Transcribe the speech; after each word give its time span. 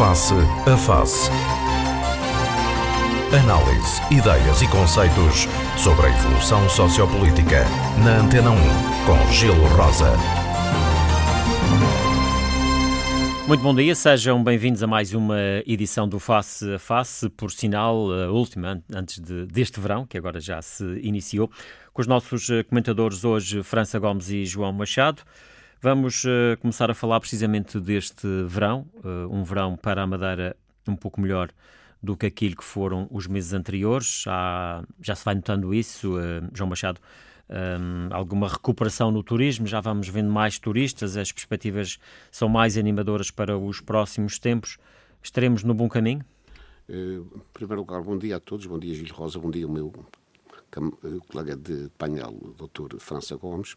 Face 0.00 0.32
a 0.32 0.76
Face. 0.78 1.30
Análise, 3.38 4.00
ideias 4.10 4.62
e 4.62 4.68
conceitos 4.68 5.46
sobre 5.76 6.06
a 6.06 6.08
evolução 6.08 6.66
sociopolítica. 6.70 7.66
Na 8.02 8.20
Antena 8.20 8.50
1, 8.50 8.56
com 9.04 9.30
Gelo 9.30 9.66
Rosa. 9.76 10.14
Muito 13.46 13.60
bom 13.60 13.74
dia, 13.74 13.94
sejam 13.94 14.42
bem-vindos 14.42 14.82
a 14.82 14.86
mais 14.86 15.12
uma 15.12 15.36
edição 15.66 16.08
do 16.08 16.18
Face 16.18 16.72
a 16.72 16.78
Face, 16.78 17.28
por 17.28 17.52
sinal, 17.52 18.10
a 18.10 18.30
última 18.30 18.82
antes 18.90 19.18
de, 19.18 19.44
deste 19.44 19.80
verão, 19.80 20.06
que 20.06 20.16
agora 20.16 20.40
já 20.40 20.62
se 20.62 20.82
iniciou, 21.02 21.50
com 21.92 22.00
os 22.00 22.06
nossos 22.06 22.48
eh, 22.48 22.62
comentadores 22.62 23.22
hoje, 23.22 23.62
França 23.62 23.98
Gomes 23.98 24.30
e 24.30 24.46
João 24.46 24.72
Machado. 24.72 25.20
Vamos 25.82 26.24
uh, 26.24 26.60
começar 26.60 26.90
a 26.90 26.94
falar 26.94 27.18
precisamente 27.20 27.80
deste 27.80 28.26
verão, 28.46 28.86
uh, 29.02 29.34
um 29.34 29.42
verão 29.42 29.78
para 29.78 30.02
a 30.02 30.06
Madeira 30.06 30.54
um 30.86 30.94
pouco 30.94 31.18
melhor 31.18 31.50
do 32.02 32.14
que 32.14 32.26
aquilo 32.26 32.54
que 32.54 32.64
foram 32.64 33.08
os 33.10 33.26
meses 33.26 33.54
anteriores. 33.54 34.24
Já, 34.24 34.84
já 35.00 35.14
se 35.14 35.24
vai 35.24 35.34
notando 35.34 35.72
isso, 35.72 36.18
uh, 36.18 36.46
João 36.52 36.68
Machado. 36.68 37.00
Um, 37.48 38.14
alguma 38.14 38.46
recuperação 38.46 39.10
no 39.10 39.22
turismo, 39.22 39.66
já 39.66 39.80
vamos 39.80 40.06
vendo 40.06 40.30
mais 40.30 40.58
turistas, 40.58 41.16
as 41.16 41.32
perspectivas 41.32 41.98
são 42.30 42.48
mais 42.48 42.76
animadoras 42.76 43.30
para 43.30 43.56
os 43.56 43.80
próximos 43.80 44.38
tempos. 44.38 44.76
Estaremos 45.22 45.64
no 45.64 45.72
bom 45.72 45.88
caminho? 45.88 46.22
em 46.88 47.24
primeiro 47.54 47.80
lugar, 47.80 48.02
bom 48.02 48.18
dia 48.18 48.36
a 48.36 48.40
todos, 48.40 48.66
bom 48.66 48.78
dia 48.78 48.94
Gil 48.94 49.14
Rosa, 49.14 49.38
bom 49.38 49.50
dia 49.50 49.64
ao 49.64 49.70
meu 49.70 49.92
colega 51.28 51.56
de 51.56 51.88
painel, 51.96 52.30
o 52.30 52.68
Dr. 52.68 52.98
França 52.98 53.34
Gomes. 53.36 53.76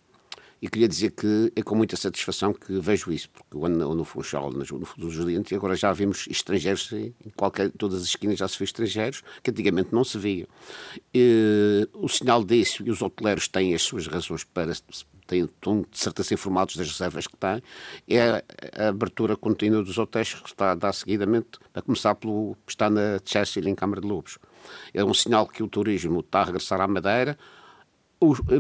E 0.64 0.70
queria 0.70 0.88
dizer 0.88 1.12
que 1.12 1.52
é 1.58 1.62
com 1.62 1.76
muita 1.76 1.98
satisfação 1.98 2.54
que 2.54 2.80
vejo 2.80 3.12
isso, 3.12 3.30
porque 3.32 3.58
o 3.58 3.66
ano 3.66 3.94
no 3.94 4.06
Funchal, 4.06 4.50
no 4.50 4.86
Futuro 4.86 5.10
Judiante, 5.10 5.54
e 5.54 5.58
agora 5.58 5.76
já 5.76 5.92
vimos 5.92 6.26
estrangeiros, 6.30 6.90
em 6.94 7.14
qualquer, 7.36 7.70
todas 7.72 8.02
as 8.02 8.08
esquinas 8.08 8.40
já 8.40 8.48
se 8.48 8.58
vê 8.58 8.64
estrangeiros, 8.64 9.24
que 9.44 9.52
antigamente 9.52 9.90
não 9.92 10.06
se 10.06 10.18
via. 10.18 10.48
E, 11.14 11.86
o 11.92 12.08
sinal 12.08 12.46
disso, 12.46 12.82
e 12.86 12.90
os 12.90 13.02
hoteleiros 13.02 13.50
têm 13.50 13.76
as 13.76 13.82
suas 13.82 14.08
razões 14.08 14.46
para 14.46 14.72
têm, 15.28 15.44
estão 15.44 15.82
de 15.82 16.00
certeza 16.00 16.34
informados 16.34 16.78
das 16.78 16.88
reservas 16.88 17.28
que 17.28 17.36
têm, 17.36 17.62
é 18.08 18.42
a 18.78 18.88
abertura 18.88 19.36
contínua 19.36 19.84
dos 19.84 19.98
hotéis 19.98 20.34
que 20.34 20.48
está 20.48 20.72
a 20.72 20.76
dar 20.76 20.94
seguidamente, 20.94 21.60
a 21.74 21.82
começar 21.82 22.16
pelo 22.16 22.56
que 22.66 22.72
está 22.72 22.90
na 22.90 23.20
Chelsea, 23.26 23.68
em 23.68 23.76
Câmara 23.76 24.00
de 24.00 24.08
Lobos. 24.08 24.38
É 24.94 25.04
um 25.04 25.14
sinal 25.14 25.46
que 25.46 25.62
o 25.62 25.68
turismo 25.68 26.22
está 26.22 26.40
a 26.40 26.46
regressar 26.46 26.80
à 26.80 26.88
Madeira, 26.88 27.38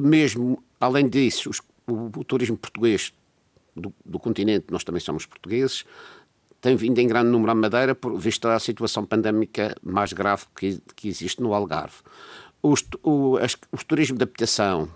mesmo, 0.01 0.61
além 0.81 1.07
disso, 1.07 1.49
os 1.49 1.61
o, 1.87 2.11
o 2.15 2.23
turismo 2.23 2.57
português 2.57 3.13
do, 3.75 3.93
do, 4.05 4.19
continente, 4.19 4.67
nós 4.69 4.83
também 4.83 4.99
somos 4.99 5.25
portugueses, 5.25 5.85
tem 6.61 6.75
vindo 6.75 6.99
em 6.99 7.07
grande 7.07 7.29
número 7.29 7.51
à 7.51 7.55
Madeira, 7.55 7.93
por, 7.93 8.17
visto 8.17 8.47
a 8.47 8.59
situação 8.59 9.05
pandémica 9.05 9.75
mais 9.83 10.13
grave 10.13 10.45
que, 10.55 10.79
que 10.95 11.07
existe 11.09 11.41
no 11.41 11.53
Algarve. 11.53 11.97
Os, 12.61 12.85
o, 13.03 13.37
as, 13.37 13.57
os 13.71 13.83
turismo 13.83 14.17
de 14.17 14.23
habitação 14.23 14.87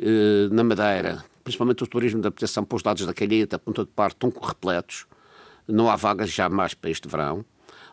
eh, 0.00 0.48
na 0.50 0.62
Madeira, 0.62 1.24
principalmente 1.42 1.82
o 1.82 1.86
turismo 1.86 2.20
de 2.20 2.26
habitação 2.26 2.64
para 2.64 2.76
os 2.76 2.82
lados 2.82 3.06
da 3.06 3.14
Calheta, 3.14 3.58
Ponta 3.58 3.84
de 3.84 3.90
Par, 3.90 4.08
estão 4.08 4.30
repletos. 4.30 5.06
Não 5.66 5.88
há 5.90 5.96
vagas 5.96 6.30
já 6.30 6.48
mais 6.48 6.74
para 6.74 6.90
este 6.90 7.08
verão. 7.08 7.44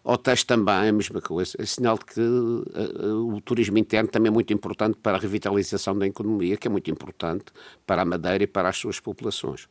Hotéis 0.07 0.43
também, 0.43 0.89
a 0.89 0.91
mesma 0.91 1.19
coisa. 1.19 1.57
É 1.57 1.65
sinal 1.65 1.97
de 1.97 2.05
que 2.05 2.21
uh, 2.21 3.35
o 3.35 3.41
turismo 3.41 3.75
interno 3.79 4.07
também 4.07 4.29
é 4.29 4.31
muito 4.31 4.53
importante 4.53 4.99
para 5.01 5.17
a 5.17 5.19
revitalização 5.19 5.97
da 5.97 6.05
economia, 6.05 6.55
que 6.57 6.67
é 6.67 6.69
muito 6.69 6.91
importante 6.91 7.45
para 7.87 8.03
a 8.03 8.05
Madeira 8.05 8.43
e 8.43 8.47
para 8.47 8.69
as 8.69 8.77
suas 8.77 8.99
populações. 8.99 9.67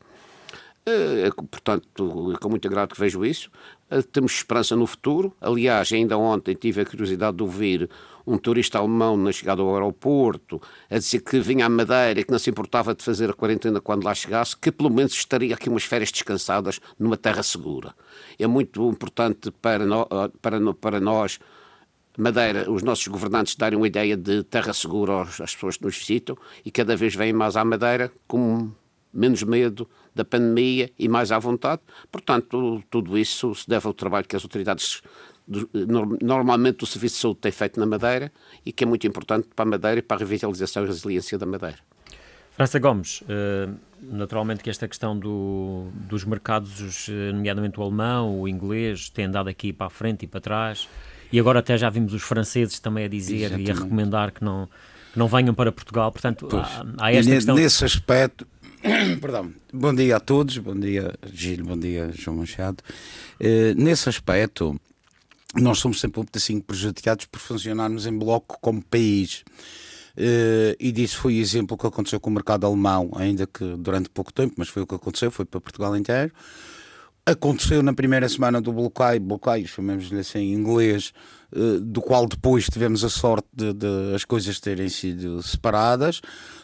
Uh, 0.86 1.32
portanto, 1.44 2.36
com 2.40 2.48
muito 2.48 2.66
agrado 2.66 2.94
que 2.94 3.00
vejo 3.00 3.24
isso. 3.24 3.48
Uh, 3.88 4.02
temos 4.02 4.32
esperança 4.32 4.74
no 4.74 4.88
futuro. 4.88 5.32
Aliás, 5.40 5.92
ainda 5.92 6.18
ontem 6.18 6.56
tive 6.56 6.80
a 6.80 6.84
curiosidade 6.84 7.36
de 7.36 7.42
ouvir 7.44 7.89
um 8.27 8.39
turista 8.39 8.79
alemão 8.79 9.17
na 9.17 9.33
chegada 9.33 9.62
ao 9.62 9.74
aeroporto 9.74 10.61
a 10.90 10.98
dizer 10.98 11.20
que 11.20 11.40
vinha 11.40 11.67
à 11.67 11.68
Madeira 11.68 12.20
e 12.20 12.24
que 12.24 12.30
não 12.30 12.39
se 12.39 12.51
importava 12.51 12.95
de 12.95 13.05
fazer 13.05 13.30
a 13.30 13.33
quarentena 13.35 13.80
quando 13.80 14.05
lá 14.05 14.14
chegasse, 14.14 14.57
que 14.57 14.73
pelo 14.73 14.90
menos 14.90 15.12
estaria 15.12 15.55
aqui 15.55 15.68
umas 15.68 15.85
férias 15.85 16.11
descansadas 16.11 16.80
numa 16.98 17.17
terra 17.17 17.42
segura. 17.42 17.95
É 18.39 18.46
muito 18.46 18.89
importante 18.89 19.51
para, 19.51 19.85
no, 19.85 20.07
para, 20.40 20.74
para 20.74 21.01
nós, 21.01 21.39
Madeira, 22.17 22.70
os 22.70 22.83
nossos 22.83 23.07
governantes 23.08 23.57
darem 23.57 23.77
uma 23.77 23.89
ideia 23.89 24.17
de 24.17 24.45
terra 24.45 24.73
segura 24.73 25.23
às 25.23 25.55
pessoas 25.55 25.77
que 25.77 25.85
nos 25.85 25.96
visitam 25.96 26.36
e 26.64 26.70
cada 26.70 26.96
vez 26.96 27.14
vêm 27.14 27.33
mais 27.33 27.56
à 27.56 27.64
Madeira 27.64 28.12
com 28.27 28.70
menos 29.12 29.42
medo 29.42 29.89
da 30.14 30.24
pandemia 30.24 30.91
e 30.98 31.08
mais 31.08 31.33
à 31.33 31.39
vontade. 31.39 31.83
Portanto, 32.11 32.83
tudo 32.91 33.17
isso 33.17 33.55
se 33.55 33.68
deve 33.68 33.86
ao 33.86 33.95
trabalho 33.95 34.27
que 34.27 34.36
as 34.36 34.42
autoridades 34.42 35.02
normalmente 36.22 36.84
o 36.84 36.86
Serviço 36.86 37.16
de 37.16 37.20
Saúde 37.20 37.40
tem 37.40 37.52
feito 37.52 37.78
na 37.78 37.86
Madeira 37.86 38.32
e 38.64 38.72
que 38.72 38.84
é 38.84 38.86
muito 38.86 39.06
importante 39.06 39.48
para 39.55 39.64
a 39.64 39.66
Madeira 39.66 39.98
e 39.98 40.02
para 40.02 40.16
a 40.16 40.20
revitalização 40.20 40.84
e 40.84 40.86
resiliência 40.86 41.36
da 41.36 41.46
Madeira. 41.46 41.78
França 42.52 42.78
Gomes, 42.78 43.22
eh, 43.28 43.68
naturalmente 44.00 44.62
que 44.62 44.70
esta 44.70 44.86
questão 44.86 45.18
do, 45.18 45.88
dos 46.08 46.24
mercados, 46.24 47.08
eh, 47.08 47.32
nomeadamente 47.32 47.80
o 47.80 47.82
alemão, 47.82 48.40
o 48.40 48.48
inglês, 48.48 49.08
tem 49.08 49.24
andado 49.24 49.48
aqui 49.48 49.72
para 49.72 49.88
a 49.88 49.90
frente 49.90 50.24
e 50.24 50.28
para 50.28 50.40
trás, 50.40 50.88
e 51.32 51.40
agora 51.40 51.58
até 51.58 51.76
já 51.76 51.90
vimos 51.90 52.14
os 52.14 52.22
franceses 52.22 52.78
também 52.78 53.06
a 53.06 53.08
dizer 53.08 53.46
Exatamente. 53.46 53.68
e 53.68 53.72
a 53.72 53.74
recomendar 53.74 54.30
que 54.30 54.44
não, 54.44 54.68
que 55.12 55.18
não 55.18 55.26
venham 55.26 55.52
para 55.52 55.72
Portugal, 55.72 56.12
portanto 56.12 56.48
há, 56.52 57.06
há, 57.06 57.12
esta 57.12 57.32
e 57.32 57.34
questão... 57.34 57.56
Nesse 57.56 57.84
aspecto, 57.84 58.46
perdão, 59.20 59.52
bom 59.72 59.92
dia 59.92 60.16
a 60.16 60.20
todos, 60.20 60.56
bom 60.58 60.78
dia 60.78 61.12
Gil, 61.32 61.64
bom 61.64 61.76
dia 61.76 62.12
João 62.14 62.36
Machado, 62.36 62.84
uh, 63.40 63.74
nesse 63.82 64.08
aspecto 64.08 64.80
nós 65.57 65.79
somos 65.79 66.01
sempre 66.01 66.20
um 66.20 66.25
pedacinho 66.25 66.63
prejudicados 66.63 67.27
por 67.27 67.39
funcionarmos 67.39 68.07
em 68.07 68.17
bloco 68.17 68.59
como 68.61 68.83
país. 68.83 69.45
Uh, 70.17 70.77
e 70.79 70.92
disso 70.92 71.19
foi 71.19 71.35
o 71.35 71.41
exemplo 71.41 71.77
que 71.77 71.87
aconteceu 71.87 72.20
com 72.20 72.31
o 72.31 72.33
mercado 72.33 72.67
alemão, 72.67 73.11
ainda 73.17 73.47
que 73.47 73.65
durante 73.77 74.09
pouco 74.09 74.33
tempo, 74.33 74.55
mas 74.57 74.69
foi 74.69 74.83
o 74.83 74.87
que 74.87 74.95
aconteceu, 74.95 75.31
foi 75.31 75.45
para 75.45 75.61
Portugal 75.61 75.97
inteiro. 75.97 76.33
Aconteceu 77.27 77.83
na 77.83 77.92
primeira 77.92 78.29
semana 78.29 78.61
do 78.61 78.73
bloqueio, 78.73 79.19
bloqueio, 79.19 79.67
chamemos-lhe 79.67 80.20
assim 80.20 80.39
em 80.39 80.53
inglês, 80.53 81.13
uh, 81.53 81.81
do 81.81 82.01
qual 82.01 82.27
depois 82.27 82.67
tivemos 82.67 83.03
a 83.03 83.09
sorte 83.09 83.48
de, 83.53 83.73
de, 83.73 84.15
as 84.15 84.25
coisas 84.25 84.61
terem 84.61 84.89
sido 84.89 85.42
separadas. 85.42 86.21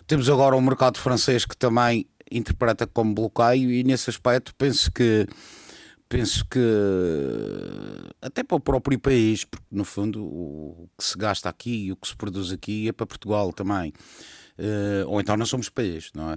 Temos 0.07 0.29
agora 0.29 0.55
o 0.55 0.61
mercado 0.61 0.99
francês 0.99 1.45
que 1.45 1.57
também 1.57 2.07
interpreta 2.31 2.87
como 2.87 3.15
bloqueio, 3.15 3.71
e 3.71 3.83
nesse 3.83 4.11
aspecto 4.11 4.55
penso 4.55 4.93
que 4.93 5.27
penso 6.11 6.45
que 6.51 6.59
até 8.21 8.43
para 8.43 8.57
o 8.57 8.61
próprio 8.61 8.99
país, 8.99 9.45
porque 9.45 9.65
no 9.71 9.85
fundo 9.85 10.23
o 10.23 10.89
que 10.99 11.05
se 11.05 11.17
gasta 11.17 11.49
aqui 11.49 11.87
e 11.87 11.93
o 11.93 11.97
que 11.97 12.09
se 12.09 12.17
produz 12.17 12.53
aqui 12.53 12.89
é 12.89 12.93
para 12.93 13.07
Portugal 13.07 13.53
também. 13.53 13.93
Uh, 14.59 15.07
ou 15.07 15.21
então 15.21 15.37
nós 15.37 15.49
somos 15.49 15.69
país, 15.69 16.11
não 16.13 16.33
é? 16.33 16.37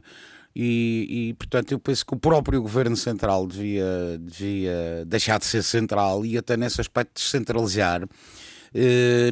E, 0.56 1.30
e, 1.30 1.34
portanto 1.34 1.72
eu 1.72 1.80
penso 1.80 2.06
que 2.06 2.14
o 2.14 2.20
próprio 2.20 2.62
governo 2.62 2.96
central 2.96 3.48
devia, 3.48 4.20
devia 4.22 5.04
deixar 5.08 5.40
de 5.40 5.46
ser 5.46 5.64
central 5.64 6.24
e 6.24 6.38
até 6.38 6.56
nesse 6.56 6.80
aspecto 6.80 7.16
descentralizar, 7.16 8.04
uh, 8.04 8.08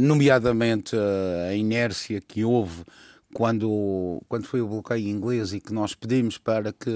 nomeadamente 0.01 0.95
a 1.47 1.53
inércia 1.53 2.19
que 2.19 2.43
houve 2.43 2.83
quando, 3.31 4.19
quando 4.27 4.47
foi 4.47 4.59
o 4.59 4.67
bloqueio 4.67 5.07
inglês 5.07 5.53
e 5.53 5.61
que 5.61 5.71
nós 5.71 5.93
pedimos 5.93 6.39
para 6.39 6.73
que 6.73 6.89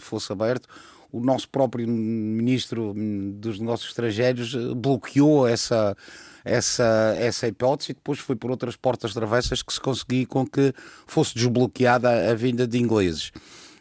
fosse 0.00 0.30
aberto, 0.30 0.68
o 1.14 1.20
nosso 1.20 1.48
próprio 1.48 1.86
ministro 1.86 2.92
dos 3.34 3.60
Negócios 3.60 3.90
Estrangeiros 3.90 4.52
eh, 4.52 4.74
bloqueou 4.74 5.46
essa, 5.46 5.96
essa, 6.44 7.14
essa 7.16 7.46
hipótese 7.46 7.92
e 7.92 7.94
depois 7.94 8.18
foi 8.18 8.34
por 8.34 8.50
outras 8.50 8.74
portas 8.74 9.14
travessas 9.14 9.62
que 9.62 9.72
se 9.72 9.80
conseguiu 9.80 10.26
com 10.26 10.44
que 10.44 10.74
fosse 11.06 11.32
desbloqueada 11.36 12.32
a, 12.32 12.34
vinda 12.34 12.66
de 12.66 12.80
ingleses. 12.80 13.30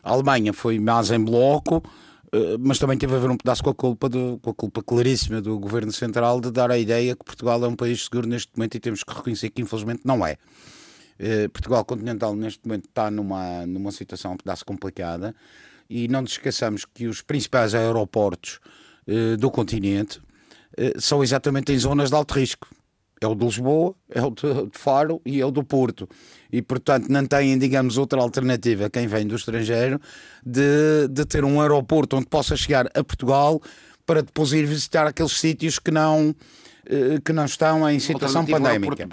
A 0.03 0.11
Alemanha 0.11 0.53
foi 0.53 0.77
mais 0.77 1.09
em 1.09 1.19
bloco, 1.19 1.81
eh, 2.31 2.55
mas 2.59 2.77
também 2.77 2.99
teve 2.99 3.15
a 3.15 3.17
ver 3.17 3.31
um 3.31 3.37
pedaço 3.37 3.63
com 3.63 3.71
a 3.71 3.75
culpa, 3.75 4.07
do, 4.07 4.37
com 4.39 4.51
a 4.51 4.53
culpa 4.53 4.83
claríssima 4.83 5.41
do 5.41 5.57
Governo 5.57 5.91
Central 5.91 6.39
de 6.39 6.51
dar 6.51 6.69
a 6.69 6.77
ideia 6.77 7.15
que 7.15 7.25
Portugal 7.25 7.65
é 7.65 7.67
um 7.67 7.75
país 7.75 8.03
seguro 8.03 8.27
neste 8.27 8.51
momento 8.55 8.75
e 8.75 8.79
temos 8.79 9.03
que 9.03 9.11
reconhecer 9.11 9.49
que 9.49 9.59
infelizmente 9.59 10.01
não 10.05 10.23
é. 10.23 10.37
Eh, 11.17 11.47
Portugal 11.47 11.83
continental 11.83 12.35
neste 12.35 12.67
momento 12.67 12.85
está 12.85 13.09
numa, 13.09 13.65
numa 13.65 13.91
situação 13.91 14.33
um 14.33 14.37
pedaço 14.37 14.63
complicada 14.63 15.33
e 15.93 16.07
não 16.07 16.23
nos 16.23 16.31
esqueçamos 16.31 16.85
que 16.85 17.05
os 17.05 17.21
principais 17.21 17.75
aeroportos 17.75 18.59
eh, 19.07 19.37
do 19.37 19.51
continente 19.51 20.19
eh, 20.75 20.93
são 20.97 21.23
exatamente 21.23 21.71
em 21.71 21.77
zonas 21.77 22.09
de 22.09 22.15
alto 22.15 22.33
risco. 22.33 22.67
É 23.21 23.27
o 23.27 23.35
de 23.35 23.45
Lisboa, 23.45 23.95
é 24.09 24.21
o 24.21 24.31
de 24.31 24.77
Faro 24.77 25.21
e 25.23 25.39
é 25.39 25.45
o 25.45 25.51
do 25.51 25.63
Porto. 25.63 26.09
E, 26.51 26.63
portanto, 26.63 27.09
não 27.09 27.25
têm, 27.25 27.57
digamos, 27.59 27.97
outra 27.97 28.19
alternativa, 28.19 28.89
quem 28.89 29.05
vem 29.05 29.27
do 29.27 29.35
estrangeiro, 29.35 30.01
de, 30.43 31.07
de 31.09 31.25
ter 31.25 31.45
um 31.45 31.61
aeroporto 31.61 32.17
onde 32.17 32.25
possa 32.25 32.57
chegar 32.57 32.87
a 32.87 33.03
Portugal 33.03 33.61
para 34.03 34.23
depois 34.23 34.51
ir 34.51 34.65
visitar 34.65 35.05
aqueles 35.05 35.39
sítios 35.39 35.77
que 35.77 35.91
não, 35.91 36.35
eh, 36.87 37.19
que 37.23 37.31
não 37.31 37.45
estão 37.45 37.87
em 37.87 37.99
situação 37.99 38.43
pandémica. 38.45 39.07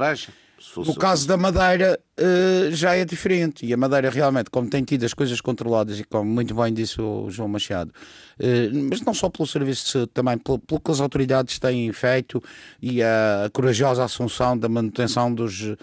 No 0.77 0.95
caso 0.95 1.27
da 1.27 1.37
Madeira 1.37 1.99
uh, 2.19 2.71
já 2.71 2.95
é 2.95 3.05
diferente. 3.05 3.65
E 3.65 3.73
a 3.73 3.77
Madeira 3.77 4.11
realmente, 4.11 4.51
como 4.51 4.69
tem 4.69 4.85
tido 4.85 5.05
as 5.05 5.15
coisas 5.15 5.41
controladas 5.41 5.99
e 5.99 6.05
como 6.05 6.31
muito 6.31 6.55
bem 6.55 6.73
disse 6.73 7.01
o 7.01 7.31
João 7.31 7.49
Machado, 7.49 7.91
uh, 8.39 8.89
mas 8.91 9.01
não 9.01 9.15
só 9.15 9.31
pelo 9.31 9.47
Serviço 9.47 9.85
de 9.85 9.91
Saúde, 9.91 10.11
também 10.13 10.37
pelo, 10.37 10.59
pelo 10.59 10.81
que 10.81 10.91
as 10.91 11.01
autoridades 11.01 11.59
têm 11.59 11.91
feito 11.93 12.43
e 12.81 13.03
a, 13.03 13.47
a 13.47 13.51
corajosa 13.51 14.05
assunção 14.05 14.57
da 14.57 14.69
manutenção 14.69 15.35
dos 15.35 15.75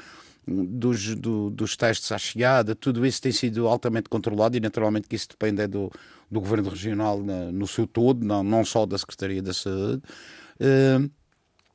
dos, 0.48 1.14
do, 1.16 1.50
dos 1.50 1.76
testes 1.76 2.10
à 2.12 2.18
chegada, 2.18 2.74
tudo 2.74 3.06
isso 3.06 3.22
tem 3.22 3.34
sido 3.34 3.68
altamente 3.68 4.08
controlado 4.08 4.56
e 4.56 4.62
naturalmente 4.62 5.08
que 5.08 5.16
isso 5.16 5.28
depende 5.30 5.62
é 5.62 5.68
do, 5.68 5.92
do 6.32 6.40
Governo 6.40 6.70
Regional 6.70 7.22
na, 7.22 7.52
no 7.52 7.68
seu 7.68 7.86
todo, 7.86 8.26
não, 8.26 8.44
não 8.44 8.64
só 8.64 8.86
da 8.86 8.98
Secretaria 8.98 9.42
da 9.42 9.54
Saúde. 9.54 10.02
Uh, 10.60 11.10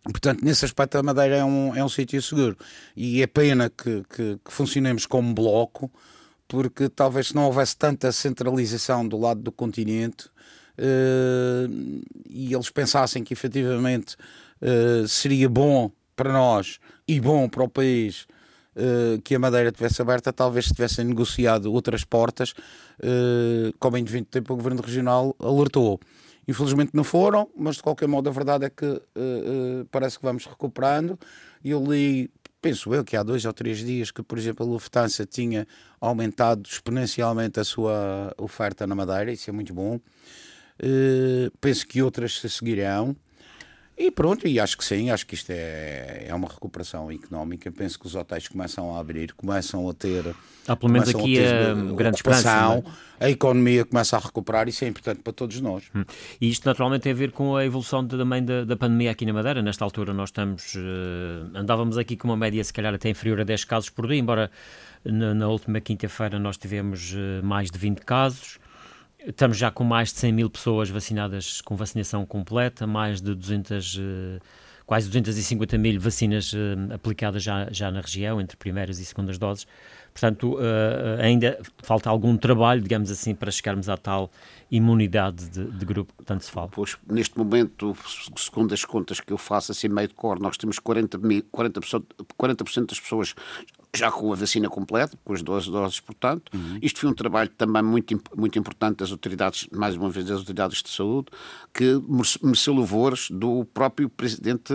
Portanto, 0.04 0.44
nesse 0.44 0.64
aspecto, 0.64 0.98
a 0.98 1.02
Madeira 1.02 1.36
é 1.36 1.44
um, 1.44 1.76
é 1.76 1.84
um 1.84 1.88
sítio 1.88 2.20
seguro. 2.20 2.56
E 2.96 3.22
é 3.22 3.26
pena 3.26 3.70
que, 3.70 4.02
que, 4.08 4.38
que, 4.44 4.52
funcionemos 4.52 5.06
como 5.06 5.32
bloco, 5.32 5.90
porque 6.48 6.88
talvez 6.88 7.28
se 7.28 7.34
não 7.34 7.44
houvesse 7.44 7.76
tanta 7.76 8.10
centralização 8.10 9.06
do 9.06 9.16
lado 9.16 9.40
do 9.40 9.52
continente 9.52 10.26
uh, 10.78 12.02
e 12.28 12.52
eles 12.52 12.68
pensassem 12.68 13.22
que 13.22 13.32
efetivamente 13.32 14.16
uh, 14.60 15.06
seria 15.06 15.48
bom 15.48 15.90
para 16.16 16.32
nós 16.32 16.78
e 17.06 17.20
bom 17.20 17.48
para 17.48 17.62
o 17.62 17.68
país 17.68 18.26
Uh, 18.74 19.20
que 19.20 19.34
a 19.34 19.38
Madeira 19.38 19.70
tivesse 19.70 20.00
aberta, 20.00 20.32
talvez 20.32 20.64
se 20.64 20.72
tivessem 20.72 21.04
negociado 21.04 21.70
outras 21.70 22.04
portas, 22.04 22.54
como 23.78 23.98
em 23.98 24.04
20 24.04 24.28
tempo 24.28 24.54
o 24.54 24.56
Governo 24.56 24.80
Regional 24.80 25.36
alertou. 25.38 26.00
Infelizmente 26.46 26.90
não 26.92 27.04
foram, 27.04 27.48
mas 27.56 27.76
de 27.76 27.82
qualquer 27.82 28.08
modo 28.08 28.28
a 28.28 28.32
verdade 28.32 28.64
é 28.64 28.70
que 28.70 28.84
uh, 28.84 29.00
uh, 29.00 29.84
parece 29.90 30.18
que 30.18 30.24
vamos 30.24 30.44
recuperando. 30.44 31.18
Eu 31.64 31.82
li, 31.84 32.30
penso 32.60 32.92
eu, 32.92 33.04
que 33.04 33.16
há 33.16 33.22
dois 33.22 33.44
ou 33.44 33.52
três 33.52 33.78
dias 33.78 34.10
que, 34.10 34.22
por 34.22 34.38
exemplo, 34.38 34.66
a 34.66 34.68
Lufthansa 34.68 35.24
tinha 35.24 35.66
aumentado 36.00 36.62
exponencialmente 36.68 37.60
a 37.60 37.64
sua 37.64 38.34
oferta 38.36 38.86
na 38.86 38.94
Madeira, 38.94 39.32
isso 39.32 39.48
é 39.50 39.52
muito 39.52 39.72
bom. 39.72 39.96
Uh, 39.96 41.50
penso 41.60 41.86
que 41.86 42.02
outras 42.02 42.40
se 42.40 42.50
seguirão. 42.50 43.16
E 43.96 44.10
pronto, 44.10 44.48
e 44.48 44.58
acho 44.58 44.76
que 44.78 44.84
sim, 44.84 45.10
acho 45.10 45.26
que 45.26 45.34
isto 45.34 45.50
é, 45.50 46.24
é 46.26 46.34
uma 46.34 46.48
recuperação 46.48 47.10
económica. 47.12 47.70
Penso 47.70 47.98
que 47.98 48.06
os 48.06 48.14
hotéis 48.14 48.48
começam 48.48 48.96
a 48.96 48.98
abrir, 48.98 49.32
começam 49.34 49.88
a 49.88 49.92
ter. 49.92 50.34
Há 50.66 50.74
pelo 50.74 50.90
menos 50.90 51.10
aqui 51.10 51.38
a, 51.38 51.72
a 51.72 51.74
grande 51.94 52.16
esperança. 52.16 52.82
É? 53.20 53.26
A 53.26 53.30
economia 53.30 53.84
começa 53.84 54.16
a 54.16 54.18
recuperar, 54.18 54.66
isso 54.66 54.84
é 54.84 54.88
importante 54.88 55.20
para 55.20 55.32
todos 55.32 55.60
nós. 55.60 55.84
Hum. 55.94 56.04
E 56.40 56.48
isto 56.48 56.66
naturalmente 56.66 57.02
tem 57.02 57.12
a 57.12 57.14
ver 57.14 57.32
com 57.32 57.54
a 57.54 57.64
evolução 57.64 58.06
também 58.06 58.42
da, 58.42 58.64
da, 58.64 58.76
pandemia 58.76 59.10
aqui 59.10 59.26
na 59.26 59.32
Madeira. 59.34 59.60
Nesta 59.60 59.84
altura 59.84 60.14
nós 60.14 60.30
estamos. 60.30 60.74
Uh, 60.74 61.54
andávamos 61.54 61.98
aqui 61.98 62.16
com 62.16 62.28
uma 62.28 62.36
média, 62.36 62.64
se 62.64 62.72
calhar, 62.72 62.94
até 62.94 63.10
inferior 63.10 63.40
a 63.42 63.44
10 63.44 63.64
casos 63.66 63.90
por 63.90 64.08
dia, 64.08 64.18
embora 64.18 64.50
na, 65.04 65.34
na 65.34 65.48
última 65.48 65.80
quinta-feira 65.80 66.38
nós 66.38 66.56
tivemos 66.56 67.12
uh, 67.12 67.44
mais 67.44 67.70
de 67.70 67.78
20 67.78 67.98
casos. 68.00 68.58
Estamos 69.26 69.56
já 69.56 69.70
com 69.70 69.84
mais 69.84 70.12
de 70.12 70.18
100 70.18 70.32
mil 70.32 70.50
pessoas 70.50 70.90
vacinadas 70.90 71.60
com 71.60 71.76
vacinação 71.76 72.26
completa, 72.26 72.86
mais 72.86 73.20
de 73.20 73.34
200, 73.34 73.98
eh, 74.00 74.40
quase 74.84 75.06
250 75.06 75.78
mil 75.78 76.00
vacinas 76.00 76.52
eh, 76.52 76.94
aplicadas 76.94 77.42
já, 77.42 77.68
já 77.70 77.90
na 77.92 78.00
região, 78.00 78.40
entre 78.40 78.56
primeiras 78.56 78.98
e 78.98 79.04
segundas 79.04 79.38
doses. 79.38 79.66
Portanto, 80.12 80.56
uh, 80.56 81.22
ainda 81.22 81.58
falta 81.82 82.10
algum 82.10 82.36
trabalho, 82.36 82.82
digamos 82.82 83.10
assim, 83.10 83.34
para 83.34 83.50
chegarmos 83.50 83.88
à 83.88 83.96
tal 83.96 84.30
imunidade 84.70 85.48
de, 85.48 85.64
de, 85.64 85.86
grupo 85.86 86.12
que 86.18 86.24
tanto 86.24 86.44
se 86.44 86.50
fala. 86.50 86.68
Pois, 86.68 86.98
neste 87.10 87.36
momento, 87.38 87.96
segundo 88.36 88.74
as 88.74 88.84
contas 88.84 89.20
que 89.20 89.32
eu 89.32 89.38
faço, 89.38 89.72
assim 89.72 89.88
meio 89.88 90.08
de 90.08 90.14
cor, 90.14 90.38
nós 90.38 90.58
temos 90.58 90.78
40%, 90.78 91.44
40%, 91.50 92.04
40 92.36 92.64
das 92.86 93.00
pessoas 93.00 93.34
já 93.94 94.10
com 94.10 94.32
a 94.32 94.36
vacina 94.36 94.70
completa, 94.70 95.18
com 95.22 95.34
as 95.34 95.42
12 95.42 95.70
doses, 95.70 96.00
portanto. 96.00 96.50
Uhum. 96.54 96.78
Isto 96.80 97.00
foi 97.00 97.10
um 97.10 97.14
trabalho 97.14 97.50
também 97.50 97.82
muito, 97.82 98.18
muito 98.34 98.58
importante 98.58 98.98
das 98.98 99.12
autoridades, 99.12 99.68
mais 99.70 99.96
uma 99.96 100.08
vez 100.08 100.24
das 100.24 100.38
autoridades 100.38 100.82
de 100.82 100.88
saúde, 100.88 101.28
que 101.74 102.00
mereceu 102.42 102.72
louvores 102.72 103.30
do 103.30 103.66
próprio 103.66 104.08
presidente 104.08 104.72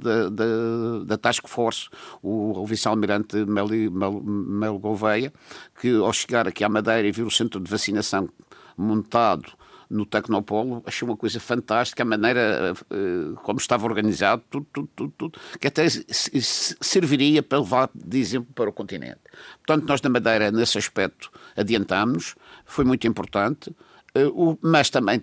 da, 0.00 0.28
da, 0.28 1.04
da 1.06 1.18
Task 1.18 1.48
Force, 1.48 1.88
o, 2.22 2.60
o 2.60 2.66
vice-almirante 2.66 3.36
Melo, 3.44 3.70
Melo, 3.90 4.22
Melo 4.22 4.78
Gouveia, 4.78 5.32
que 5.80 5.96
ao 5.96 6.12
chegar 6.12 6.46
aqui 6.46 6.62
à 6.62 6.68
Madeira 6.68 7.08
e 7.08 7.12
vir 7.12 7.26
o 7.26 7.30
centro 7.30 7.58
de 7.58 7.68
vacinação 7.68 8.28
montado 8.76 9.59
no 9.90 10.06
Tecnopolo, 10.06 10.82
achei 10.86 11.06
uma 11.06 11.16
coisa 11.16 11.40
fantástica, 11.40 12.04
a 12.04 12.06
maneira 12.06 12.72
uh, 12.72 13.34
como 13.42 13.58
estava 13.58 13.84
organizado, 13.84 14.42
tudo, 14.48 14.66
tudo, 14.72 14.88
tudo, 14.94 15.12
tudo 15.18 15.40
que 15.58 15.66
até 15.66 15.86
serviria 15.88 17.42
para 17.42 17.58
levar 17.58 17.90
de 17.92 18.18
exemplo 18.18 18.52
para 18.54 18.70
o 18.70 18.72
continente. 18.72 19.18
Portanto, 19.66 19.88
nós 19.88 20.00
na 20.00 20.08
Madeira, 20.08 20.52
nesse 20.52 20.78
aspecto, 20.78 21.30
adiantamos, 21.56 22.36
foi 22.64 22.84
muito 22.84 23.06
importante, 23.06 23.70
uh, 24.16 24.28
o, 24.32 24.58
mas 24.62 24.88
também 24.90 25.22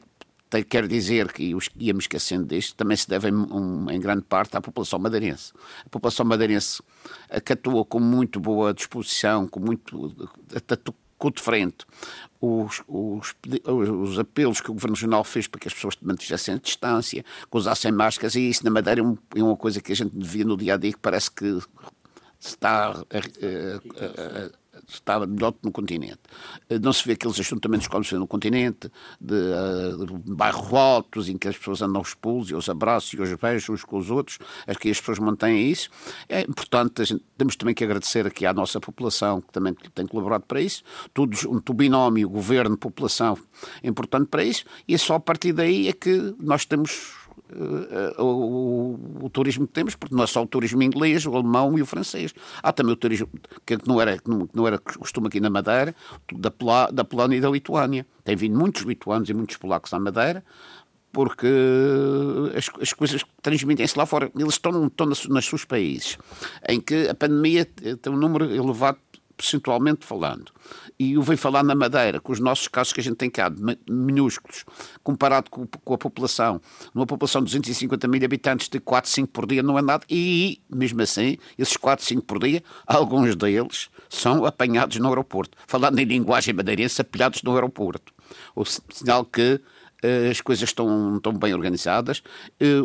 quero 0.69 0.87
dizer 0.87 1.31
que 1.31 1.53
íamos 1.75 2.03
esquecendo 2.03 2.45
disto, 2.45 2.75
também 2.75 2.95
se 2.95 3.07
deve 3.07 3.31
um, 3.31 3.89
em 3.89 3.99
grande 3.99 4.23
parte 4.23 4.55
à 4.55 4.61
população 4.61 4.99
madeirense. 4.99 5.51
A 5.85 5.89
população 5.89 6.25
madeirense 6.25 6.81
acatou 7.29 7.83
com 7.85 7.99
muito 7.99 8.39
boa 8.39 8.73
disposição, 8.73 9.47
com 9.47 9.59
muito 9.59 10.15
com 11.17 11.31
de 11.31 11.41
frente 11.41 11.85
os, 12.39 12.83
os, 12.87 13.35
os, 13.65 14.19
apelos 14.19 14.61
que 14.61 14.69
o 14.69 14.73
Governo 14.73 14.95
Regional 14.95 15.23
fez 15.23 15.47
para 15.47 15.59
que 15.59 15.67
as 15.67 15.73
pessoas 15.73 15.97
mantivessem 16.01 16.53
a 16.53 16.57
distância, 16.57 17.23
que 17.23 17.57
usassem 17.57 17.91
máscaras, 17.91 18.35
e 18.35 18.49
isso 18.49 18.63
na 18.63 18.69
Madeira 18.69 19.01
é, 19.01 19.39
é 19.39 19.43
uma 19.43 19.57
coisa 19.57 19.81
que 19.81 19.91
a 19.91 19.95
gente 19.95 20.15
devia 20.15 20.45
no 20.45 20.55
dia 20.55 20.75
a 20.75 20.77
dia 20.77 20.91
que 20.91 20.99
parece 20.99 21.31
que 21.31 21.59
está 22.39 22.89
a, 22.89 22.91
a, 22.91 22.93
a, 22.93 24.51
estava 24.87 25.25
melhor 25.25 25.51
que 25.51 25.59
no 25.63 25.71
continente. 25.71 26.19
Eh, 26.69 26.79
não 26.79 26.93
se 26.93 27.05
vê 27.05 27.13
aqueles 27.13 27.39
ajuntamentos 27.39 27.87
como 27.87 28.03
se 28.03 28.11
vê 28.11 28.19
no 28.19 28.27
continente, 28.27 28.91
de, 29.19 29.33
uh, 29.33 30.05
de 30.05 30.33
bairros 30.33 30.73
altos, 30.73 31.29
em 31.29 31.37
que 31.37 31.47
as 31.47 31.57
pessoas 31.57 31.81
andam 31.81 31.97
aos 31.97 32.13
pulos 32.13 32.49
e 32.49 32.53
aos 32.53 32.69
abraços 32.69 33.13
e 33.13 33.19
aos 33.19 33.33
beijos 33.33 33.69
uns 33.69 33.83
com 33.83 33.97
os 33.97 34.09
outros, 34.09 34.39
aqui 34.65 34.89
as 34.89 34.99
pessoas 34.99 35.19
mantêm 35.19 35.69
isso. 35.69 35.89
É 36.27 36.41
importante, 36.41 37.05
gente, 37.05 37.23
temos 37.37 37.55
também 37.55 37.73
que 37.73 37.83
agradecer 37.83 38.25
aqui 38.25 38.45
à 38.45 38.53
nossa 38.53 38.79
população, 38.79 39.41
que 39.41 39.51
também 39.51 39.73
tem 39.93 40.05
colaborado 40.05 40.45
para 40.47 40.61
isso, 40.61 40.83
tudo 41.13 41.37
um 41.49 41.61
binómio 41.73 42.29
governo-população 42.29 43.37
é 43.83 43.87
importante 43.87 44.27
para 44.27 44.43
isso, 44.43 44.65
e 44.87 44.93
é 44.93 44.97
só 44.97 45.15
a 45.15 45.19
partir 45.19 45.53
daí 45.53 45.87
é 45.87 45.93
que 45.93 46.35
nós 46.39 46.65
temos 46.65 47.26
uh, 47.51 48.21
o, 48.23 49.25
o, 49.25 49.29
turismo 49.29 49.67
que 49.67 49.73
temos, 49.73 49.95
porque 49.95 50.15
não 50.15 50.23
é 50.23 50.27
só 50.27 50.43
o 50.43 50.47
turismo 50.47 50.81
inglês, 50.81 51.25
o 51.25 51.33
alemão 51.33 51.77
e 51.77 51.81
o 51.81 51.85
francês. 51.85 52.33
Há 52.61 52.71
também 52.71 52.93
o 52.93 52.95
turismo 52.95 53.29
que 53.65 53.77
não 53.85 54.01
era, 54.01 54.17
que 54.17 54.29
não, 54.29 54.47
que 54.47 54.55
não 54.55 54.67
era 54.67 54.77
costume 54.77 55.27
aqui 55.27 55.39
na 55.39 55.49
Madeira, 55.49 55.95
da, 56.33 56.51
da 56.91 57.03
Polónia 57.03 57.37
e 57.37 57.41
da 57.41 57.49
Lituânia. 57.49 58.05
Tem 58.23 58.35
vindo 58.35 58.57
muitos 58.57 58.83
lituanos 58.83 59.29
e 59.29 59.33
muitos 59.33 59.57
polacos 59.57 59.93
à 59.93 59.99
Madeira, 59.99 60.43
porque 61.11 61.47
as, 62.55 62.69
as 62.81 62.93
coisas 62.93 63.23
transmitem-se 63.41 63.97
lá 63.97 64.05
fora. 64.05 64.31
Eles 64.35 64.53
estão, 64.53 64.87
estão 64.87 65.07
nas, 65.07 65.25
nas 65.27 65.45
seus 65.45 65.65
países, 65.65 66.17
em 66.67 66.79
que 66.79 67.07
a 67.07 67.15
pandemia 67.15 67.65
tem 67.65 68.13
um 68.13 68.17
número 68.17 68.45
elevado 68.53 68.99
percentualmente 69.37 70.05
falando. 70.05 70.51
E 70.99 71.13
eu 71.13 71.21
venho 71.21 71.37
falar 71.37 71.63
na 71.63 71.75
Madeira, 71.75 72.19
com 72.19 72.33
os 72.33 72.39
nossos 72.39 72.67
casos 72.67 72.91
que 72.91 72.99
a 72.99 73.03
gente 73.03 73.15
tem 73.15 73.29
cá, 73.29 73.51
minúsculos, 73.87 74.65
comparado 75.03 75.49
com, 75.51 75.67
com, 75.67 75.93
a 75.93 75.97
população. 75.97 76.59
Numa 76.93 77.05
população 77.05 77.41
de 77.41 77.45
250 77.45 78.07
mil 78.07 78.23
habitantes, 78.25 78.67
de 78.67 78.79
4, 78.79 79.09
5 79.09 79.27
por 79.27 79.45
dia 79.45 79.61
não 79.61 79.77
é 79.77 79.81
nada. 79.81 80.03
E, 80.09 80.59
mesmo 80.67 81.01
assim, 81.03 81.37
esses 81.57 81.77
4, 81.77 82.03
5 82.03 82.23
por 82.23 82.39
dia, 82.39 82.63
alguns 82.85 83.35
deles 83.35 83.89
são 84.09 84.43
apanhados 84.43 84.97
no 84.97 85.07
aeroporto. 85.07 85.55
Falando 85.67 85.99
em 85.99 86.05
linguagem 86.05 86.53
madeirense, 86.53 86.99
apelhados 86.99 87.43
no 87.43 87.53
aeroporto. 87.53 88.11
O 88.55 88.65
sinal 88.65 89.23
que 89.23 89.61
as 90.29 90.41
coisas 90.41 90.69
estão, 90.69 91.17
estão 91.17 91.33
bem 91.33 91.53
organizadas. 91.53 92.21
Eh, 92.59 92.81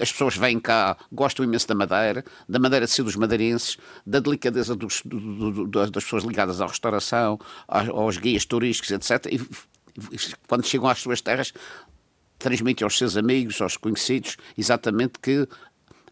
as 0.00 0.12
pessoas 0.12 0.36
vêm 0.36 0.58
cá, 0.58 0.96
gostam 1.12 1.44
imenso 1.44 1.68
da 1.68 1.74
Madeira, 1.74 2.24
da 2.48 2.58
Madeira 2.58 2.86
de 2.86 2.92
ser 2.92 3.02
dos 3.02 3.16
madeirenses, 3.16 3.76
da 4.06 4.20
delicadeza 4.20 4.74
dos, 4.74 5.02
do, 5.04 5.66
do, 5.66 5.66
das 5.66 6.04
pessoas 6.04 6.24
ligadas 6.24 6.60
à 6.60 6.66
restauração, 6.66 7.38
aos 7.66 8.16
guias 8.16 8.44
turísticos, 8.44 8.90
etc. 8.90 9.32
E 9.32 9.40
quando 10.46 10.64
chegam 10.64 10.88
às 10.88 10.98
suas 10.98 11.20
terras, 11.20 11.52
transmitem 12.38 12.84
aos 12.84 12.96
seus 12.96 13.16
amigos, 13.16 13.60
aos 13.60 13.76
conhecidos, 13.76 14.36
exatamente 14.56 15.18
que 15.20 15.46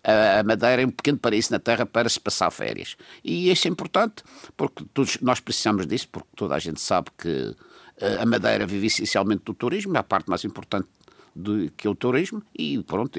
a 0.06 0.42
Madeira 0.44 0.82
é 0.82 0.86
um 0.86 0.90
pequeno 0.90 1.18
paraíso 1.18 1.50
na 1.50 1.58
Terra 1.58 1.84
para 1.84 2.08
se 2.08 2.20
passar 2.20 2.50
férias. 2.52 2.96
E 3.24 3.50
isso 3.50 3.66
é 3.66 3.70
importante, 3.70 4.22
porque 4.56 4.84
todos 4.94 5.18
nós 5.20 5.40
precisamos 5.40 5.84
disso, 5.86 6.08
porque 6.10 6.28
toda 6.36 6.54
a 6.54 6.58
gente 6.60 6.80
sabe 6.80 7.10
que 7.18 7.56
a 8.00 8.26
Madeira 8.26 8.66
vive 8.66 8.86
essencialmente 8.86 9.44
do 9.44 9.54
turismo, 9.54 9.96
é 9.96 10.00
a 10.00 10.02
parte 10.02 10.28
mais 10.28 10.44
importante 10.44 10.88
de, 11.34 11.70
que 11.76 11.86
é 11.86 11.90
o 11.90 11.94
turismo, 11.94 12.42
e 12.58 12.82
pronto, 12.82 13.18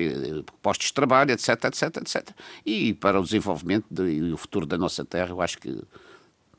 postos 0.62 0.88
de 0.88 0.94
trabalho, 0.94 1.32
etc, 1.32 1.50
etc, 1.66 1.98
etc. 1.98 2.30
E 2.66 2.94
para 2.94 3.20
o 3.20 3.24
desenvolvimento 3.24 3.86
de, 3.90 4.04
e 4.04 4.34
o 4.34 4.38
futuro 4.38 4.66
da 4.66 4.78
nossa 4.78 5.06
terra, 5.06 5.30
eu 5.30 5.42
acho 5.42 5.60
que 5.60 5.80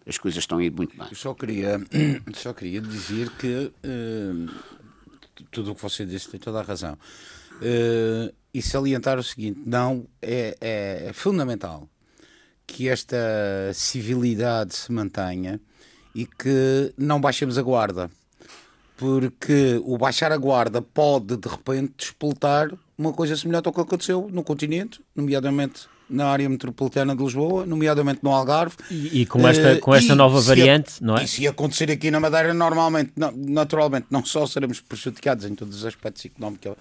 as 0.07 0.17
coisas 0.17 0.39
estão 0.39 0.59
a 0.59 0.65
ir 0.65 0.71
muito 0.71 0.97
bem. 0.97 1.07
Eu 1.11 1.17
só 1.17 1.35
queria, 1.35 1.81
só 2.35 2.53
queria 2.53 2.81
dizer 2.81 3.31
que 3.31 3.73
uh, 3.85 4.55
tudo 5.51 5.73
o 5.73 5.75
que 5.75 5.83
você 5.83 6.07
disse 6.07 6.31
tem 6.31 6.41
toda 6.41 6.61
a 6.61 6.63
razão. 6.63 6.95
Uh, 7.57 8.33
e 8.55 8.63
salientar 8.63 9.19
o 9.19 9.23
seguinte: 9.23 9.61
não, 9.67 10.07
é, 10.23 10.57
é 10.61 11.13
fundamental 11.13 11.89
que 12.67 12.89
esta 12.89 13.17
civilidade 13.75 14.75
se 14.75 14.93
mantenha 14.93 15.61
e 16.19 16.27
que 16.27 16.93
não 16.99 17.21
baixemos 17.21 17.57
a 17.57 17.63
guarda. 17.63 18.11
Porque 18.97 19.81
o 19.85 19.97
baixar 19.97 20.33
a 20.33 20.37
guarda 20.37 20.83
pode, 20.83 21.37
de 21.37 21.49
repente, 21.49 21.93
despoltar 21.97 22.73
uma 22.99 23.13
coisa 23.13 23.37
semelhante 23.37 23.69
ao 23.69 23.73
que 23.73 23.81
aconteceu 23.81 24.29
no 24.33 24.43
continente, 24.43 25.01
nomeadamente 25.15 25.87
na 26.11 26.27
área 26.27 26.49
metropolitana 26.49 27.15
de 27.15 27.23
Lisboa, 27.23 27.65
nomeadamente 27.65 28.19
no 28.25 28.33
Algarve. 28.33 28.75
E, 28.91 29.21
e 29.21 29.27
com 29.27 29.47
esta, 29.47 29.79
com 29.79 29.95
esta 29.95 30.17
nova 30.17 30.41
variante, 30.41 30.95
a, 31.01 31.07
não 31.07 31.17
é? 31.17 31.23
E 31.23 31.29
se 31.29 31.47
acontecer 31.47 31.89
aqui 31.93 32.11
na 32.11 32.19
Madeira, 32.19 32.53
normalmente, 32.53 33.13
naturalmente, 33.37 34.07
não 34.11 34.25
só 34.25 34.45
seremos 34.45 34.81
prejudicados 34.81 35.45
em 35.45 35.55
todos 35.55 35.77
os 35.77 35.87
aspectos 35.87 36.25
económicos 36.25 36.73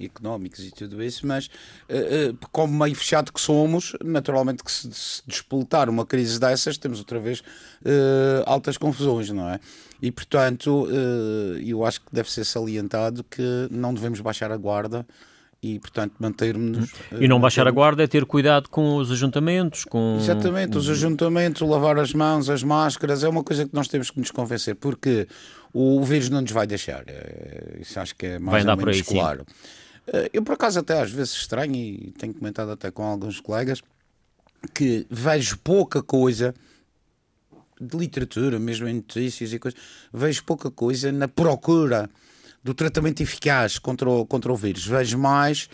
económicos 0.00 0.60
e 0.64 0.70
tudo 0.70 1.02
isso, 1.02 1.26
mas 1.26 1.46
uh, 1.88 2.32
uh, 2.32 2.48
como 2.50 2.72
meio 2.84 2.94
fechado 2.94 3.32
que 3.32 3.40
somos, 3.40 3.94
naturalmente 4.04 4.62
que 4.62 4.70
se, 4.70 4.90
se 4.92 5.22
uma 5.88 6.04
crise 6.04 6.38
dessas, 6.38 6.76
temos 6.78 6.98
outra 6.98 7.18
vez 7.18 7.40
uh, 7.40 8.42
altas 8.46 8.76
confusões, 8.76 9.30
não 9.30 9.48
é? 9.48 9.60
E 10.02 10.10
portanto, 10.10 10.86
eu 11.64 11.82
acho 11.82 12.00
que 12.00 12.08
deve 12.12 12.30
ser 12.30 12.44
salientado 12.44 13.24
que 13.24 13.42
não 13.70 13.94
devemos 13.94 14.20
baixar 14.20 14.52
a 14.52 14.56
guarda 14.56 15.06
e, 15.64 15.78
portanto, 15.78 16.12
mantermos. 16.18 16.92
E 17.18 17.26
não 17.26 17.40
baixar 17.40 17.66
a 17.66 17.70
guarda 17.70 18.04
é 18.04 18.06
ter 18.06 18.26
cuidado 18.26 18.68
com 18.68 18.96
os 18.96 19.10
ajuntamentos, 19.10 19.84
com. 19.84 20.18
Exatamente, 20.20 20.76
os 20.76 20.90
ajuntamentos, 20.90 21.62
o 21.62 21.66
lavar 21.66 21.98
as 21.98 22.12
mãos, 22.12 22.50
as 22.50 22.62
máscaras, 22.62 23.24
é 23.24 23.28
uma 23.30 23.42
coisa 23.42 23.64
que 23.64 23.74
nós 23.74 23.88
temos 23.88 24.10
que 24.10 24.18
nos 24.18 24.30
convencer, 24.30 24.74
porque 24.74 25.26
o, 25.72 26.00
o 26.00 26.04
vírus 26.04 26.28
não 26.28 26.42
nos 26.42 26.52
vai 26.52 26.66
deixar. 26.66 27.04
Isso 27.80 27.98
acho 27.98 28.14
que 28.14 28.26
é 28.26 28.38
mais 28.38 28.62
vai 28.62 28.74
ou 28.74 28.78
menos 28.78 28.96
aí, 28.96 29.02
claro. 29.02 29.46
Sim. 29.48 29.83
Eh, 30.06 30.30
eu, 30.32 30.42
por 30.42 30.52
acaso, 30.52 30.80
até 30.80 31.00
às 31.00 31.10
vezes 31.10 31.34
estranho, 31.34 31.74
e 31.74 32.12
tenho 32.18 32.34
comentado 32.34 32.70
até 32.70 32.90
com 32.90 33.02
alguns 33.04 33.40
colegas, 33.40 33.82
que 34.72 35.06
vejo 35.10 35.58
pouca 35.58 36.02
coisa 36.02 36.54
de 37.80 37.96
literatura, 37.96 38.58
mesmo 38.58 38.88
em 38.88 38.94
notícias 38.94 39.52
e 39.52 39.58
coisas, 39.58 39.78
vejo 40.12 40.44
pouca 40.44 40.70
coisa 40.70 41.10
na 41.12 41.28
procura 41.28 42.08
do 42.62 42.72
tratamento 42.72 43.22
eficaz 43.22 43.78
contra 43.78 44.08
o, 44.08 44.24
contra 44.24 44.52
o 44.52 44.56
vírus. 44.56 44.86
Vejo 44.86 45.18
mais, 45.18 45.68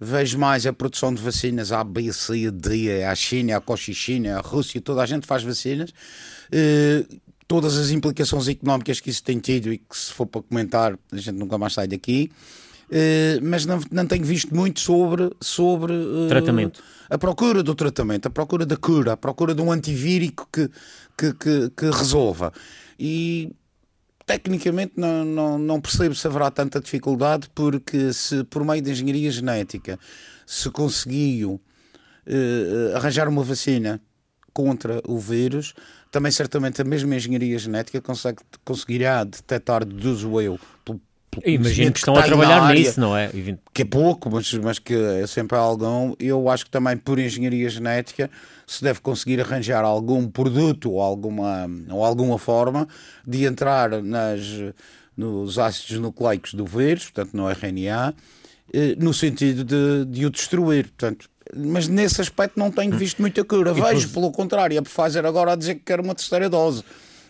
vejo 0.00 0.38
mais 0.38 0.66
a 0.66 0.72
produção 0.72 1.14
de 1.14 1.22
vacinas 1.22 1.70
A, 1.70 1.84
B, 1.84 2.12
C, 2.12 2.50
D, 2.50 3.04
a 3.04 3.14
China, 3.14 3.56
a 3.56 3.60
Cochichina, 3.60 4.38
a 4.38 4.40
Rússia, 4.40 4.80
toda 4.80 5.02
a 5.02 5.06
gente 5.06 5.26
faz 5.26 5.42
vacinas. 5.42 5.90
Uh, 5.90 7.20
todas 7.46 7.76
as 7.76 7.90
implicações 7.90 8.48
económicas 8.48 8.98
que 8.98 9.10
isso 9.10 9.22
tem 9.22 9.38
tido 9.38 9.72
e 9.72 9.78
que 9.78 9.96
se 9.96 10.12
for 10.12 10.26
para 10.26 10.42
comentar, 10.42 10.98
a 11.12 11.16
gente 11.16 11.36
nunca 11.36 11.58
mais 11.58 11.74
sai 11.74 11.86
daqui. 11.86 12.30
Eh, 12.94 13.40
mas 13.40 13.64
não, 13.64 13.80
não 13.90 14.06
tenho 14.06 14.22
visto 14.22 14.54
muito 14.54 14.78
sobre, 14.78 15.30
sobre 15.40 15.94
uh, 15.94 16.28
tratamento. 16.28 16.84
a 17.08 17.16
procura 17.16 17.62
do 17.62 17.74
tratamento, 17.74 18.26
a 18.26 18.30
procura 18.30 18.66
da 18.66 18.76
cura, 18.76 19.14
a 19.14 19.16
procura 19.16 19.54
de 19.54 19.62
um 19.62 19.72
antivírico 19.72 20.46
que, 20.52 20.68
que, 21.16 21.32
que, 21.32 21.70
que 21.70 21.86
resolva. 21.86 22.52
E 22.98 23.50
tecnicamente 24.26 24.92
não, 24.94 25.24
não, 25.24 25.58
não 25.58 25.80
percebo 25.80 26.14
se 26.14 26.26
haverá 26.26 26.50
tanta 26.50 26.82
dificuldade, 26.82 27.48
porque 27.54 28.12
se 28.12 28.44
por 28.44 28.62
meio 28.62 28.82
da 28.82 28.90
engenharia 28.90 29.30
genética 29.30 29.98
se 30.46 30.68
conseguiu 30.68 31.58
uh, 32.26 32.96
arranjar 32.96 33.26
uma 33.26 33.42
vacina 33.42 34.02
contra 34.52 35.00
o 35.08 35.18
vírus, 35.18 35.72
também 36.10 36.30
certamente 36.30 36.82
a 36.82 36.84
mesma 36.84 37.16
engenharia 37.16 37.58
genética 37.58 38.02
consegue, 38.02 38.42
conseguirá 38.62 39.24
detectar, 39.24 39.82
deduzo 39.82 40.38
eu, 40.42 40.60
Imagino 41.44 41.92
que 41.92 41.98
estão 41.98 42.12
que 42.12 42.20
a 42.20 42.24
trabalhar 42.24 42.74
nisso, 42.74 43.00
não 43.00 43.16
é? 43.16 43.30
Que 43.72 43.82
é 43.82 43.84
pouco, 43.86 44.30
mas, 44.30 44.52
mas 44.54 44.78
que 44.78 44.94
é 44.94 45.26
sempre 45.26 45.56
algum. 45.56 46.14
Eu 46.20 46.48
acho 46.50 46.66
que 46.66 46.70
também 46.70 46.96
por 46.96 47.18
engenharia 47.18 47.70
genética 47.70 48.30
se 48.66 48.82
deve 48.82 49.00
conseguir 49.00 49.40
arranjar 49.40 49.82
algum 49.82 50.28
produto 50.28 50.92
ou 50.92 51.00
alguma, 51.00 51.66
ou 51.90 52.04
alguma 52.04 52.36
forma 52.36 52.86
de 53.26 53.46
entrar 53.46 54.02
nas, 54.02 54.40
nos 55.16 55.58
ácidos 55.58 55.98
nucleicos 55.98 56.52
do 56.52 56.66
vírus, 56.66 57.04
portanto 57.04 57.34
no 57.34 57.48
RNA, 57.48 58.14
eh, 58.74 58.94
no 58.98 59.14
sentido 59.14 59.64
de, 59.64 60.04
de 60.04 60.26
o 60.26 60.30
destruir. 60.30 60.88
Portanto, 60.88 61.30
mas 61.56 61.88
nesse 61.88 62.20
aspecto 62.20 62.58
não 62.58 62.70
tenho 62.70 62.96
visto 62.96 63.20
muita 63.22 63.42
cura. 63.42 63.72
Vejo, 63.72 64.10
pelo 64.10 64.30
contrário, 64.30 64.78
a 64.78 64.82
Pfizer 64.82 65.24
agora 65.24 65.52
a 65.52 65.56
dizer 65.56 65.76
que 65.76 65.80
quer 65.80 65.98
uma 65.98 66.14
terceira 66.14 66.50
dose. 66.50 66.84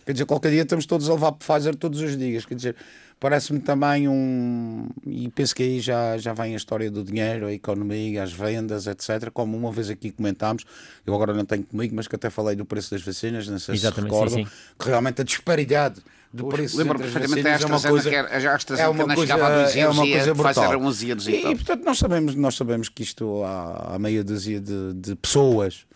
Quer 0.05 0.13
dizer, 0.13 0.27
qualquer 0.27 0.51
dia 0.51 0.63
estamos 0.63 0.87
todos 0.87 1.09
a 1.09 1.13
levar 1.13 1.33
Pfizer 1.33 1.77
todos 1.77 2.01
os 2.01 2.17
dias. 2.17 2.45
Quer 2.45 2.57
dizer, 2.57 2.77
Parece-me 3.23 3.61
também 3.61 4.09
um. 4.09 4.89
E 5.07 5.29
penso 5.29 5.55
que 5.55 5.63
aí 5.63 5.79
já, 5.79 6.19
já 6.19 6.33
vem 6.33 6.55
a 6.55 6.57
história 6.57 6.91
do 6.91 7.05
dinheiro, 7.05 7.47
a 7.47 7.53
economia, 7.53 8.21
as 8.21 8.33
vendas, 8.33 8.89
etc. 8.89 9.31
Como 9.33 9.57
uma 9.57 9.71
vez 9.71 9.89
aqui 9.89 10.11
comentámos, 10.11 10.65
eu 11.07 11.15
agora 11.15 11.33
não 11.33 11.45
tenho 11.45 11.63
comigo, 11.63 11.95
mas 11.95 12.09
que 12.09 12.17
até 12.17 12.29
falei 12.31 12.57
do 12.57 12.65
preço 12.65 12.91
das 12.91 13.01
vacinas, 13.01 13.47
não 13.47 13.61
sei 13.61 13.77
Exatamente, 13.77 14.11
se 14.11 14.13
recordam, 14.13 14.39
sim, 14.39 14.45
sim. 14.45 14.75
que 14.77 14.89
realmente 14.89 15.21
a 15.21 15.25
disparidade 15.25 16.03
do 16.33 16.49
preço 16.49 16.77
Lembro 16.77 16.99
perfeitamente 16.99 17.47
a 17.47 17.55
AstraZeneca, 17.55 18.17
é 18.17 18.19
uma 18.19 18.27
coisa, 18.33 18.49
a 18.51 18.55
AstraZeneca 18.57 18.83
é 18.83 19.05
uma 19.05 19.15
coisa, 19.15 19.33
chegava 19.33 19.47
a 19.47 19.63
2 19.63 19.77
é 19.77 19.89
uma 19.89 20.03
coisa 20.03 20.35
brutal. 20.35 20.81
11 20.81 21.07
e, 21.07 21.31
e, 21.31 21.47
e, 21.53 21.55
portanto, 21.55 21.85
nós 21.85 21.99
sabemos, 21.99 22.35
nós 22.35 22.55
sabemos 22.57 22.89
que 22.89 23.05
isto 23.05 23.45
há, 23.45 23.95
há 23.95 23.99
meia 24.01 24.25
dúzia 24.25 24.61
de, 24.61 24.95
de 24.95 25.15
pessoas 25.15 25.87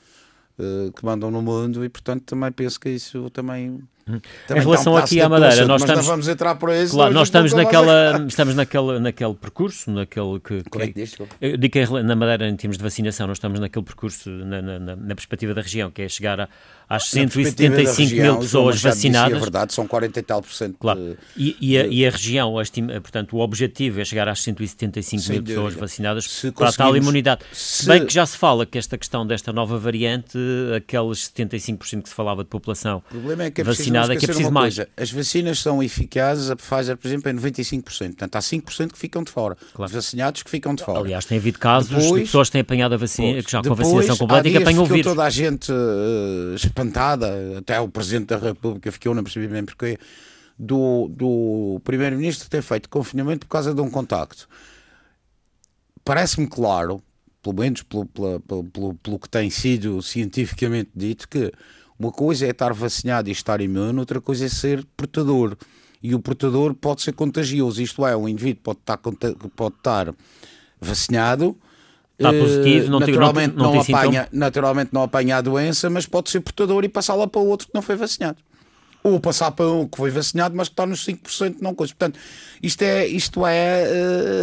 uh, 0.61 0.93
que 0.93 1.05
mandam 1.05 1.29
no 1.29 1.43
mundo 1.43 1.85
e, 1.85 1.89
portanto, 1.89 2.23
também 2.23 2.53
penso 2.53 2.79
que 2.79 2.89
isso 2.91 3.29
também 3.31 3.83
em 4.09 4.61
relação 4.61 4.97
aqui 4.97 5.21
à 5.21 5.29
Madeira, 5.29 5.67
nós 5.67 5.83
estamos, 5.83 6.07
vamos 6.07 6.29
entrar 6.29 6.55
por 6.55 6.71
isso. 6.71 6.95
Claro, 6.95 7.13
nós 7.13 7.27
estamos 7.27 7.53
naquela, 7.53 8.25
estamos 8.29 8.55
naquele, 8.55 9.01
naquele 9.01 9.35
percurso, 9.35 9.91
naquele 9.91 10.39
que, 10.39 10.63
que, 10.63 10.79
é 10.83 10.87
que 10.87 10.93
diz, 10.93 11.17
eu 11.41 11.57
digo 11.57 11.73
que 11.73 12.03
na 12.05 12.15
Madeira, 12.15 12.49
em 12.49 12.55
termos 12.55 12.79
de 12.79 12.85
vacinação, 12.85 13.27
nós 13.27 13.39
estamos 13.39 13.59
naquele 13.59 13.85
percurso 13.85 14.31
na, 14.31 14.63
na, 14.63 14.79
na 14.95 15.15
perspectiva 15.15 15.53
da 15.55 15.61
região, 15.61 15.91
que 15.91 16.03
é 16.03 16.09
chegar 16.09 16.41
a, 16.41 16.49
às 16.89 17.09
175 17.11 18.01
região, 18.01 18.35
mil 18.35 18.41
pessoas 18.41 18.81
vacinadas. 18.81 19.37
É 19.37 19.41
verdade, 19.41 19.75
são 19.75 19.87
40 19.87 20.19
e 20.19 20.23
tal 20.23 20.41
por 20.41 20.53
cento. 20.53 20.77
Claro. 20.79 21.01
De, 21.01 21.17
e, 21.37 21.57
e, 21.61 21.79
a, 21.79 21.87
e, 21.87 22.07
a, 22.07 22.11
região, 22.11 22.59
a 22.59 22.63
estima, 22.63 23.01
portanto, 23.01 23.37
o 23.37 23.41
objetivo 23.41 24.01
é 24.01 24.05
chegar 24.05 24.29
às 24.29 24.41
175 24.43 25.33
mil 25.33 25.43
pessoas 25.43 25.75
vacinadas 25.75 26.25
se 26.25 26.53
para 26.53 26.73
tal 26.73 26.97
imunidade. 26.97 27.43
Se... 27.53 27.83
se 27.83 27.89
bem 27.89 28.07
que 28.07 28.13
já 28.13 28.25
se 28.25 28.37
fala 28.37 28.65
que 28.65 28.79
esta 28.79 28.97
questão 28.97 29.27
desta 29.27 29.53
nova 29.53 29.79
variante, 29.79 30.39
aqueles 30.77 31.31
75% 31.31 32.03
que 32.03 32.09
se 32.09 32.15
falava 32.15 32.45
de 32.45 32.51
população 32.51 33.03
é 33.11 33.61
é 33.61 33.65
vacinada, 33.65 34.15
é 34.15 34.17
que 34.17 34.25
é 34.25 34.29
preciso 34.29 34.51
mais. 34.51 34.77
Coisa, 34.77 34.89
as 34.97 35.11
vacinas 35.11 35.59
são 35.59 35.83
eficazes, 35.83 36.51
a 36.51 36.57
Pfizer, 36.57 36.97
por 36.97 37.07
exemplo, 37.09 37.31
é 37.31 37.33
95%. 37.33 37.83
Portanto, 37.83 38.37
há 38.37 38.41
5% 38.41 38.93
que 38.93 38.99
ficam 38.99 39.23
de 39.23 39.31
fora. 39.31 39.57
Claro. 39.75 39.89
Os 39.89 39.95
vacinados 39.95 40.43
que 40.43 40.51
ficam 40.51 40.75
de 40.75 40.85
fora. 40.85 41.01
Aliás, 41.01 41.25
tem 41.25 41.39
havido 41.39 41.59
casos 41.59 41.91
depois, 41.91 42.15
de 42.15 42.21
pessoas 42.27 42.49
que 42.49 42.53
têm 42.53 42.61
apanhado 42.61 42.95
a 42.95 42.99
vacina, 42.99 43.43
que 43.43 43.51
já 43.51 43.63
com 43.63 43.73
a 43.73 43.75
vacinação 43.75 44.17
completa 44.17 44.49
e 44.49 44.53
que 44.53 44.59
apanham 44.59 44.83
o 44.83 44.87
vírus. 44.87 45.05
toda 45.05 45.25
a 45.25 45.31
gente 45.31 45.71
uh, 45.73 46.55
espantada, 46.77 47.59
até 47.59 47.81
o 47.81 47.89
Presidente 47.89 48.27
da 48.27 48.37
República 48.37 48.93
ficou, 48.93 49.15
não 49.15 49.25
percebi 49.25 49.49
bem 49.49 49.65
porquê, 49.65 49.99
do, 50.59 51.09
do 51.09 51.81
Primeiro-Ministro 51.83 52.49
ter 52.51 52.63
feito 52.63 52.89
confinamento 52.89 53.47
por 53.47 53.53
causa 53.53 53.75
de 53.75 53.81
um 53.81 53.91
contacto. 53.91 54.47
Parece-me 56.05 56.47
claro, 56.47 57.03
pelo 57.43 57.57
menos 57.57 57.83
pelo, 57.83 58.07
pelo, 58.07 58.65
pelo, 58.65 58.95
pelo 58.95 59.19
que 59.19 59.29
tem 59.29 59.49
sido 59.51 60.03
cientificamente 60.03 60.91
dito, 60.95 61.29
que 61.29 61.53
uma 61.99 62.13
coisa 62.13 62.47
é 62.47 62.51
estar 62.51 62.73
vacinado 62.75 63.29
e 63.29 63.33
estar 63.33 63.61
imune, 63.61 63.99
outra 63.99 64.21
coisa 64.21 64.45
é 64.45 64.49
ser 64.49 64.85
portador. 64.97 65.57
E 66.03 66.15
o 66.15 66.21
portador 66.21 66.75
pode 66.75 67.03
ser 67.03 67.13
contagioso, 67.13 67.83
isto 67.83 68.07
é, 68.07 68.15
um 68.17 68.29
indivíduo 68.29 68.63
pode 68.63 68.79
estar, 68.81 68.99
pode 68.99 69.77
estar 69.77 70.15
vacinado, 70.81 71.57
Está 72.19 72.33
positivo, 72.33 72.91
não 72.91 72.99
naturalmente, 73.01 73.55
tem, 73.55 73.59
não, 73.59 73.75
não, 73.75 73.75
não 73.75 73.81
apanha, 73.81 74.29
naturalmente 74.33 74.91
não 74.93 75.03
apanha 75.03 75.37
a 75.37 75.41
doença, 75.43 75.91
mas 75.91 76.07
pode 76.07 76.31
ser 76.31 76.41
portador 76.41 76.83
e 76.83 76.89
passá-la 76.89 77.27
para 77.27 77.41
o 77.41 77.47
outro 77.47 77.67
que 77.67 77.75
não 77.75 77.83
foi 77.83 77.95
vacinado. 77.95 78.39
Ou 79.03 79.21
passar 79.21 79.53
para 79.53 79.69
um 79.69 79.87
que 79.87 79.97
foi 79.97 80.11
vacinado, 80.11 80.57
mas 80.57 80.69
que 80.69 80.73
está 80.73 80.85
nos 80.85 81.07
5% 81.07 81.59
não 81.61 81.75
coisa. 81.75 81.95
Portanto, 81.95 82.19
isto 82.61 82.83
é, 82.83 83.07
isto 83.07 83.47
é, 83.47 83.85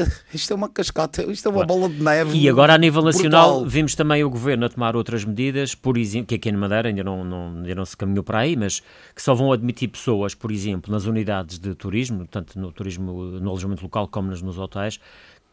uh, 0.05 0.11
isto 0.33 0.53
é 0.53 0.55
uma 0.55 0.69
cascata, 0.69 1.23
isto 1.29 1.49
é 1.49 1.51
uma 1.51 1.65
bola 1.65 1.89
de 1.89 2.01
neve. 2.01 2.37
E 2.37 2.47
agora, 2.47 2.73
a 2.73 2.77
nível 2.77 3.01
nacional, 3.01 3.55
brutal. 3.55 3.69
vimos 3.69 3.93
também 3.93 4.23
o 4.23 4.29
governo 4.29 4.65
a 4.65 4.69
tomar 4.69 4.95
outras 4.95 5.25
medidas, 5.25 5.75
por 5.75 5.97
exemplo, 5.97 6.27
que 6.27 6.35
aqui 6.35 6.49
na 6.49 6.57
Madeira 6.57 6.87
ainda 6.87 7.03
não, 7.03 7.25
não, 7.25 7.57
ainda 7.57 7.75
não 7.75 7.83
se 7.83 7.97
caminhou 7.97 8.23
para 8.23 8.39
aí, 8.39 8.55
mas 8.55 8.81
que 9.13 9.21
só 9.21 9.33
vão 9.33 9.51
admitir 9.51 9.89
pessoas, 9.89 10.33
por 10.33 10.49
exemplo, 10.49 10.93
nas 10.93 11.05
unidades 11.05 11.59
de 11.59 11.75
turismo, 11.75 12.25
tanto 12.25 12.57
no 12.57 12.71
turismo, 12.71 13.11
no 13.11 13.49
alojamento 13.49 13.83
local 13.83 14.07
como 14.07 14.29
nos, 14.29 14.41
nos 14.41 14.57
hotéis, 14.57 14.97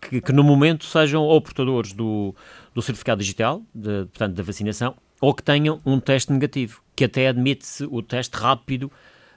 que, 0.00 0.20
que, 0.20 0.32
no 0.32 0.42
momento 0.42 0.84
sejam 0.84 1.22
ou 1.22 1.40
portadores 1.40 1.92
do, 1.92 2.34
do 2.74 2.82
certificado 2.82 3.20
digital, 3.20 3.62
de, 3.74 4.06
portanto, 4.06 4.34
da 4.34 4.42
vacinação, 4.42 4.94
ou 5.20 5.34
que 5.34 5.42
tenham 5.42 5.80
um 5.84 6.00
teste 6.00 6.32
negativo, 6.32 6.82
que 6.96 7.04
até 7.04 7.28
admite-se 7.28 7.84
o 7.84 8.02
teste 8.02 8.36
rápido, 8.36 8.90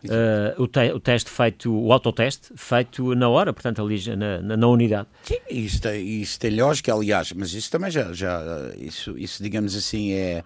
uh, 0.06 0.62
o, 0.62 0.68
te, 0.68 0.92
o, 0.92 1.00
teste 1.00 1.30
feito, 1.30 1.72
o 1.72 1.92
autoteste 1.92 2.54
feito 2.56 3.14
na 3.16 3.28
hora, 3.28 3.52
portanto, 3.52 3.82
ali 3.82 4.02
na, 4.16 4.42
na, 4.42 4.58
na 4.58 4.68
unidade. 4.68 5.08
Sim, 5.24 5.40
isso 5.50 5.82
tem, 5.82 6.22
isso 6.22 6.40
tem 6.40 6.56
lógica, 6.56 6.94
aliás, 6.94 7.34
mas 7.34 7.54
isso 7.54 7.70
também 7.70 7.92
já, 7.92 8.14
já 8.14 8.42
isso, 8.78 9.18
isso 9.18 9.44
digamos 9.44 9.76
assim, 9.76 10.14
é 10.14 10.44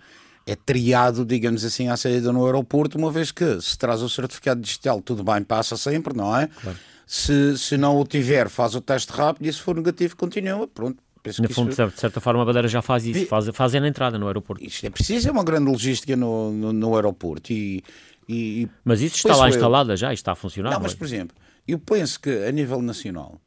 é 0.48 0.56
triado, 0.56 1.26
digamos 1.26 1.66
assim, 1.66 1.90
à 1.90 1.98
saída 1.98 2.32
no 2.32 2.46
aeroporto, 2.46 2.98
uma 2.98 3.12
vez 3.12 3.32
que 3.32 3.60
se 3.60 3.78
traz 3.78 4.02
o 4.02 4.08
certificado 4.08 4.62
digital, 4.62 5.02
tudo 5.02 5.22
bem, 5.22 5.44
passa 5.44 5.76
sempre, 5.76 6.16
não 6.16 6.36
é? 6.36 6.48
Claro. 6.48 6.78
Se, 7.08 7.58
se 7.58 7.78
não 7.78 7.98
o 7.98 8.06
tiver, 8.06 8.50
faz 8.50 8.76
o 8.76 8.82
teste 8.82 9.14
rápido 9.14 9.48
e 9.48 9.54
se 9.54 9.62
for 9.62 9.76
negativo, 9.76 10.16
continua. 10.18 10.68
Pronto. 10.68 11.02
Penso 11.24 11.42
no 11.42 11.50
fundo, 11.50 11.70
de 11.70 12.00
certa 12.00 12.20
forma, 12.22 12.44
a 12.44 12.46
Madeira 12.46 12.68
já 12.68 12.82
faz 12.82 13.06
isso, 13.06 13.26
faz, 13.26 13.48
faz 13.54 13.74
na 13.74 13.88
entrada 13.88 14.18
no 14.18 14.28
aeroporto. 14.28 14.64
Isto 14.64 14.86
é 14.86 14.90
preciso, 14.90 15.28
é 15.28 15.32
uma 15.32 15.44
grande 15.44 15.72
logística 15.72 16.16
no, 16.16 16.52
no, 16.52 16.74
no 16.74 16.96
aeroporto. 16.96 17.52
E, 17.52 17.84
e, 18.28 18.68
mas 18.84 19.02
isso 19.02 19.16
está 19.16 19.36
lá 19.36 19.50
instalada 19.50 19.94
eu... 19.94 19.98
já, 19.98 20.14
está 20.14 20.34
a 20.34 20.36
funcionar. 20.36 20.72
Não, 20.72 20.80
mas, 20.80 20.94
por 20.94 21.06
exemplo, 21.06 21.36
eu 21.68 21.80
penso 21.80 22.20
que 22.20 22.30
a 22.30 22.52
nível 22.52 22.82
nacional 22.82 23.42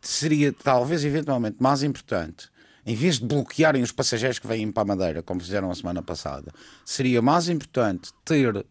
seria 0.00 0.52
talvez 0.52 1.04
eventualmente 1.04 1.56
mais 1.60 1.82
importante 1.82 2.48
em 2.88 2.94
vez 2.94 3.18
de 3.18 3.26
bloquearem 3.26 3.82
os 3.82 3.92
passageiros 3.92 4.38
que 4.38 4.46
vêm 4.46 4.72
para 4.72 4.82
a 4.82 4.86
Madeira, 4.86 5.22
como 5.22 5.40
fizeram 5.40 5.70
a 5.70 5.74
semana 5.74 6.02
passada, 6.02 6.50
seria 6.86 7.20
mais 7.20 7.50
importante 7.50 8.10
ter 8.24 8.64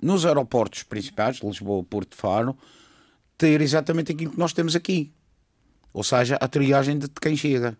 nos 0.00 0.24
aeroportos 0.24 0.82
principais, 0.84 1.40
Lisboa, 1.42 1.84
Porto 1.84 2.16
Faro, 2.16 2.56
ter 3.42 3.60
exatamente 3.60 4.12
aquilo 4.12 4.30
que 4.30 4.38
nós 4.38 4.52
temos 4.52 4.76
aqui. 4.76 5.10
Ou 5.92 6.04
seja, 6.04 6.36
a 6.40 6.46
triagem 6.46 6.96
de 6.96 7.08
quem 7.20 7.36
chega. 7.36 7.76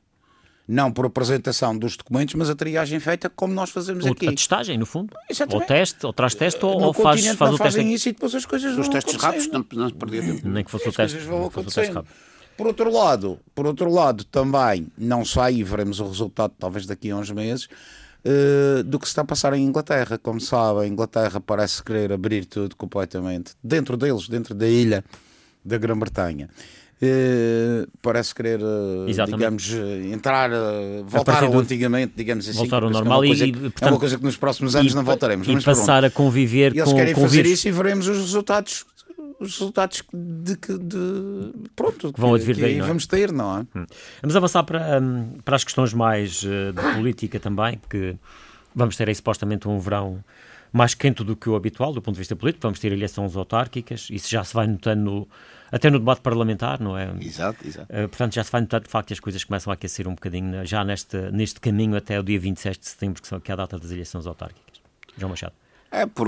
Não 0.67 0.93
por 0.93 1.07
apresentação 1.07 1.77
dos 1.77 1.97
documentos, 1.97 2.35
mas 2.35 2.51
a 2.51 2.55
triagem 2.55 2.99
feita 2.99 3.31
como 3.31 3.53
nós 3.55 3.71
fazemos 3.71 4.05
o, 4.05 4.13
aqui. 4.13 4.29
A 4.29 4.33
testagem, 4.33 4.77
no 4.77 4.87
fundo. 4.87 5.17
Exatamente. 5.29 5.63
Ou 5.63 5.67
teste, 5.67 6.07
ou 6.07 6.13
traz 6.13 6.35
teste, 6.35 6.65
ou, 6.65 6.81
ou 6.81 6.93
faz, 6.93 7.25
faz 7.25 7.39
não 7.39 7.55
o 7.55 7.59
fazem 7.59 7.83
teste. 7.83 7.95
isso 7.95 8.09
e 8.09 8.13
depois 8.13 8.35
as 8.35 8.45
coisas 8.45 8.77
Os 8.77 8.89
testes 8.89 9.15
rápidos 9.17 9.49
não, 9.49 9.65
não 9.73 9.89
se 9.89 9.95
perder 9.95 10.23
tempo. 10.25 10.49
Nem 10.49 10.65
que 10.65 10.71
fosse 10.71 10.89
o 10.89 10.93
teste. 10.93 11.19
Vão 11.19 11.47
acontecendo. 11.47 12.05
Por 12.57 12.67
outro 12.67 12.93
lado, 12.93 13.39
por 13.55 13.67
outro 13.67 13.91
lado, 13.91 14.25
também 14.25 14.89
não 14.97 15.25
sai, 15.25 15.63
veremos 15.63 16.01
o 16.01 16.07
resultado 16.07 16.55
talvez 16.59 16.87
daqui 16.87 17.11
a 17.11 17.17
uns 17.17 17.31
meses, 17.31 17.69
uh, 18.25 18.83
do 18.85 18.99
que 18.99 19.07
se 19.07 19.13
está 19.13 19.23
a 19.23 19.25
passar 19.25 19.53
em 19.55 19.65
Inglaterra. 19.65 20.19
Como 20.19 20.41
sabem, 20.41 20.83
a 20.83 20.87
Inglaterra 20.87 21.41
parece 21.41 21.83
querer 21.83 22.13
abrir 22.13 22.47
tudo 22.47 22.77
completamente, 22.77 23.55
dentro 23.63 23.97
deles, 23.97 24.29
dentro 24.29 24.55
da 24.55 24.69
ilha 24.69 25.05
da 25.65 25.79
Grã-Bretanha. 25.79 26.49
Uh, 27.03 27.91
parece 28.01 28.33
querer, 28.33 28.61
uh, 28.63 29.27
digamos, 29.27 29.73
entrar, 30.13 30.51
voltar 31.05 31.43
ao 31.43 31.51
do... 31.51 31.59
antigamente, 31.59 32.13
digamos 32.17 32.49
assim. 32.49 32.59
Voltar 32.59 32.85
ao 32.85 32.91
normal 32.91 33.25
é 33.25 33.27
coisa, 33.27 33.45
e, 33.45 33.53
portanto, 33.53 33.83
é 33.83 33.91
uma 33.91 33.99
coisa 33.99 34.19
que 34.19 34.25
nos 34.25 34.37
próximos 34.37 34.77
anos 34.77 34.93
e, 34.93 34.95
não 34.95 35.03
voltaremos. 35.03 35.49
E 35.49 35.61
passar 35.63 36.05
a 36.05 36.11
conviver 36.11 36.73
e 36.73 36.79
eles 36.79 36.91
com, 36.91 36.97
querem 36.97 37.13
com 37.13 37.23
fazer 37.23 37.45
isso 37.45 37.67
e 37.67 37.73
veremos 37.73 38.07
os 38.07 38.19
resultados 38.19 38.85
os 39.43 39.59
resultados 39.59 40.05
de 40.13 40.57
que 40.57 40.79
de, 40.79 41.53
pronto, 41.75 42.13
que 42.13 42.21
vão 42.21 42.35
advir 42.35 42.57
daí, 42.57 42.79
é? 42.79 42.83
vamos 42.83 43.07
ter, 43.07 43.33
não 43.33 43.59
é? 43.59 43.61
Hum. 43.77 43.87
Vamos 44.23 44.37
avançar 44.37 44.63
para, 44.63 45.01
hum, 45.01 45.39
para 45.45 45.57
as 45.57 45.65
questões 45.65 45.93
mais 45.93 46.43
uh, 46.45 46.73
de 46.73 46.83
política 46.95 47.41
também, 47.41 47.81
que 47.91 48.17
vamos 48.75 48.97
ter 48.97 49.09
aí 49.09 49.15
supostamente 49.15 49.69
um 49.69 49.79
verão 49.79 50.23
mais 50.73 50.95
quente 50.95 51.23
do 51.23 51.37
que 51.37 51.49
o 51.49 51.55
habitual 51.55 51.93
do 51.93 52.01
ponto 52.01 52.15
de 52.15 52.21
vista 52.21 52.35
político, 52.35 52.63
vamos 52.63 52.81
ter 52.81 52.91
eleições 52.93 53.37
autárquicas, 53.37 54.09
isso 54.11 54.31
já 54.31 54.43
se 54.43 54.55
vai 54.55 54.67
notando 54.67 55.03
no, 55.03 55.29
até 55.71 55.91
no 55.91 55.99
debate 55.99 56.21
parlamentar, 56.23 56.81
não 56.81 56.97
é? 56.97 57.13
Exato, 57.21 57.67
exato. 57.67 57.93
Uh, 57.93 58.09
portanto, 58.09 58.35
já 58.35 58.43
se 58.43 58.51
vai 58.51 58.61
notando 58.63 58.85
de 58.85 58.91
facto 58.91 59.09
que 59.09 59.13
as 59.13 59.21
coisas 59.21 59.45
começam 59.45 59.71
a 59.71 59.75
aquecer 59.75 60.09
um 60.09 60.15
bocadinho 60.15 60.65
já 60.65 60.83
neste, 60.83 61.17
neste 61.31 61.61
caminho 61.61 61.97
até 61.97 62.19
o 62.19 62.23
dia 62.23 62.41
26 62.41 62.79
de 62.79 62.89
setembro, 62.89 63.21
que, 63.21 63.29
são, 63.29 63.39
que 63.39 63.51
é 63.51 63.55
a 63.55 63.57
data 63.57 63.79
das 63.79 63.91
eleições 63.91 64.27
autárquicas. 64.27 64.81
João 65.17 65.31
Machado. 65.31 65.53
É, 65.91 66.07
por, 66.07 66.27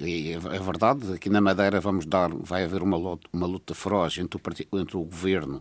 é, 0.00 0.30
é 0.30 0.60
verdade, 0.60 1.14
aqui 1.14 1.28
na 1.28 1.40
Madeira 1.40 1.80
vamos 1.80 2.06
dar, 2.06 2.30
vai 2.32 2.62
haver 2.62 2.82
uma 2.82 2.96
luta, 2.96 3.28
uma 3.32 3.46
luta 3.46 3.74
feroz 3.74 4.16
entre 4.18 4.38
o, 4.38 4.78
entre 4.78 4.96
o 4.96 5.02
governo 5.02 5.60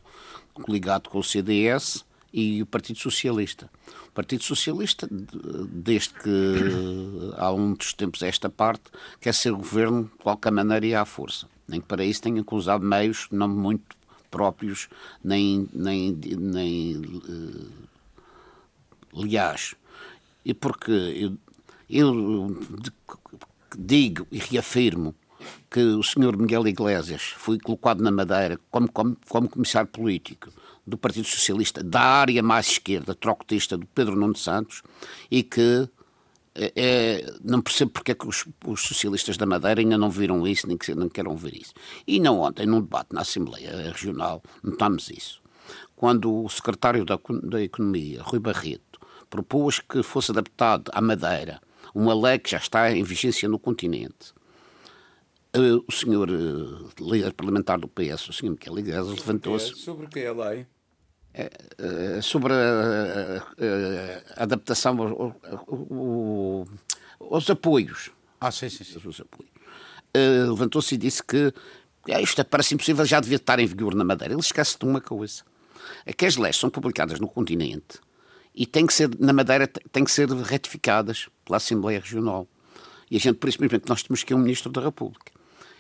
ligado 0.70 1.10
com 1.10 1.18
o 1.18 1.24
CDS 1.24 2.06
e 2.36 2.62
o 2.62 2.66
Partido 2.66 3.00
Socialista. 3.00 3.72
O 4.10 4.12
Partido 4.12 4.44
Socialista, 4.44 5.08
desde 5.10 6.10
que 6.16 7.32
há 7.38 7.54
uns 7.54 7.94
tempos 7.94 8.22
a 8.22 8.28
esta 8.28 8.50
parte, 8.50 8.84
quer 9.22 9.34
ser 9.34 9.54
governo 9.54 10.04
de 10.04 10.22
qualquer 10.22 10.52
maneira 10.52 10.86
e 10.86 10.94
à 10.94 11.06
força. 11.06 11.48
Nem 11.66 11.80
que 11.80 11.88
para 11.88 12.04
isso 12.04 12.22
tenha 12.22 12.44
que 12.44 12.54
usar 12.54 12.78
meios 12.78 13.28
não 13.32 13.48
muito 13.48 13.96
próprios, 14.30 14.90
nem, 15.24 15.70
nem, 15.74 16.12
nem 16.12 16.98
uh, 16.98 17.72
leais. 19.14 19.74
E 20.44 20.54
porque 20.54 20.92
eu, 20.92 21.38
eu 21.90 22.62
digo 23.78 24.28
e 24.30 24.40
reafirmo 24.40 25.16
que 25.72 25.80
o 25.80 26.04
senhor 26.04 26.36
Miguel 26.36 26.68
Iglesias 26.68 27.22
foi 27.38 27.58
colocado 27.60 28.04
na 28.04 28.12
Madeira 28.12 28.60
como, 28.70 28.92
como, 28.92 29.16
como 29.30 29.48
comissário 29.48 29.90
político 29.90 30.50
do 30.86 30.98
Partido 30.98 31.28
Socialista 31.28 31.84
da 31.84 32.02
área 32.02 32.44
mais 32.44 32.68
esquerda, 32.68 33.16
trocotista 33.16 33.78
do 33.78 33.86
Pedro 33.88 34.16
Nuno 34.16 34.36
Santos, 34.36 34.84
e 35.32 35.42
que 35.44 35.90
é, 36.56 37.34
não 37.44 37.62
percebo 37.62 37.92
porque 37.92 38.12
é 38.12 38.16
que 38.16 38.28
os, 38.28 38.46
os, 38.66 38.82
socialistas 38.82 39.36
da 39.36 39.46
Madeira 39.46 39.82
ainda 39.82 39.98
não 39.98 40.10
viram 40.10 40.48
isso, 40.48 40.68
nem, 40.68 40.78
que, 40.78 40.96
não 40.96 41.10
queiram 41.10 41.36
ver 41.36 41.54
isso. 41.56 41.74
E 42.08 42.20
não 42.20 42.40
ontem, 42.40 42.66
num 42.66 42.80
debate 42.80 43.14
na 43.14 43.22
Assembleia 43.22 43.92
Regional, 43.92 44.42
notámos 44.64 45.10
isso. 45.10 45.42
Quando 45.96 46.44
o 46.44 46.50
secretário 46.50 47.04
da, 47.04 47.20
da 47.44 47.62
Economia, 47.62 48.22
Rui 48.22 48.40
Barreto, 48.40 49.00
propôs 49.30 49.80
que 49.80 50.02
fosse 50.02 50.32
adaptado 50.32 50.90
à 50.94 51.02
Madeira 51.02 51.62
uma 51.94 52.14
lei 52.14 52.40
que 52.40 52.52
já 52.52 52.58
está 52.58 52.92
em 52.92 53.04
vigência 53.04 53.48
no 53.48 53.60
continente. 53.60 54.34
Uh, 55.56 55.84
o 55.88 55.92
senhor 55.92 56.30
líder 57.00 57.34
parlamentar 57.34 57.80
do 57.80 57.88
PS, 57.88 58.30
o 58.30 58.34
senhor 58.34 58.52
Miquel 58.52 58.78
Iglesias, 58.78 59.08
levantou-se. 59.08 59.74
Sobre 59.76 60.08
que 60.08 60.20
é 60.20 60.28
a 60.28 60.34
lei? 60.34 60.68
Uh, 61.36 62.22
sobre 62.22 62.54
a, 62.54 64.44
adaptação 64.44 65.02
ao, 65.02 65.36
aos 67.20 67.50
apoios. 67.50 68.10
Ah, 68.40 68.52
sim, 68.52 68.70
sim. 68.70 68.86
sim. 68.86 69.02
Os 69.06 69.20
apoios. 69.20 69.52
levantou-se 70.14 70.96
e 70.96 70.98
disse 70.98 71.22
que 71.22 71.54
é, 72.08 72.22
isto 72.22 72.44
parece 72.46 72.76
impossível, 72.76 73.04
já 73.04 73.20
devia 73.20 73.38
estar 73.38 73.60
em 73.60 73.66
vigor 73.66 73.96
na 73.96 74.04
Madeira. 74.04 74.34
Ele 74.34 74.42
esquece 74.42 74.78
de 74.80 74.86
uma 74.86 75.02
coisa. 75.02 75.44
É 76.06 76.14
que 76.14 76.26
as 76.26 76.38
leis 76.38 76.56
são 76.56 76.70
publicadas 76.70 77.20
no 77.20 77.28
continente 77.28 78.00
e 78.54 78.66
tem 78.66 78.88
que 78.88 78.94
ser, 78.94 79.10
na 79.20 79.34
Madeira, 79.34 79.68
tem 79.68 80.04
que 80.04 80.12
ser 80.12 80.30
retificadas 80.30 81.28
pela 81.44 81.58
Assembleia 81.58 82.00
Regional. 82.00 82.48
E 83.12 83.18
a 83.18 83.20
gente, 83.20 83.36
por 83.36 83.50
isso 83.50 83.62
mesmo, 83.62 83.76
é 83.76 83.80
que 83.80 83.90
nós 83.90 84.02
temos 84.02 84.24
que 84.24 84.34
um 84.34 84.40
Ministro 84.40 84.72
da 84.72 84.82
República. 84.82 85.32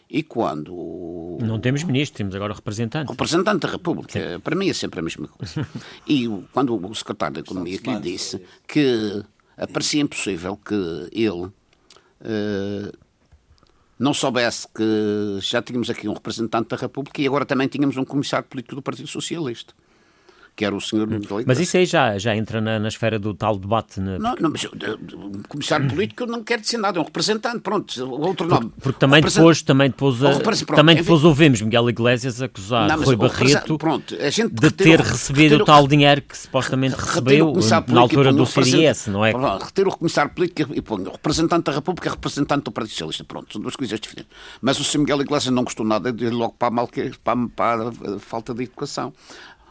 E 0.09 0.21
quando. 0.23 1.37
Não 1.41 1.59
temos 1.59 1.83
ministro, 1.83 2.17
temos 2.17 2.35
agora 2.35 2.53
representante. 2.53 3.09
Representante 3.09 3.61
da 3.61 3.71
República. 3.71 4.13
Sim. 4.13 4.39
Para 4.39 4.55
mim 4.55 4.69
é 4.69 4.73
sempre 4.73 4.99
a 4.99 5.03
mesma 5.03 5.27
coisa. 5.27 5.67
e 6.07 6.27
quando 6.51 6.75
o 6.75 6.95
secretário 6.95 7.35
da 7.35 7.39
Economia 7.41 7.79
que 7.79 7.89
lhe 7.89 7.99
disse 7.99 8.41
que 8.67 9.23
parecia 9.73 10.01
impossível 10.01 10.57
que 10.57 10.75
ele 11.11 11.45
uh, 11.45 11.53
não 13.97 14.13
soubesse 14.13 14.67
que 14.67 15.39
já 15.41 15.61
tínhamos 15.61 15.89
aqui 15.89 16.07
um 16.07 16.13
representante 16.13 16.69
da 16.69 16.75
República 16.75 17.21
e 17.21 17.27
agora 17.27 17.45
também 17.45 17.67
tínhamos 17.67 17.97
um 17.97 18.05
comissário 18.05 18.47
político 18.47 18.75
do 18.75 18.81
Partido 18.81 19.07
Socialista 19.07 19.73
que 20.55 20.63
era 20.63 20.73
o 20.73 20.79
senhor 20.79 21.05
Miguel 21.05 21.43
Mas 21.45 21.59
isso 21.59 21.75
aí 21.75 21.85
já, 21.85 22.17
já 22.17 22.35
entra 22.35 22.61
na, 22.61 22.79
na 22.79 22.87
esfera 22.87 23.19
do 23.19 23.33
tal 23.33 23.57
debate. 23.57 23.99
Né? 23.99 24.17
Não, 24.17 24.35
não, 24.39 24.49
mas 24.49 24.63
o 24.63 25.47
comissário 25.49 25.87
político 25.89 26.25
não 26.25 26.43
quer 26.43 26.59
dizer 26.59 26.77
nada, 26.77 26.97
é 26.97 27.01
um 27.01 27.05
representante, 27.05 27.59
pronto, 27.59 28.09
outro 28.09 28.47
nome. 28.47 28.67
Porque, 28.67 28.81
porque 28.81 28.99
também, 28.99 29.21
depois, 29.21 29.61
também 29.61 29.89
depois, 29.89 30.17
pronto, 30.17 30.65
também 30.75 30.95
depois 30.95 31.23
ouvimos 31.25 31.61
Miguel 31.61 31.89
Iglesias 31.89 32.41
acusar 32.41 32.87
não, 32.87 33.03
Rui 33.03 33.17
Barreto 33.17 33.77
pronto, 33.77 34.15
de 34.15 34.71
ter 34.71 35.01
recebido 35.01 35.57
o 35.57 35.65
tal 35.65 35.87
dinheiro 35.87 36.21
que 36.21 36.37
supostamente 36.37 36.95
recebeu 36.95 37.53
na 37.87 37.99
altura 37.99 38.31
do 38.31 38.45
CDS, 38.45 39.07
não 39.07 39.25
é? 39.25 39.33
Retiro 39.61 39.89
o 39.89 39.97
comissário 39.97 40.31
político 40.31 40.73
e 40.73 40.79
o 40.79 41.11
representante 41.11 41.65
da 41.65 41.73
República 41.73 42.09
representante 42.09 42.63
do 42.63 42.71
Partido 42.71 42.91
Socialista, 42.91 43.23
pronto, 43.25 43.51
são 43.51 43.61
duas 43.61 43.75
coisas 43.75 43.99
diferentes. 43.99 44.31
Mas 44.61 44.79
o 44.79 44.83
Sr. 44.83 44.99
Miguel 44.99 45.21
Iglesias 45.21 45.53
não 45.53 45.63
gostou 45.63 45.85
nada 45.85 46.13
de 46.13 46.25
ir 46.25 46.29
logo 46.29 46.53
para 46.57 46.69
a, 46.69 46.71
mal, 46.71 46.87
para, 46.87 47.91
para 47.91 48.15
a 48.15 48.19
falta 48.19 48.53
de 48.53 48.63
educação 48.63 49.13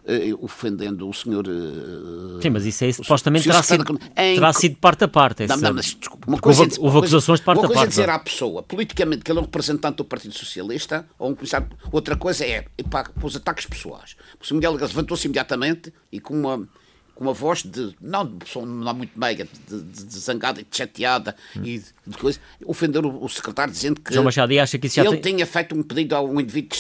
uh, 0.05 0.45
ofendendo 0.45 1.09
o 1.09 1.13
senhor. 1.13 1.47
Uh, 1.47 2.41
Sim, 2.41 2.51
mas 2.51 2.67
isso 2.67 2.85
é 2.85 2.93
supostamente 2.93 3.45
terá, 3.45 3.63
sido, 3.63 4.01
em, 4.17 4.35
terá 4.35 4.53
sido 4.53 4.77
parte 4.77 5.05
a 5.05 5.09
parte. 5.09 5.47
Não, 5.47 5.57
não, 5.57 5.75
mas 5.75 5.95
desculpa, 5.95 6.27
uma 6.27 6.39
coisa, 6.39 6.63
houve, 6.63 6.79
houve 6.79 6.99
acusações 6.99 7.41
de 7.41 7.45
parte 7.45 7.59
a 7.59 7.63
parte. 7.63 7.73
Uma 7.73 7.79
coisa 7.83 7.87
é 7.87 7.89
dizer 7.89 8.11
à 8.11 8.19
pessoa, 8.19 8.63
politicamente, 8.63 9.25
que 9.25 9.31
ele 9.31 9.39
é 9.39 9.43
um 9.43 9.45
representante 9.45 9.97
do 9.97 10.05
Partido 10.05 10.35
Socialista, 10.35 11.07
ou 11.19 11.31
um 11.31 11.35
comissário. 11.35 11.69
Outra 11.91 12.17
coisa 12.17 12.45
é, 12.45 12.67
para 12.91 13.11
os 13.23 13.37
ataques 13.37 13.67
pessoais. 13.67 14.17
O 14.41 14.47
senhor 14.47 14.59
Miguel 14.59 14.73
levantou-se 14.75 15.27
imediatamente 15.27 15.93
e 16.13 16.21
com 16.21 16.35
uma 16.35 16.69
com 17.15 17.25
uma 17.25 17.33
voz 17.33 17.63
de, 17.63 17.95
não 18.01 18.27
de 18.27 18.45
pessoa 18.45 18.67
não 18.67 18.93
muito 18.93 19.19
meiga, 19.19 19.47
de, 19.69 19.81
de, 19.83 20.05
de, 20.05 20.19
zangada 20.19 20.61
e 20.61 20.65
de 20.65 20.77
chateada 20.77 21.37
hum. 21.57 21.63
e 21.65 21.79
de 21.79 22.19
coisa, 22.19 22.41
ofender 22.65 23.05
o, 23.05 23.25
o, 23.25 23.29
secretário 23.29 23.73
dizendo 23.73 24.01
que 24.01 24.13
João 24.13 24.25
Machado, 24.25 24.53
acha 24.59 24.79
que 24.79 24.89
isso 24.89 24.97
já 24.97 25.05
ele 25.05 25.19
tem... 25.19 25.35
tinha 25.35 25.47
feito 25.47 25.75
um 25.75 25.83
pedido 25.83 26.17
a 26.17 26.21
um 26.21 26.41
indivíduo 26.41 26.71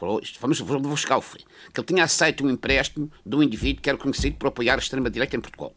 está, 0.00 0.38
vamos, 0.40 1.00
chegar 1.00 1.16
ao 1.16 1.22
fim, 1.22 1.40
que 1.72 1.80
ele 1.80 1.86
tinha 1.86 2.04
aceito 2.04 2.44
um 2.44 2.50
empréstimo 2.50 3.10
de 3.24 3.36
um 3.36 3.42
indivíduo 3.42 3.82
que 3.82 3.88
era 3.88 3.98
conhecido 3.98 4.36
por 4.36 4.48
apoiar 4.48 4.74
a 4.74 4.78
extrema-direita 4.78 5.36
em 5.36 5.40
Portugal. 5.40 5.74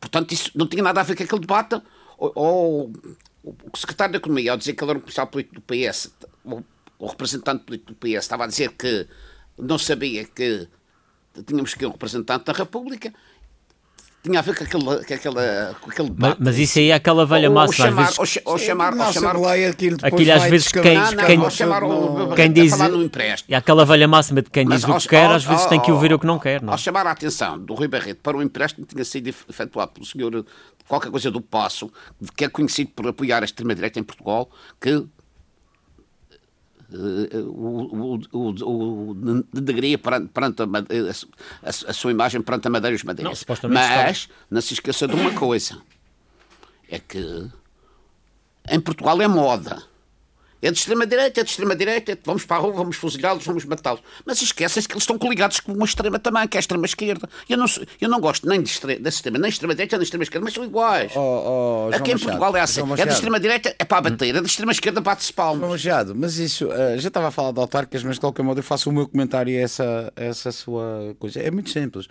Portanto, 0.00 0.32
isso 0.32 0.50
não 0.54 0.66
tinha 0.66 0.82
nada 0.82 1.00
a 1.00 1.04
ver 1.04 1.16
com 1.16 1.22
aquele 1.22 1.40
debate, 1.40 1.80
ou, 2.18 2.32
ou 2.34 2.92
o 3.44 3.76
secretário 3.76 4.12
da 4.12 4.18
Economia, 4.18 4.52
ao 4.52 4.56
dizer 4.56 4.74
que 4.74 4.82
ele 4.82 4.90
era 4.90 4.98
um 4.98 5.02
comercial 5.02 5.26
político 5.26 5.56
do 5.56 5.62
PS, 5.62 6.12
ou 6.44 6.64
o 6.98 7.06
representante 7.06 7.64
político 7.64 7.92
do 7.92 7.96
PS, 7.96 8.24
estava 8.24 8.44
a 8.44 8.46
dizer 8.46 8.72
que 8.72 9.06
não 9.58 9.78
sabia 9.78 10.24
que 10.24 10.68
tínhamos 11.46 11.74
que 11.74 11.84
um 11.84 11.90
representante 11.90 12.44
da 12.44 12.52
República, 12.52 13.12
tinha 14.26 14.40
a 14.40 14.42
ver 14.42 14.56
com 14.56 14.64
aquele, 14.64 14.84
com 14.84 14.90
aquele, 15.14 15.74
com 15.80 15.90
aquele 15.90 16.12
mas, 16.16 16.36
mas, 16.38 16.58
isso 16.58 16.78
aí 16.78 16.90
é 16.90 16.94
aquela 16.94 17.24
velha 17.24 17.48
massa. 17.48 17.82
Ou 17.82 17.88
às 17.88 17.94
vezes, 17.94 18.18
ou, 18.44 18.58
chamar, 18.58 18.92
ou 18.94 19.12
chamar 19.12 19.36
aquilo, 19.36 19.96
aquilo 20.02 20.32
às 20.32 20.42
vezes 20.44 20.68
quem, 20.68 20.94
não, 20.96 21.12
não, 21.12 21.24
quem, 21.24 21.50
chamar 21.50 21.84
o, 21.84 22.34
quem 22.34 22.52
diz 22.52 22.72
empréstimo. 22.72 23.52
E 23.52 23.54
aquela 23.54 23.84
velha 23.84 24.08
máxima 24.08 24.42
de 24.42 24.50
quem 24.50 24.64
Mas 24.64 24.80
diz 24.80 24.88
o 24.88 24.92
ao- 24.92 25.00
que 25.00 25.08
quer, 25.08 25.26
ao- 25.26 25.34
às 25.34 25.44
vezes 25.44 25.62
ao- 25.62 25.68
tem 25.68 25.80
que 25.80 25.92
ouvir 25.92 26.10
ao- 26.10 26.16
o 26.16 26.20
que 26.20 26.26
não 26.26 26.38
quer. 26.38 26.60
Não? 26.60 26.70
é? 26.70 26.72
Ao 26.72 26.78
chamar 26.78 27.06
a 27.06 27.12
atenção 27.12 27.58
do 27.58 27.74
Rui 27.74 27.88
Barreto 27.88 28.18
para 28.22 28.36
o 28.36 28.42
empréstimo 28.42 28.84
que 28.84 28.94
tinha 28.94 29.04
sido 29.04 29.28
efetuado 29.28 29.92
pelo 29.92 30.04
senhor 30.06 30.44
qualquer 30.88 31.10
coisa 31.10 31.30
do 31.30 31.40
Passo, 31.40 31.90
que 32.36 32.44
é 32.44 32.48
conhecido 32.48 32.90
por 32.94 33.06
apoiar 33.08 33.42
a 33.42 33.44
extrema-direita 33.44 33.98
em 33.98 34.04
Portugal, 34.04 34.48
que 34.80 35.04
o, 36.92 38.20
o, 38.32 38.50
o, 39.12 39.14
denegria 39.52 39.98
perante, 39.98 40.28
perante 40.28 40.62
a, 40.62 40.64
a, 40.64 41.68
a- 41.68 41.92
sua 41.92 42.10
imagem 42.10 42.40
perante 42.40 42.68
a 42.68 42.70
Madeira 42.70 42.94
e 42.94 42.96
os 42.96 43.02
supostamente 43.34 43.74
Mas 43.80 44.28
não 44.50 44.60
se 44.60 44.74
esqueça 44.74 45.08
de 45.08 45.14
uma 45.14 45.32
coisa: 45.32 45.78
é 46.88 46.98
que 46.98 47.50
em 48.70 48.80
Portugal 48.80 49.20
é 49.20 49.28
moda. 49.28 49.82
É 50.62 50.70
de 50.70 50.78
extrema-direita, 50.78 51.40
é 51.40 51.44
de 51.44 51.50
extrema-direita, 51.50 52.18
vamos 52.24 52.44
para 52.44 52.56
a 52.56 52.60
rua, 52.60 52.72
vamos 52.72 52.96
fuzilá-los, 52.96 53.44
vamos 53.44 53.64
matá-los. 53.66 54.00
Mas 54.24 54.40
esquecem-se 54.40 54.88
que 54.88 54.94
eles 54.94 55.02
estão 55.02 55.18
coligados 55.18 55.60
com 55.60 55.72
uma 55.72 55.84
extrema 55.84 56.18
também, 56.18 56.48
que 56.48 56.56
é 56.56 56.58
a 56.58 56.60
extrema-esquerda. 56.60 57.28
Eu 57.48 57.58
não, 57.58 57.66
eu 58.00 58.08
não 58.08 58.18
gosto 58.20 58.48
nem 58.48 58.62
de 58.62 58.70
extre- 58.70 58.98
da 58.98 59.08
extrema, 59.10 59.38
nem 59.38 59.50
extrema-direita, 59.50 59.96
nem 59.96 60.02
extrema-esquerda, 60.04 60.44
mas 60.44 60.54
são 60.54 60.64
iguais. 60.64 61.12
Oh, 61.14 61.20
oh, 61.20 61.90
João 61.90 62.00
Aqui 62.00 62.10
em 62.10 62.14
Machado, 62.14 62.22
Portugal 62.30 62.56
é 62.56 62.60
assim. 62.60 62.80
João 62.80 62.94
É 62.94 63.04
de 63.06 63.12
extrema-direita, 63.12 63.76
é 63.78 63.84
para 63.84 64.00
bater, 64.00 64.34
é 64.34 64.40
de 64.40 64.46
extrema-esquerda, 64.46 65.00
bate-se 65.00 65.32
João 65.32 65.36
palmas. 65.36 65.68
Machado, 65.70 66.14
mas 66.16 66.38
isso, 66.38 66.72
eh, 66.72 66.98
já 66.98 67.08
estava 67.08 67.28
a 67.28 67.30
falar 67.30 67.52
de 67.52 67.60
autárquicas, 67.60 68.02
mas 68.02 68.14
de 68.14 68.20
qualquer 68.20 68.42
modo 68.42 68.58
eu 68.58 68.64
faço 68.64 68.88
o 68.88 68.92
meu 68.92 69.06
comentário 69.06 69.54
a 69.56 69.60
essa, 69.60 70.12
a 70.16 70.24
essa 70.24 70.50
sua 70.52 71.14
coisa. 71.18 71.38
É 71.40 71.50
muito 71.50 71.70
simples. 71.70 72.08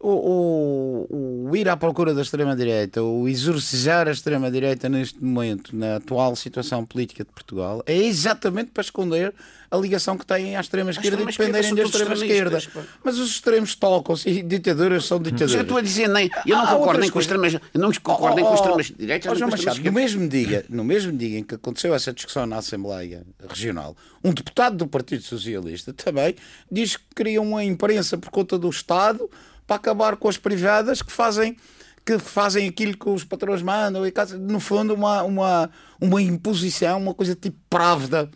O, 0.00 0.10
o- 0.10 1.48
o 1.50 1.56
ir 1.56 1.68
à 1.68 1.76
procura 1.76 2.14
da 2.14 2.22
extrema-direita, 2.22 3.02
o 3.02 3.28
exorcizar 3.28 4.06
a 4.06 4.12
extrema-direita 4.12 4.88
neste 4.88 5.22
momento, 5.22 5.74
na 5.74 5.96
atual 5.96 6.36
situação 6.36 6.86
política 6.86 7.24
de 7.24 7.30
Portugal, 7.32 7.82
é 7.84 7.96
exatamente 7.96 8.70
para 8.70 8.82
esconder 8.82 9.34
a 9.68 9.76
ligação 9.76 10.16
que 10.16 10.24
têm 10.24 10.54
à 10.56 10.60
extrema-esquerda 10.60 11.20
e 11.22 11.26
dependerem 11.26 11.74
da 11.74 11.82
extrema-esquerda. 11.82 12.62
Mas 13.02 13.18
os 13.18 13.30
extremos 13.30 13.74
tocam-se 13.74 14.28
e 14.28 14.40
ditaduras 14.40 15.04
são 15.04 15.18
Mas 15.18 15.26
eu 15.26 15.32
ditaduras. 15.32 15.62
estou 15.62 15.76
a 15.78 15.80
dizer, 15.80 16.08
nem, 16.08 16.30
eu 16.46 16.56
não 16.56 16.64
Há 16.64 16.74
concordo 16.76 17.00
nem 17.00 17.10
com 17.10 17.18
extremas, 17.18 17.54
eu 17.54 17.60
não 17.80 17.90
concordo 18.00 18.36
nem 18.36 18.44
com 18.44 18.54
os 18.54 18.60
Oh, 18.60 18.62
oh, 18.62 18.80
extremas-direita, 18.80 19.32
oh, 19.32 19.50
Machado, 19.50 19.80
no 19.82 19.92
mesmo 19.92 20.28
dia, 20.28 20.64
no 20.68 20.84
mesmo 20.84 21.12
dia 21.12 21.38
em 21.40 21.42
que 21.42 21.56
aconteceu 21.56 21.92
essa 21.92 22.12
discussão 22.12 22.46
na 22.46 22.58
Assembleia 22.58 23.26
Regional, 23.48 23.96
um 24.22 24.32
deputado 24.32 24.76
do 24.76 24.86
Partido 24.86 25.22
Socialista 25.24 25.92
também 25.92 26.36
diz 26.70 26.96
que 26.96 27.02
queria 27.16 27.42
uma 27.42 27.64
imprensa 27.64 28.16
por 28.16 28.30
conta 28.30 28.56
do 28.56 28.70
Estado 28.70 29.28
para 29.68 29.76
acabar 29.76 30.16
com 30.16 30.28
as 30.28 30.38
privadas 30.38 31.02
que 31.02 31.12
fazem 31.12 31.56
que 32.04 32.18
fazem 32.18 32.66
aquilo 32.66 32.96
que 32.96 33.06
os 33.06 33.22
patrões 33.22 33.60
mandam 33.60 34.06
e 34.06 34.12
no 34.40 34.58
fundo 34.58 34.94
uma, 34.94 35.22
uma, 35.24 35.70
uma 36.00 36.22
imposição, 36.22 36.98
uma 36.98 37.12
coisa 37.12 37.34
tipo 37.34 37.58
právida 37.68 38.30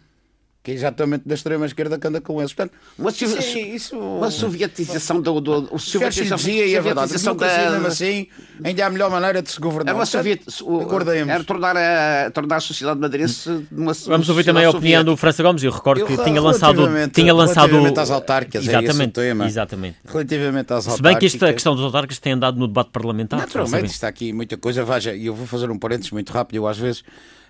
que 0.62 0.70
é 0.70 0.74
exatamente 0.74 1.26
da 1.26 1.34
extrema 1.34 1.66
esquerda 1.66 1.98
que 1.98 2.06
anda 2.06 2.20
com 2.20 2.38
eles. 2.40 2.52
Portanto, 2.54 2.78
Uma, 2.96 3.10
isso, 3.10 3.26
sovi- 3.28 3.58
é- 3.60 3.74
isso, 3.74 3.98
uma 3.98 4.30
sovietização 4.30 5.20
do, 5.20 5.40
do, 5.40 5.52
o 5.74 5.78
Churchill 5.78 6.00
sovietização, 6.00 6.36
dizia, 6.36 6.66
e 6.66 6.74
é 6.76 6.80
verdade, 6.80 7.12
a 7.14 7.18
sovietização 7.18 7.34
democracia 7.36 7.64
da- 7.64 7.70
mesmo 7.72 7.86
assim 7.88 8.26
ainda 8.62 8.82
é 8.82 8.84
a 8.84 8.90
melhor 8.90 9.10
maneira 9.10 9.42
de 9.42 9.50
se 9.50 9.58
governar. 9.60 9.88
Era, 9.92 9.98
uma 9.98 10.06
soviet... 10.06 10.40
o- 10.62 10.80
acordemos. 10.82 11.28
era 11.34 11.42
tornar, 11.42 11.76
a, 11.76 12.30
tornar 12.30 12.56
a 12.56 12.60
sociedade 12.60 13.00
madeirense 13.00 13.66
uma 13.72 13.92
Vamos 14.06 14.28
ouvir 14.28 14.44
também 14.44 14.64
a 14.64 14.70
opinião 14.70 15.02
do 15.02 15.16
França 15.16 15.42
Gomes. 15.42 15.64
Eu 15.64 15.72
recordo 15.72 16.00
Eu, 16.02 16.06
que 16.06 16.16
tinha 16.22 16.40
lançado. 16.40 16.76
relativamente- 16.76 17.12
Tinha 17.14 17.34
lançado 17.34 17.66
relativamente 17.66 17.98
às 18.00 18.10
autárquicas, 18.10 18.62
é 18.62 18.66
esse 18.68 18.76
o 18.76 18.78
exatamente, 18.82 19.12
tema. 19.14 19.46
exatamente. 19.46 19.96
Relativamente 20.06 20.72
às 20.72 20.84
Se 20.84 21.02
bem 21.02 21.18
que 21.18 21.26
esta 21.26 21.36
autárquicas, 21.38 21.54
questão 21.54 21.74
dos 21.74 21.84
autárquicos 21.84 22.18
tem 22.20 22.34
andado 22.34 22.56
no 22.56 22.68
debate 22.68 22.90
parlamentar. 22.90 23.40
Naturalmente, 23.40 23.86
está 23.90 24.06
aqui 24.06 24.32
muita 24.32 24.56
coisa. 24.56 24.84
Veja, 24.84 25.12
e 25.12 25.26
eu 25.26 25.34
vou 25.34 25.46
fazer 25.46 25.70
um 25.72 25.78
parênteses 25.78 26.12
muito 26.12 26.32
rápido. 26.32 26.56
Eu, 26.58 26.68
às 26.68 26.78
vezes, 26.78 27.02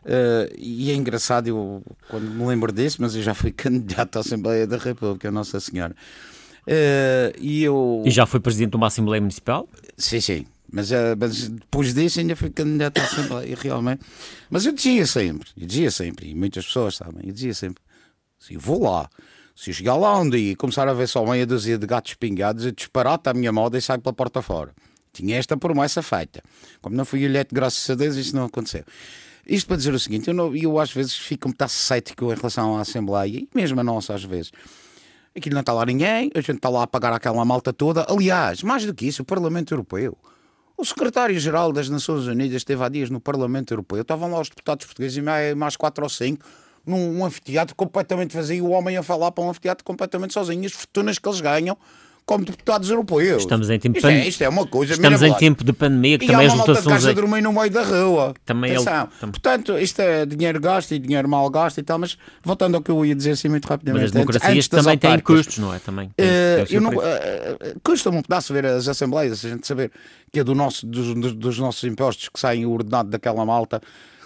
eh, 0.04 0.52
e 0.58 0.90
é 0.90 0.94
engraçado, 0.94 1.48
eu, 1.48 1.82
quando 2.08 2.24
me 2.24 2.46
lembro 2.46 2.72
disso, 2.72 2.98
mas 3.00 3.14
eu 3.14 3.22
já 3.22 3.34
fui 3.34 3.50
candidato 3.52 4.16
à 4.16 4.20
Assembleia 4.20 4.66
da 4.66 4.76
República, 4.76 5.30
Nossa 5.30 5.60
Senhora. 5.60 5.94
Eh, 6.66 7.32
e 7.40 7.62
eu. 7.62 8.02
E 8.04 8.10
já 8.10 8.26
foi 8.26 8.40
presidente 8.40 8.70
de 8.70 8.76
uma 8.76 8.86
Assembleia 8.86 9.20
Municipal? 9.20 9.68
Sim, 9.96 10.20
sim. 10.20 10.46
Mas, 10.70 10.90
eh, 10.90 11.14
mas 11.18 11.48
depois 11.48 11.92
disso 11.92 12.20
ainda 12.20 12.34
fui 12.34 12.50
candidato 12.50 12.98
à 12.98 13.04
Assembleia, 13.04 13.56
realmente. 13.60 14.02
Mas 14.50 14.64
eu 14.64 14.72
dizia 14.72 15.06
sempre, 15.06 15.50
eu 15.56 15.66
dizia 15.66 15.90
sempre, 15.90 16.30
e 16.30 16.34
muitas 16.34 16.64
pessoas 16.64 16.96
sabem, 16.96 17.26
eu 17.26 17.32
dizia 17.32 17.54
sempre: 17.54 17.82
se 18.38 18.54
eu 18.54 18.60
vou 18.60 18.82
lá, 18.82 19.08
se 19.54 19.70
eu 19.70 19.74
chegar 19.74 19.96
lá 19.96 20.18
um 20.18 20.28
dia 20.28 20.52
e 20.52 20.56
começar 20.56 20.88
a 20.88 20.94
ver 20.94 21.06
só 21.08 21.24
meia 21.26 21.46
dúzia 21.46 21.76
de 21.76 21.86
gatos 21.86 22.14
pingados, 22.14 22.64
eu 22.64 22.72
disparato 22.72 23.28
a 23.28 23.34
minha 23.34 23.52
moda 23.52 23.76
e 23.76 23.82
saio 23.82 24.00
pela 24.00 24.14
porta 24.14 24.40
fora. 24.40 24.72
Tinha 25.12 25.36
esta 25.36 25.58
promessa 25.58 26.02
feita. 26.02 26.42
Como 26.80 26.96
não 26.96 27.04
fui 27.04 27.22
eleito, 27.22 27.54
graças 27.54 27.88
a 27.90 27.94
Deus, 27.94 28.16
isso 28.16 28.34
não 28.34 28.46
aconteceu. 28.46 28.82
Isto 29.46 29.66
para 29.68 29.76
dizer 29.76 29.92
o 29.94 29.98
seguinte: 29.98 30.28
eu, 30.28 30.34
não- 30.34 30.54
eu 30.54 30.78
às 30.78 30.92
vezes 30.92 31.14
fico 31.16 31.48
muito 31.48 31.68
cético 31.68 32.32
em 32.32 32.36
relação 32.36 32.76
à 32.76 32.80
Assembleia, 32.82 33.38
e 33.38 33.48
mesmo 33.54 33.80
a 33.80 33.84
nossa, 33.84 34.14
às 34.14 34.24
vezes. 34.24 34.52
Aquilo 35.34 35.54
não 35.54 35.60
está 35.60 35.72
lá 35.72 35.86
ninguém, 35.86 36.30
a 36.34 36.40
gente 36.40 36.56
está 36.56 36.68
lá 36.68 36.82
a 36.82 36.86
pagar 36.86 37.12
aquela 37.12 37.42
malta 37.44 37.72
toda. 37.72 38.06
Aliás, 38.08 38.62
mais 38.62 38.84
do 38.84 38.92
que 38.92 39.06
isso, 39.06 39.22
o 39.22 39.24
Parlamento 39.24 39.72
Europeu. 39.72 40.16
O 40.76 40.84
secretário-geral 40.84 41.72
das 41.72 41.88
Nações 41.88 42.26
Unidas 42.26 42.56
esteve 42.56 42.82
há 42.84 42.88
dias 42.88 43.08
no 43.08 43.20
Parlamento 43.20 43.72
Europeu. 43.72 44.02
Estavam 44.02 44.30
lá 44.30 44.40
os 44.40 44.48
deputados 44.48 44.84
portugueses 44.84 45.16
e 45.16 45.54
mais, 45.54 45.76
quatro 45.76 46.04
ou 46.04 46.10
cinco 46.10 46.44
num 46.84 47.18
um 47.20 47.24
anfiteatro 47.24 47.74
completamente 47.76 48.34
vazio. 48.36 48.66
O 48.66 48.70
homem 48.70 48.96
a 48.96 49.02
falar 49.02 49.30
para 49.32 49.44
um 49.44 49.50
anfiteatro 49.50 49.84
completamente 49.84 50.34
sozinho. 50.34 50.66
As 50.66 50.72
fortunas 50.72 51.18
que 51.18 51.28
eles 51.28 51.40
ganham 51.40 51.78
como 52.24 52.44
deputados 52.44 52.88
europeus. 52.88 53.42
Estamos 53.42 53.68
em 53.68 53.78
tempo 53.78 53.96
isto, 53.98 54.06
é, 54.08 54.20
pan- 54.22 54.28
isto 54.28 54.42
é 54.42 54.48
uma 54.48 54.66
coisa 54.66 54.92
Estamos 54.94 55.08
em 55.20 55.24
mirabolante. 55.24 55.40
tempo 55.40 55.64
de 55.64 55.72
pandemia, 55.72 56.18
que 56.18 56.24
E 56.24 56.28
também 56.28 56.46
há 56.46 56.48
as 56.48 56.52
uma 56.54 56.58
malta 56.58 56.72
de 56.72 56.78
votações. 56.78 56.96
casa 56.96 57.08
a 57.08 57.12
é- 57.12 57.14
dormir 57.14 57.40
no 57.42 57.52
meio 57.52 57.70
da 57.70 57.82
rua. 57.82 58.34
Também 58.44 58.70
é- 58.70 58.74
Atenção. 58.76 59.08
Portanto, 59.20 59.78
isto 59.78 60.00
é 60.00 60.24
dinheiro 60.24 60.60
gasto 60.60 60.92
e 60.92 60.98
dinheiro 60.98 61.28
mal 61.28 61.48
gasto 61.50 61.78
e 61.78 61.82
tal, 61.82 61.98
mas 61.98 62.16
voltando 62.42 62.76
ao 62.76 62.82
que 62.82 62.90
eu 62.90 63.04
ia 63.04 63.14
dizer 63.14 63.32
assim 63.32 63.48
muito 63.48 63.66
rapidamente. 63.66 64.02
Mas 64.02 64.10
as 64.10 64.16
antes- 64.16 64.26
democracias 64.32 64.56
antes 64.56 64.68
das 64.68 64.84
também 64.84 64.98
têm 64.98 65.18
custos, 65.20 65.58
não 65.58 65.74
é? 65.74 65.78
Também. 65.78 66.10
eu 66.70 66.80
não, 66.80 66.92
eh, 67.02 67.56
eh, 67.60 67.74
Custa-me 67.84 68.16
um 68.18 68.22
pedaço 68.22 68.52
ver 68.52 68.64
as 68.66 68.86
assembleias, 68.88 69.44
a 69.44 69.48
gente 69.48 69.66
saber 69.66 69.90
que 70.32 70.40
é 70.40 70.44
do 70.44 70.54
nosso, 70.54 70.86
dos, 70.86 71.14
dos- 71.14 71.34
dos 71.34 71.58
nossos 71.58 71.82
impostos 71.84 72.28
que 72.28 72.38
saem 72.40 72.64
o 72.64 72.70
ordenado 72.70 73.10
daquela 73.10 73.44
malta, 73.44 73.80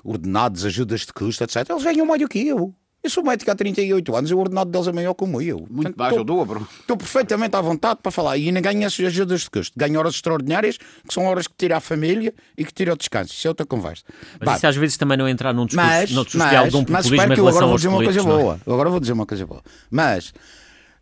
ordenados, 0.05 0.65
ajudas 0.65 1.01
de 1.01 1.13
custo, 1.13 1.43
etc. 1.43 1.69
Eles 1.69 1.83
ganham 1.83 2.07
mais 2.07 2.21
do 2.21 2.29
que 2.29 2.47
eu. 2.47 2.73
Eu 3.07 3.11
sou 3.11 3.23
médico 3.23 3.49
há 3.51 3.55
38 3.55 4.17
anos 4.17 4.31
e 4.31 4.35
o 4.35 4.39
ordenado 4.39 4.69
deles 4.69 4.89
é 4.89 4.93
maior 4.93 5.15
como 5.15 5.41
eu. 5.41 5.59
Muito 5.59 5.75
Portanto, 5.75 5.97
mais 5.97 6.11
estou- 6.13 6.19
ao 6.19 6.25
dobro. 6.25 6.69
Estou 6.81 6.97
perfeitamente 6.97 7.55
à 7.57 7.61
vontade 7.61 8.01
para 8.03 8.11
falar. 8.11 8.37
E 8.37 8.49
ainda 8.49 8.61
ganho 8.61 8.85
essas 8.85 9.07
ajudas 9.07 9.43
de 9.43 9.51
custo. 9.51 9.73
Ganho 9.79 9.97
horas 9.99 10.15
extraordinárias, 10.15 10.77
que 10.77 11.15
são 11.15 11.25
horas 11.27 11.47
que 11.47 11.55
tira 11.57 11.77
a 11.77 11.81
família 11.81 12.35
e 12.59 12.65
que 12.65 12.73
tira 12.75 12.93
o 12.93 12.97
descanso. 12.97 13.33
Isso 13.33 13.47
é 13.47 13.51
outra 13.51 13.65
conversa. 13.65 14.03
Mas 14.41 14.47
Vá, 14.47 14.57
isso 14.57 14.67
às 14.67 14.77
vezes 14.77 14.97
também 14.97 15.17
não 15.17 15.29
entrar 15.29 15.53
num 15.55 15.67
discurso, 15.67 15.89
mas, 15.89 16.11
num 16.11 16.23
discurso 16.25 16.39
mas, 16.39 16.51
de 16.51 16.57
algum 16.57 16.85
mas 16.91 17.07
espero 17.07 17.35
que 17.35 17.41
eu 17.41 17.49
agora 17.49 17.67
vou 17.67 17.77
dizer 17.77 17.89
uma 17.89 18.03
coisa 18.03 18.21
é? 18.21 18.23
boa. 18.25 18.61
Agora 18.67 18.91
vou 18.91 19.01
dizer 19.01 19.13
uma 19.13 19.27
coisa 19.27 19.47
boa. 19.47 19.63
Mas, 19.89 20.35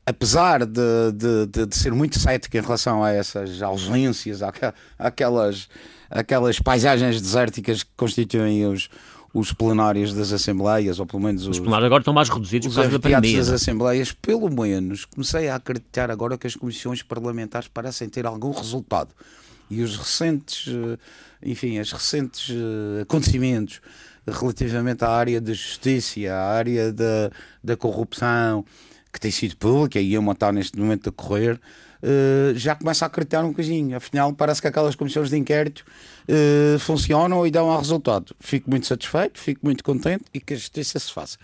apesar 0.07 0.67
de, 0.67 1.13
de, 1.15 1.47
de, 1.47 1.67
de 1.67 1.77
ser 1.77 1.93
muito 1.93 2.19
cético 2.19 2.57
em 2.57 2.61
relação 2.61 3.03
a 3.03 3.11
essas 3.11 3.63
ausências, 3.63 4.43
àque- 4.43 4.73
àquelas, 4.99 5.69
àquelas 6.11 6.59
paisagens 6.61 7.21
desérticas 7.21 7.83
que 7.83 7.91
constituem 7.97 8.67
os, 8.67 8.89
os 9.35 9.53
plenários 9.53 10.15
das 10.15 10.33
Assembleias, 10.33 11.01
ou 11.01 11.07
pelo 11.07 11.21
menos 11.21 11.43
os, 11.43 11.49
Os 11.49 11.59
plenários 11.59 11.87
agora 11.87 12.03
estão 12.03 12.15
mais 12.15 12.29
reduzidos 12.29 12.69
por 12.69 12.71
os 12.71 12.77
causa 12.77 12.91
da 12.91 13.01
pandemia. 13.01 13.39
das 13.39 13.51
é? 13.51 13.55
Assembleias, 13.55 14.13
pelo 14.13 14.49
menos, 14.49 15.05
comecei 15.05 15.49
a 15.49 15.57
acreditar 15.57 16.09
agora 16.09 16.39
que 16.39 16.47
as 16.47 16.55
comissões 16.55 17.03
parlamentares 17.03 17.67
parecem 17.67 18.09
ter 18.09 18.25
algum 18.27 18.53
resultado. 18.53 19.11
E 19.69 19.83
os 19.83 19.97
recentes, 19.97 20.69
eh, 20.69 20.99
enfim, 21.43 21.81
os 21.81 21.91
recentes 21.91 22.49
eh, 22.51 23.03
acontecimentos 23.03 23.81
relativamente 24.25 25.05
à 25.05 25.11
área 25.11 25.41
da 25.41 25.53
justiça, 25.53 26.21
à 26.31 26.53
área 26.53 26.93
da, 26.93 27.31
da 27.63 27.77
corrupção, 27.77 28.65
que 29.13 29.19
tem 29.19 29.33
sido 29.33 29.57
pública 29.57 30.01
e 30.01 30.17
uma 30.17 30.33
está 30.33 30.53
neste 30.53 30.79
momento 30.79 31.09
a 31.09 31.13
correr, 31.13 31.61
eh, 32.05 32.53
já 32.55 32.75
começa 32.77 33.05
a 33.05 33.09
acreditar 33.09 33.43
um 33.45 33.53
coisinho. 33.53 33.97
Afinal, 33.97 34.33
parece 34.35 34.61
que 34.61 34.69
aquelas 34.69 34.95
comissões 34.95 35.31
de 35.31 35.37
inquérito 35.39 35.85
eh, 36.29 36.77
funcionam 36.79 37.47
e 37.47 37.51
dão 37.51 37.73
a 37.73 37.79
resultado. 37.79 38.37
Fico 38.39 38.69
muito 38.69 38.87
satisfeito, 38.87 39.41
fico 39.41 39.61
muito 39.65 39.83
contente 39.83 40.25
e 40.35 40.39
que 40.41 40.53
a 40.53 40.57
justiça 40.57 40.99
se 40.99 41.11
faça. 41.11 41.39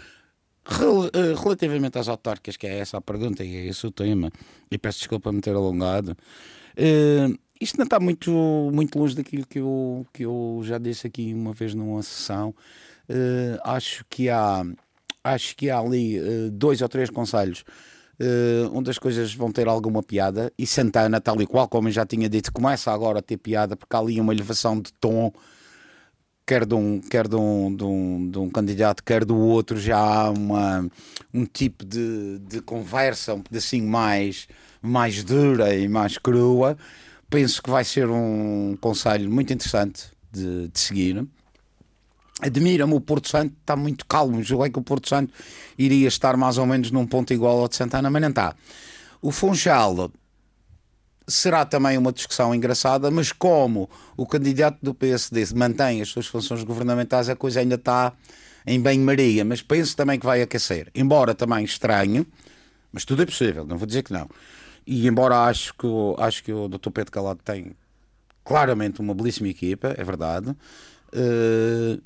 Rel- 0.64 1.10
eh, 1.14 1.34
Relativamente 1.42 1.98
às 1.98 2.08
autárquicas, 2.08 2.56
que 2.58 2.66
é 2.66 2.78
essa 2.78 2.98
a 2.98 3.00
pergunta 3.00 3.42
e 3.42 3.56
é 3.56 3.66
esse 3.66 3.86
o 3.86 3.90
tema, 3.90 4.30
e 4.70 4.76
peço 4.76 4.98
desculpa 4.98 5.32
me 5.32 5.40
ter 5.40 5.54
alongado, 5.54 6.14
eh, 6.76 7.28
isto 7.60 7.76
não 7.78 7.84
está 7.84 7.98
muito, 7.98 8.30
muito 8.72 8.98
longe 8.98 9.14
daquilo 9.16 9.46
que 9.46 9.58
eu, 9.58 10.06
que 10.12 10.24
eu 10.24 10.60
já 10.64 10.78
disse 10.78 11.06
aqui 11.06 11.32
uma 11.34 11.52
vez 11.52 11.74
numa 11.74 12.02
sessão. 12.02 12.54
Acho 13.64 14.04
que 14.08 14.30
há, 14.30 14.62
acho 15.24 15.56
que 15.56 15.68
há 15.68 15.78
ali 15.78 16.16
eh, 16.16 16.48
dois 16.52 16.80
ou 16.80 16.88
três 16.88 17.10
conselhos 17.10 17.64
eh, 18.20 18.68
onde 18.72 18.90
as 18.90 18.98
coisas 18.98 19.34
vão 19.34 19.50
ter 19.50 19.66
alguma 19.66 20.02
piada, 20.02 20.52
e 20.58 20.66
Santana, 20.66 21.20
tal 21.20 21.40
e 21.40 21.46
qual, 21.46 21.66
como 21.68 21.88
eu 21.88 21.92
já 21.92 22.04
tinha 22.04 22.28
dito, 22.28 22.52
começa 22.52 22.92
agora 22.92 23.20
a 23.20 23.22
ter 23.22 23.38
piada, 23.38 23.74
porque 23.76 23.96
há 23.96 23.98
ali 23.98 24.20
uma 24.20 24.34
elevação 24.34 24.78
de 24.78 24.92
tom 24.92 25.32
quer 26.50 26.66
de 26.66 26.74
um, 26.74 27.00
quer 27.00 27.28
de 27.28 27.36
um, 27.36 27.74
de 27.74 27.84
um, 27.84 28.28
de 28.28 28.38
um 28.38 28.50
candidato, 28.50 29.04
quer 29.04 29.24
do 29.24 29.36
outro, 29.36 29.78
já 29.78 29.98
há 29.98 30.30
uma, 30.30 30.84
um 31.32 31.46
tipo 31.46 31.84
de, 31.84 32.40
de 32.40 32.60
conversa 32.60 33.34
um 33.34 33.40
pedacinho 33.40 33.88
mais, 33.88 34.48
mais 34.82 35.22
dura 35.22 35.72
e 35.76 35.86
mais 35.88 36.18
crua. 36.18 36.76
penso 37.30 37.62
que 37.62 37.70
vai 37.70 37.84
ser 37.84 38.08
um 38.10 38.76
conselho 38.80 39.30
muito 39.30 39.52
interessante 39.52 40.06
de, 40.32 40.66
de 40.68 40.80
seguir. 40.80 41.24
Admira-me 42.40 42.94
o 42.94 43.00
Porto 43.00 43.28
Santo, 43.28 43.54
está 43.60 43.76
muito 43.76 44.06
calmo. 44.06 44.42
Julguei 44.42 44.70
que 44.70 44.78
o 44.78 44.82
Porto 44.82 45.08
Santo 45.08 45.32
iria 45.78 46.08
estar 46.08 46.36
mais 46.36 46.58
ou 46.58 46.66
menos 46.66 46.90
num 46.90 47.06
ponto 47.06 47.32
igual 47.32 47.60
ao 47.60 47.68
de 47.68 47.76
Santana, 47.76 48.10
mas 48.10 48.22
não 48.22 48.30
está. 48.30 48.54
O 49.22 49.30
Funchal 49.30 50.10
será 51.26 51.64
também 51.64 51.96
uma 51.96 52.12
discussão 52.12 52.54
engraçada, 52.54 53.10
mas 53.10 53.32
como 53.32 53.88
o 54.16 54.26
candidato 54.26 54.78
do 54.82 54.92
PSD 54.92 55.44
mantém 55.54 56.02
as 56.02 56.08
suas 56.08 56.26
funções 56.26 56.64
governamentais, 56.64 57.28
a 57.28 57.36
coisa 57.36 57.60
ainda 57.60 57.76
está 57.76 58.12
em 58.66 58.80
bem-maria, 58.80 59.44
mas 59.44 59.62
penso 59.62 59.96
também 59.96 60.18
que 60.18 60.26
vai 60.26 60.42
aquecer. 60.42 60.90
Embora 60.94 61.34
também 61.34 61.64
estranho, 61.64 62.26
mas 62.92 63.04
tudo 63.04 63.22
é 63.22 63.26
possível, 63.26 63.64
não 63.64 63.78
vou 63.78 63.86
dizer 63.86 64.02
que 64.02 64.12
não. 64.12 64.28
E 64.86 65.06
embora 65.06 65.44
acho 65.44 65.74
que, 65.74 65.86
acho 66.18 66.42
que 66.42 66.52
o 66.52 66.68
Dr. 66.68 66.90
Pedro 66.90 67.12
Calado 67.12 67.40
tem 67.44 67.76
claramente 68.44 69.00
uma 69.00 69.14
belíssima 69.14 69.48
equipa, 69.48 69.94
é 69.96 70.02
verdade. 70.02 70.50
Uh, 71.12 72.00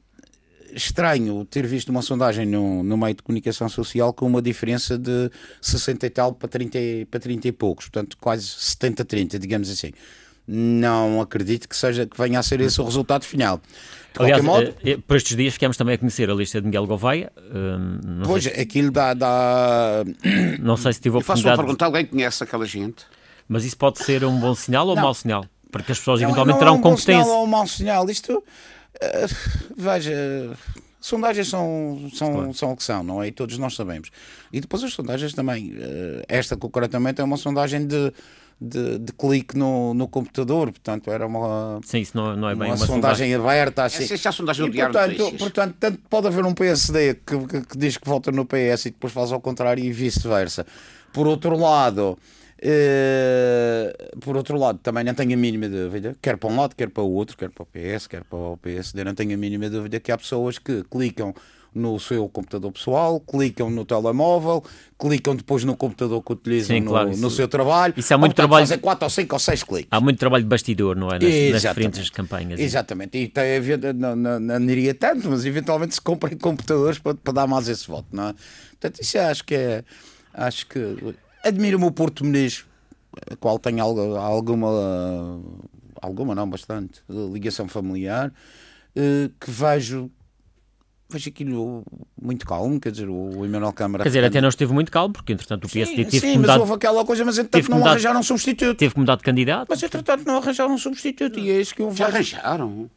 estranho 0.72 1.44
ter 1.44 1.66
visto 1.66 1.88
uma 1.88 2.02
sondagem 2.02 2.46
no, 2.46 2.82
no 2.82 2.96
meio 2.96 3.14
de 3.14 3.22
comunicação 3.22 3.68
social 3.68 4.12
com 4.12 4.26
uma 4.26 4.42
diferença 4.42 4.98
de 4.98 5.30
60 5.60 6.06
e 6.06 6.10
tal 6.10 6.32
para 6.32 6.48
30, 6.48 6.78
para 7.10 7.20
30 7.20 7.48
e 7.48 7.52
poucos, 7.52 7.86
portanto 7.86 8.16
quase 8.20 8.46
70-30, 8.46 9.38
digamos 9.38 9.70
assim. 9.70 9.92
Não 10.46 11.22
acredito 11.22 11.66
que 11.68 11.76
seja 11.76 12.06
que 12.06 12.18
venha 12.18 12.38
a 12.38 12.42
ser 12.42 12.60
esse 12.60 12.78
o 12.80 12.84
resultado 12.84 13.24
final. 13.24 13.60
De 14.12 14.22
Aliás, 14.22 14.44
modo, 14.44 14.74
eh, 14.84 14.90
eh, 14.90 14.98
por 14.98 15.16
estes 15.16 15.36
dias 15.36 15.54
ficamos 15.54 15.76
também 15.76 15.94
a 15.94 15.98
conhecer 15.98 16.30
a 16.30 16.34
lista 16.34 16.60
de 16.60 16.66
Miguel 16.66 16.86
Gouveia. 16.86 17.32
Uh, 17.36 18.22
pois, 18.24 18.44
se... 18.44 18.50
aquilo 18.50 18.90
dá, 18.90 19.14
dá. 19.14 20.04
Não 20.60 20.76
sei 20.76 20.92
se 20.92 21.00
tive 21.00 21.16
a 21.16 21.18
oportunidade. 21.18 21.24
faço 21.24 21.48
uma 21.48 21.56
pergunta: 21.56 21.84
alguém 21.86 22.04
conhece 22.04 22.44
aquela 22.44 22.66
gente? 22.66 23.06
Mas 23.48 23.64
isso 23.64 23.76
pode 23.76 24.04
ser 24.04 24.22
um 24.24 24.38
bom 24.38 24.54
sinal 24.54 24.86
ou 24.86 24.96
um 24.96 25.00
mau 25.00 25.14
sinal? 25.14 25.46
Porque 25.72 25.92
as 25.92 25.98
pessoas 25.98 26.20
não, 26.20 26.28
eventualmente 26.28 26.54
não 26.54 26.58
terão 26.60 26.74
é 26.74 26.78
um 26.78 26.80
competência. 26.80 27.16
Bom 27.16 27.24
sinal 27.24 27.38
ou 27.38 27.44
um 27.44 27.50
mau 27.50 27.66
sinal. 27.66 28.10
Isto. 28.10 28.44
Uh, 28.96 29.72
veja. 29.76 30.56
Sondagens 31.00 31.48
são, 31.48 32.10
são, 32.14 32.32
claro. 32.32 32.54
são 32.54 32.72
o 32.72 32.76
que 32.76 32.82
são, 32.82 33.02
não 33.02 33.22
é? 33.22 33.28
E 33.28 33.30
todos 33.30 33.58
nós 33.58 33.74
sabemos. 33.74 34.08
E 34.50 34.58
depois 34.58 34.82
as 34.82 34.92
sondagens 34.92 35.34
também. 35.34 35.72
Uh, 35.72 36.22
esta 36.28 36.56
concretamente 36.56 37.20
é 37.20 37.24
uma 37.24 37.36
sondagem 37.36 37.86
de 37.86 38.12
de, 38.60 38.98
de 38.98 39.12
clique 39.12 39.56
no, 39.56 39.94
no 39.94 40.08
computador, 40.08 40.70
portanto 40.70 41.10
era 41.10 41.26
uma, 41.26 41.80
Sim, 41.84 41.98
isso 41.98 42.16
não, 42.16 42.36
não 42.36 42.48
é 42.48 42.54
bem 42.54 42.68
uma, 42.68 42.74
uma 42.74 42.76
sondagem, 42.76 43.28
sondagem 43.28 43.34
aberta. 43.34 43.84
Assim. 43.84 44.04
Essa 44.04 44.28
é 44.28 44.28
a 44.28 44.32
sondagem 44.32 44.66
do 44.66 44.72
Diário 44.72 44.92
portanto, 44.92 45.38
portanto, 45.38 45.76
tanto 45.78 45.98
pode 46.08 46.26
haver 46.26 46.44
um 46.44 46.54
PSD 46.54 47.14
que, 47.14 47.38
que, 47.46 47.60
que, 47.62 47.78
diz 47.78 47.96
que 47.96 48.08
vota 48.08 48.30
no 48.32 48.44
PS 48.46 48.86
e 48.86 48.90
depois 48.90 49.12
faz 49.12 49.32
ao 49.32 49.40
contrário 49.40 49.84
e 49.84 49.92
vice-versa. 49.92 50.66
Por 51.12 51.26
outro 51.26 51.56
lado, 51.56 52.18
eh, 52.60 54.12
por 54.20 54.36
outro 54.36 54.58
lado, 54.58 54.78
também 54.78 55.04
não 55.04 55.14
tenho 55.14 55.34
a 55.34 55.36
mínima 55.36 55.68
dúvida, 55.68 56.16
quer 56.20 56.36
para 56.36 56.50
um 56.50 56.56
lado, 56.56 56.74
quer 56.74 56.88
para 56.88 57.02
o 57.02 57.12
outro, 57.12 57.36
quer 57.36 57.50
para 57.50 57.62
o 57.62 57.66
PS, 57.66 58.06
quer 58.06 58.24
para 58.24 58.38
o 58.38 58.56
PSD, 58.56 59.04
não 59.04 59.14
tenho 59.14 59.34
a 59.34 59.36
mínima 59.36 59.68
dúvida 59.68 60.00
que 60.00 60.10
há 60.12 60.18
pessoas 60.18 60.58
que 60.58 60.84
clicam 60.84 61.34
no 61.74 61.98
seu 61.98 62.28
computador 62.28 62.70
pessoal, 62.70 63.18
clicam 63.18 63.68
no 63.68 63.84
telemóvel, 63.84 64.62
clicam 64.96 65.34
depois 65.34 65.64
no 65.64 65.76
computador 65.76 66.22
que 66.22 66.32
utilizam 66.32 66.76
Sim, 66.76 66.82
no, 66.82 66.90
claro, 66.90 67.16
no, 67.16 67.30
seu 67.30 67.48
trabalho. 67.48 67.94
Isso 67.96 68.14
é 68.14 68.16
muito 68.16 68.34
trabalho. 68.34 68.64
Fazer 68.64 68.78
4 68.78 69.04
ou 69.04 69.10
5 69.10 69.34
ou 69.34 69.38
6 69.40 69.62
cliques. 69.64 69.88
Há 69.90 70.00
muito 70.00 70.18
trabalho 70.18 70.44
de 70.44 70.48
bastidor, 70.48 70.94
não 70.96 71.08
é? 71.08 71.18
Nas, 71.18 71.52
nas 71.52 71.62
diferentes 71.62 72.10
campanhas. 72.10 72.60
Exatamente. 72.60 73.18
E 73.18 73.28
tem 73.28 73.60
não, 73.94 74.14
não, 74.14 74.38
não 74.38 74.64
diria 74.64 74.94
tanto, 74.94 75.28
mas 75.28 75.44
eventualmente 75.44 75.94
se 75.94 76.00
comprem 76.00 76.36
computadores 76.38 76.98
para, 76.98 77.14
para 77.14 77.32
dar 77.32 77.46
mais 77.48 77.68
esse 77.68 77.88
voto, 77.88 78.06
não 78.12 78.28
é? 78.28 78.34
Portanto, 78.70 79.02
isso 79.02 79.18
acho 79.18 79.44
que 79.44 79.54
é. 79.54 79.84
Acho 80.32 80.66
que. 80.66 81.14
Admiro-me 81.44 81.84
o 81.84 81.92
Porto 81.92 82.24
Muniz, 82.24 82.64
a 83.30 83.36
qual 83.36 83.58
tem 83.58 83.80
alguma. 83.80 85.40
Alguma, 86.00 86.34
não, 86.34 86.48
bastante. 86.48 87.02
Ligação 87.08 87.68
familiar. 87.68 88.32
Eh, 88.96 89.30
que 89.40 89.50
vejo 89.50 90.10
vejo 91.08 91.28
aquilo 91.28 91.84
muito 92.20 92.46
calmo, 92.46 92.80
quer 92.80 92.90
dizer, 92.90 93.08
o 93.08 93.44
Emanuel 93.44 93.72
Câmara... 93.72 94.02
Quer 94.02 94.10
dizer, 94.10 94.24
até 94.24 94.40
não 94.40 94.48
esteve 94.48 94.72
muito 94.72 94.90
calmo, 94.90 95.12
porque 95.12 95.32
entretanto 95.32 95.66
o 95.66 95.70
PSD 95.70 95.96
sim, 95.96 96.10
teve 96.10 96.20
sim, 96.20 96.32
que 96.32 96.38
mudar... 96.38 96.54
mas 96.54 96.60
houve 96.60 96.72
aquela 96.72 97.04
coisa, 97.04 97.24
mas 97.24 97.38
entretanto 97.38 97.70
não 97.70 97.78
mudar, 97.78 97.90
arranjaram 97.90 98.20
um 98.20 98.22
substituto. 98.22 98.76
Teve 98.76 98.94
que 98.94 99.00
mudar 99.00 99.16
de 99.16 99.22
candidato. 99.22 99.68
Mas 99.68 99.82
entretanto 99.82 100.24
não 100.26 100.38
arranjaram 100.38 100.74
um 100.74 100.78
substituto 100.78 101.38
e 101.38 101.50
é 101.50 101.60
isso 101.60 101.74
que 101.74 101.82
eu 101.82 101.94
Já 101.94 102.06
arranjaram? 102.06 102.90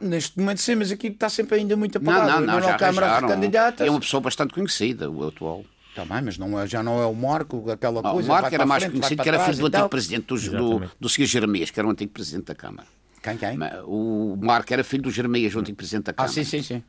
Neste 0.00 0.38
momento 0.38 0.60
sim, 0.60 0.74
mas 0.76 0.90
aqui 0.90 1.08
está 1.08 1.28
sempre 1.28 1.58
ainda 1.58 1.76
muito 1.76 1.98
apagado. 1.98 2.30
Não, 2.30 2.40
não, 2.40 2.60
não, 2.60 2.62
já 2.62 2.76
Câmara 2.76 3.20
candidata. 3.26 3.84
É 3.84 3.90
uma 3.90 4.00
pessoa 4.00 4.20
bastante 4.20 4.54
conhecida, 4.54 5.10
o 5.10 5.26
atual. 5.26 5.64
Está 6.00 6.14
bem, 6.14 6.24
mas 6.24 6.38
não 6.38 6.60
é, 6.60 6.64
já 6.64 6.80
não 6.80 7.02
é 7.02 7.06
o 7.06 7.14
Marco, 7.14 7.68
aquela 7.72 8.00
não, 8.00 8.12
coisa. 8.12 8.28
O 8.28 8.32
Marco 8.32 8.54
era 8.54 8.64
mais 8.64 8.84
frente, 8.84 8.92
conhecido, 8.92 9.20
que 9.20 9.28
era 9.28 9.40
filho 9.40 9.58
do 9.58 9.66
antigo 9.66 9.88
presidente 9.88 10.26
do, 10.26 10.38
do, 10.78 10.90
do 11.00 11.08
Sr. 11.08 11.24
Jeremias, 11.24 11.72
que 11.72 11.80
era 11.80 11.88
o 11.88 11.90
antigo 11.90 12.12
presidente 12.12 12.46
da 12.46 12.54
Câmara. 12.54 12.86
Quem, 13.20 13.36
quem? 13.36 13.58
O 13.84 14.38
Marco 14.40 14.72
era 14.72 14.84
filho 14.84 15.02
do 15.02 15.10
Jeremias, 15.10 15.56
o 15.56 15.58
antigo 15.58 15.76
presidente 15.76 16.04
da 16.04 16.12
Câmara. 16.12 16.30
Ah, 16.30 16.32
sim, 16.32 16.44
sim, 16.44 16.62
sim. 16.62 16.84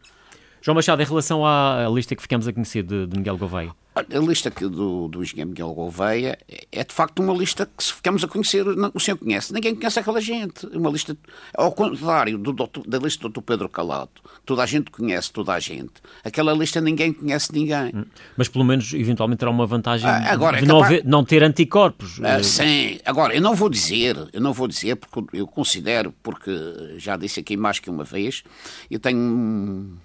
João 0.61 0.75
Machado, 0.75 1.01
em 1.01 1.05
relação 1.05 1.43
à 1.43 1.89
lista 1.91 2.15
que 2.15 2.21
ficamos 2.21 2.47
a 2.47 2.53
conhecer 2.53 2.83
de, 2.83 3.07
de 3.07 3.17
Miguel 3.17 3.35
Gouveia. 3.35 3.71
A 3.99 4.19
lista 4.19 4.49
do, 4.49 5.07
do 5.07 5.21
engenheiro 5.21 5.49
Miguel 5.49 5.73
Gouveia 5.73 6.37
é 6.71 6.83
de 6.83 6.93
facto 6.93 7.21
uma 7.21 7.33
lista 7.33 7.65
que 7.65 7.83
se 7.83 7.93
ficamos 7.93 8.23
a 8.23 8.27
conhecer, 8.27 8.65
o 8.67 8.99
senhor 8.99 9.17
conhece, 9.17 9.53
ninguém 9.53 9.75
conhece 9.75 9.99
aquela 9.99 10.21
gente. 10.21 10.65
Uma 10.67 10.89
lista, 10.89 11.17
ao 11.55 11.71
contrário 11.71 12.37
do 12.37 12.53
doutor, 12.53 12.87
da 12.87 12.97
lista 12.97 13.27
do 13.27 13.33
Dr. 13.33 13.41
Pedro 13.41 13.69
Calado, 13.69 14.11
toda 14.45 14.63
a 14.63 14.65
gente 14.65 14.91
conhece 14.91 15.31
toda 15.31 15.53
a 15.53 15.59
gente. 15.59 15.93
Aquela 16.23 16.53
lista 16.53 16.79
ninguém 16.79 17.11
conhece 17.11 17.51
ninguém. 17.51 17.91
Hum, 17.93 18.05
mas 18.37 18.47
pelo 18.47 18.63
menos, 18.63 18.93
eventualmente, 18.93 19.39
terá 19.39 19.51
uma 19.51 19.65
vantagem 19.65 20.09
ah, 20.09 20.31
agora, 20.31 20.57
de 20.57 20.65
é 20.65 20.67
capaz... 20.67 21.03
não, 21.03 21.11
não, 21.19 21.25
ter 21.25 21.43
anticorpos. 21.43 22.19
Ah, 22.23 22.43
sim, 22.43 22.99
agora, 23.05 23.35
eu 23.35 23.41
não 23.41 23.55
vou 23.55 23.69
dizer, 23.69 24.15
eu 24.31 24.41
não 24.41 24.53
vou 24.53 24.67
dizer, 24.67 24.95
porque 24.95 25.37
eu 25.37 25.47
considero, 25.47 26.13
porque 26.23 26.51
já 26.97 27.17
disse 27.17 27.39
aqui 27.39 27.57
mais 27.57 27.79
que 27.79 27.89
uma 27.89 28.03
vez, 28.03 28.43
eu 28.89 28.99
tenho 28.99 29.97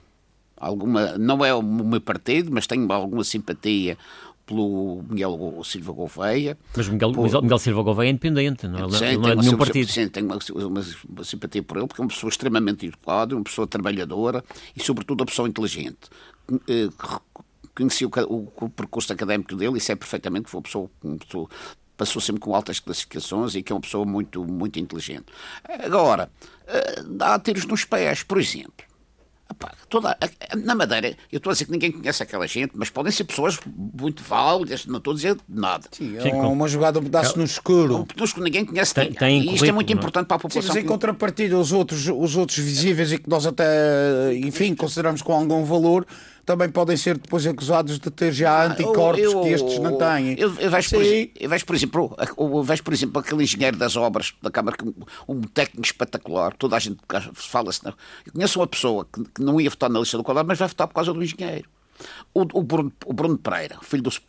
alguma, 0.56 1.18
não 1.18 1.44
é 1.44 1.54
o 1.54 1.62
meu 1.62 2.00
partido, 2.00 2.50
mas 2.52 2.66
tenho 2.66 2.90
alguma 2.92 3.24
simpatia 3.24 3.96
pelo 4.46 5.02
Miguel 5.08 5.62
Silva 5.64 5.92
Gouveia. 5.92 6.58
Mas 6.76 6.88
Miguel, 6.88 7.12
por... 7.12 7.42
Miguel 7.42 7.58
Silva 7.58 7.82
Gouveia 7.82 8.08
é 8.08 8.10
independente, 8.10 8.66
não, 8.68 8.86
é? 8.86 8.90
sim, 8.90 9.16
não 9.16 9.28
é 9.28 9.36
de 9.36 9.42
nenhum 9.42 9.56
partido. 9.56 9.90
Sim, 9.90 10.08
tenho 10.08 10.26
uma, 10.26 10.38
uma, 10.54 10.84
uma, 11.08 11.24
simpatia 11.24 11.62
por 11.62 11.78
ele, 11.78 11.86
porque 11.86 12.00
é 12.00 12.04
uma 12.04 12.08
pessoa 12.08 12.28
extremamente 12.28 12.86
educada, 12.86 13.34
uma 13.34 13.44
pessoa 13.44 13.66
trabalhadora 13.66 14.44
e, 14.76 14.82
sobretudo, 14.82 15.20
uma 15.22 15.26
pessoa 15.26 15.48
inteligente. 15.48 16.10
Eh, 16.68 16.88
conheci 17.74 18.04
o, 18.04 18.10
o, 18.28 18.52
o, 18.60 18.68
percurso 18.68 19.12
académico 19.12 19.56
dele 19.56 19.78
e 19.78 19.80
sei 19.80 19.96
perfeitamente 19.96 20.44
que 20.44 20.50
foi 20.50 20.58
uma 20.58 20.64
pessoa, 20.64 20.90
uma 21.02 21.16
pessoa 21.16 21.48
passou 21.96 22.20
sempre 22.20 22.40
com 22.40 22.54
altas 22.54 22.80
classificações 22.80 23.54
e 23.54 23.62
que 23.62 23.72
é 23.72 23.74
uma 23.74 23.80
pessoa 23.80 24.04
muito, 24.04 24.44
muito 24.44 24.78
inteligente. 24.78 25.26
Agora, 25.84 26.30
eh, 26.66 27.02
dá 27.06 27.38
tiros 27.38 27.64
nos 27.64 27.84
pés, 27.84 28.22
por 28.22 28.38
exemplo 28.38 28.93
toda, 29.88 30.16
na 30.56 30.74
Madeira, 30.74 31.16
eu 31.30 31.36
estou 31.36 31.50
a 31.50 31.52
dizer 31.52 31.66
que 31.66 31.70
ninguém 31.70 31.92
conhece 31.92 32.22
aquela 32.22 32.46
gente, 32.46 32.72
mas 32.74 32.90
podem 32.90 33.12
ser 33.12 33.24
pessoas 33.24 33.58
muito 33.66 34.22
válidas, 34.22 34.86
não 34.86 34.98
estou 34.98 35.12
a 35.12 35.16
dizer 35.16 35.36
nada. 35.48 35.88
Sim, 35.90 36.16
é 36.18 36.34
uma 36.34 36.68
jogada 36.68 36.98
um 36.98 37.02
pedaço 37.02 37.38
no 37.38 37.44
escuro. 37.44 37.98
Um 37.98 38.04
pedaço 38.04 38.34
que 38.34 38.40
ninguém 38.40 38.64
conhece. 38.64 38.94
Tem, 38.94 39.12
tem 39.12 39.42
e 39.42 39.54
isto 39.54 39.64
é 39.64 39.72
muito 39.72 39.88
não? 39.88 39.96
É? 39.96 39.98
importante 39.98 40.26
para 40.26 40.36
a 40.36 40.40
população. 40.40 40.72
Sim, 40.72 40.78
mas 40.78 40.84
em 40.84 40.86
contrapartida, 40.86 41.58
os 41.58 41.72
outros, 41.72 42.08
os 42.08 42.36
outros 42.36 42.58
visíveis 42.58 43.12
e 43.12 43.18
que 43.18 43.28
nós 43.28 43.46
até, 43.46 44.34
enfim, 44.34 44.74
consideramos 44.74 45.22
com 45.22 45.32
algum 45.32 45.64
valor, 45.64 46.06
também 46.44 46.68
podem 46.68 46.96
ser 46.96 47.18
depois 47.18 47.46
acusados 47.46 47.98
de 47.98 48.10
ter 48.10 48.32
já 48.32 48.62
ah, 48.62 48.66
anticorpos 48.66 49.22
eu, 49.22 49.32
eu, 49.32 49.42
que 49.42 49.48
estes 49.48 49.78
não 49.78 49.96
têm. 49.96 50.38
Eu, 50.38 50.54
eu, 50.58 50.70
vejo, 50.70 50.90
por, 50.90 51.02
eu 51.02 51.48
vejo, 51.48 51.66
por 51.66 51.74
exemplo, 51.74 52.16
eu 52.36 52.62
vejo, 52.62 52.82
por 52.82 52.92
exemplo, 52.92 53.20
aquele 53.20 53.42
engenheiro 53.42 53.76
das 53.76 53.96
obras 53.96 54.34
da 54.42 54.50
Câmara, 54.50 54.76
um 55.28 55.40
técnico 55.42 55.86
espetacular, 55.86 56.54
toda 56.54 56.76
a 56.76 56.78
gente 56.78 56.98
fala-se. 57.32 57.80
Eu 57.86 58.32
conheço 58.32 58.60
uma 58.60 58.66
pessoa 58.66 59.06
que, 59.10 59.24
que 59.24 59.42
não 59.42 59.60
ia 59.60 59.70
votar 59.70 59.88
na 59.88 59.98
lista 60.00 60.16
do 60.16 60.24
quadrado, 60.24 60.46
mas 60.46 60.58
vai 60.58 60.68
votar 60.68 60.86
por 60.86 60.94
causa 60.94 61.12
do 61.12 61.22
engenheiro. 61.22 61.68
O, 62.32 62.42
o, 62.52 62.62
Bruno, 62.62 62.92
o 63.06 63.12
Bruno 63.12 63.38
Pereira, 63.38 63.78
filho 63.82 64.02
dos 64.02 64.20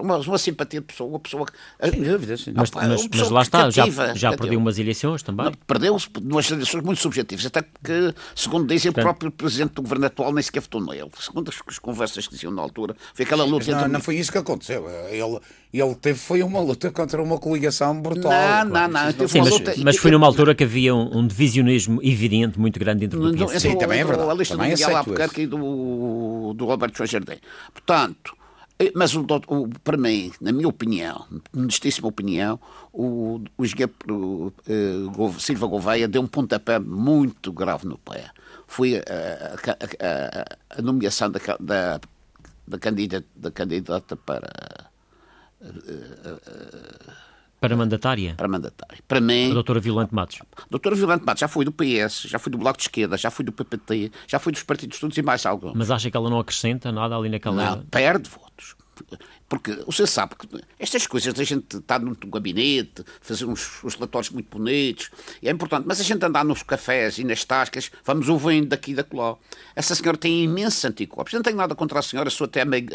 uma, 0.00 0.18
uma 0.18 0.38
simpatia 0.38 0.80
de 0.80 0.86
pessoa, 0.86 1.08
uma 1.08 1.20
pessoa. 1.20 1.46
Sem 1.80 2.02
dúvida, 2.02 2.36
sim. 2.36 2.52
Mas, 2.54 2.70
mas, 2.70 3.08
mas 3.08 3.30
lá 3.30 3.42
está, 3.42 3.64
cativa, 3.64 4.08
já, 4.08 4.14
já 4.14 4.36
perdeu 4.36 4.58
umas 4.58 4.78
eleições 4.78 5.22
também. 5.22 5.52
Perdeu-se 5.66 6.08
umas 6.20 6.50
eleições 6.50 6.82
muito 6.82 7.00
subjetivas, 7.00 7.46
até 7.46 7.62
porque, 7.62 8.14
segundo 8.34 8.66
dizem, 8.66 8.90
o 8.90 8.94
próprio 8.94 9.30
presidente 9.30 9.74
do 9.74 9.82
governo 9.82 10.06
atual 10.06 10.32
nem 10.32 10.42
sequer 10.42 10.60
votou 10.60 10.84
nele. 10.84 11.10
Segundo 11.18 11.48
as, 11.48 11.60
as 11.66 11.78
conversas 11.78 12.26
que 12.26 12.34
diziam 12.34 12.52
na 12.52 12.62
altura, 12.62 12.96
foi 13.14 13.24
aquela 13.24 13.44
luta. 13.44 13.70
Não, 13.70 13.88
não 13.88 14.00
foi 14.00 14.16
isso 14.16 14.32
que 14.32 14.38
aconteceu. 14.38 14.88
Ele, 15.08 15.40
ele 15.72 15.94
teve 15.94 16.18
foi 16.18 16.42
uma 16.42 16.60
luta 16.60 16.90
contra 16.90 17.22
uma 17.22 17.38
coligação 17.38 17.98
brutal. 18.00 18.30
Não, 18.30 18.88
não, 18.88 18.88
não. 18.88 19.28
Sim, 19.28 19.40
mas, 19.40 19.78
mas, 19.78 19.96
foi 19.96 20.10
numa 20.10 20.26
altura 20.26 20.54
que 20.54 20.64
havia 20.64 20.94
um, 20.94 21.18
um 21.18 21.26
divisionismo 21.26 21.98
evidente 22.02 22.60
muito 22.60 22.78
grande 22.78 23.06
entre 23.06 23.18
o 23.18 23.32
PS. 23.32 23.62
Sim, 23.62 23.78
também 23.78 24.00
é 24.00 24.04
verdade. 24.04 24.30
A 24.30 24.34
lista 24.34 24.56
do 24.56 24.62
Miguel 24.62 24.96
Albuquerque 24.96 25.42
e 25.42 25.46
do, 25.46 26.52
do 26.54 26.66
Roberto 26.66 26.98
João 26.98 27.06
Jardim. 27.06 27.38
Portanto, 27.72 28.36
eh, 28.78 28.92
mas 28.94 29.14
o, 29.14 29.24
o, 29.46 29.68
para 29.82 29.96
mim, 29.96 30.30
na 30.40 30.52
minha 30.52 30.68
opinião, 30.68 31.24
modestíssima 31.54 32.08
opinião, 32.08 32.60
o, 32.92 33.40
o, 33.56 33.62
o 33.62 35.26
uh, 35.26 35.40
Silva 35.40 35.66
Gouveia 35.66 36.06
deu 36.06 36.20
um 36.20 36.26
pontapé 36.26 36.78
muito 36.78 37.50
grave 37.50 37.86
no 37.86 37.96
pé. 37.96 38.30
Foi 38.66 38.96
a, 38.96 39.00
a, 39.00 39.72
a, 40.06 40.78
a 40.78 40.82
nomeação 40.82 41.30
da, 41.30 41.40
da, 41.60 42.00
da, 42.66 42.78
candidata, 42.78 43.26
da 43.36 43.50
candidata 43.50 44.16
para 44.16 44.91
Para 47.60 47.76
mandatária? 47.76 48.34
Para 48.36 48.48
mandatária. 48.48 48.98
Para 49.06 49.20
mim... 49.20 49.50
A 49.52 49.54
doutora 49.54 49.78
Violante 49.78 50.12
Matos. 50.12 50.40
A 50.56 50.64
doutora 50.68 50.96
Violante 50.96 51.24
Matos 51.24 51.40
já 51.40 51.46
foi 51.46 51.64
do 51.64 51.70
PS, 51.70 52.22
já 52.22 52.38
foi 52.38 52.50
do 52.50 52.58
Bloco 52.58 52.76
de 52.76 52.84
Esquerda, 52.84 53.16
já 53.16 53.30
foi 53.30 53.44
do 53.44 53.52
PPT, 53.52 54.10
já 54.26 54.40
foi 54.40 54.52
dos 54.52 54.64
partidos 54.64 54.98
todos 54.98 55.16
e 55.16 55.22
mais 55.22 55.46
algo. 55.46 55.72
Mas 55.74 55.88
acha 55.88 56.10
que 56.10 56.16
ela 56.16 56.28
não 56.28 56.40
acrescenta 56.40 56.90
nada 56.90 57.16
ali 57.16 57.28
naquela... 57.28 57.76
Não, 57.76 57.84
perde 57.84 58.28
votos. 58.28 58.74
Porque 59.48 59.72
você 59.86 60.06
sabe 60.06 60.34
que 60.34 60.48
estas 60.78 61.06
coisas 61.06 61.38
a 61.38 61.44
gente 61.44 61.76
estar 61.76 62.00
no 62.00 62.16
gabinete, 62.26 63.04
fazer 63.20 63.44
uns, 63.44 63.84
uns 63.84 63.94
relatórios 63.94 64.30
muito 64.30 64.48
bonitos, 64.50 65.10
é 65.42 65.50
importante, 65.50 65.84
mas 65.86 66.00
a 66.00 66.02
gente 66.02 66.24
andar 66.24 66.44
nos 66.44 66.62
cafés 66.62 67.18
e 67.18 67.24
nas 67.24 67.44
tascas, 67.44 67.90
vamos 68.04 68.28
ouvindo 68.28 68.68
daqui 68.68 68.92
e 68.92 68.94
da 68.94 69.04
lá. 69.12 69.36
Essa 69.76 69.94
senhora 69.94 70.16
tem 70.16 70.44
imensos 70.44 70.84
anticorpos. 70.84 71.32
Eu 71.32 71.38
não 71.38 71.44
tenho 71.44 71.56
nada 71.56 71.74
contra 71.74 71.98
a 71.98 72.02
senhora, 72.02 72.30
sou 72.30 72.46
até 72.46 72.62
amigo, 72.62 72.90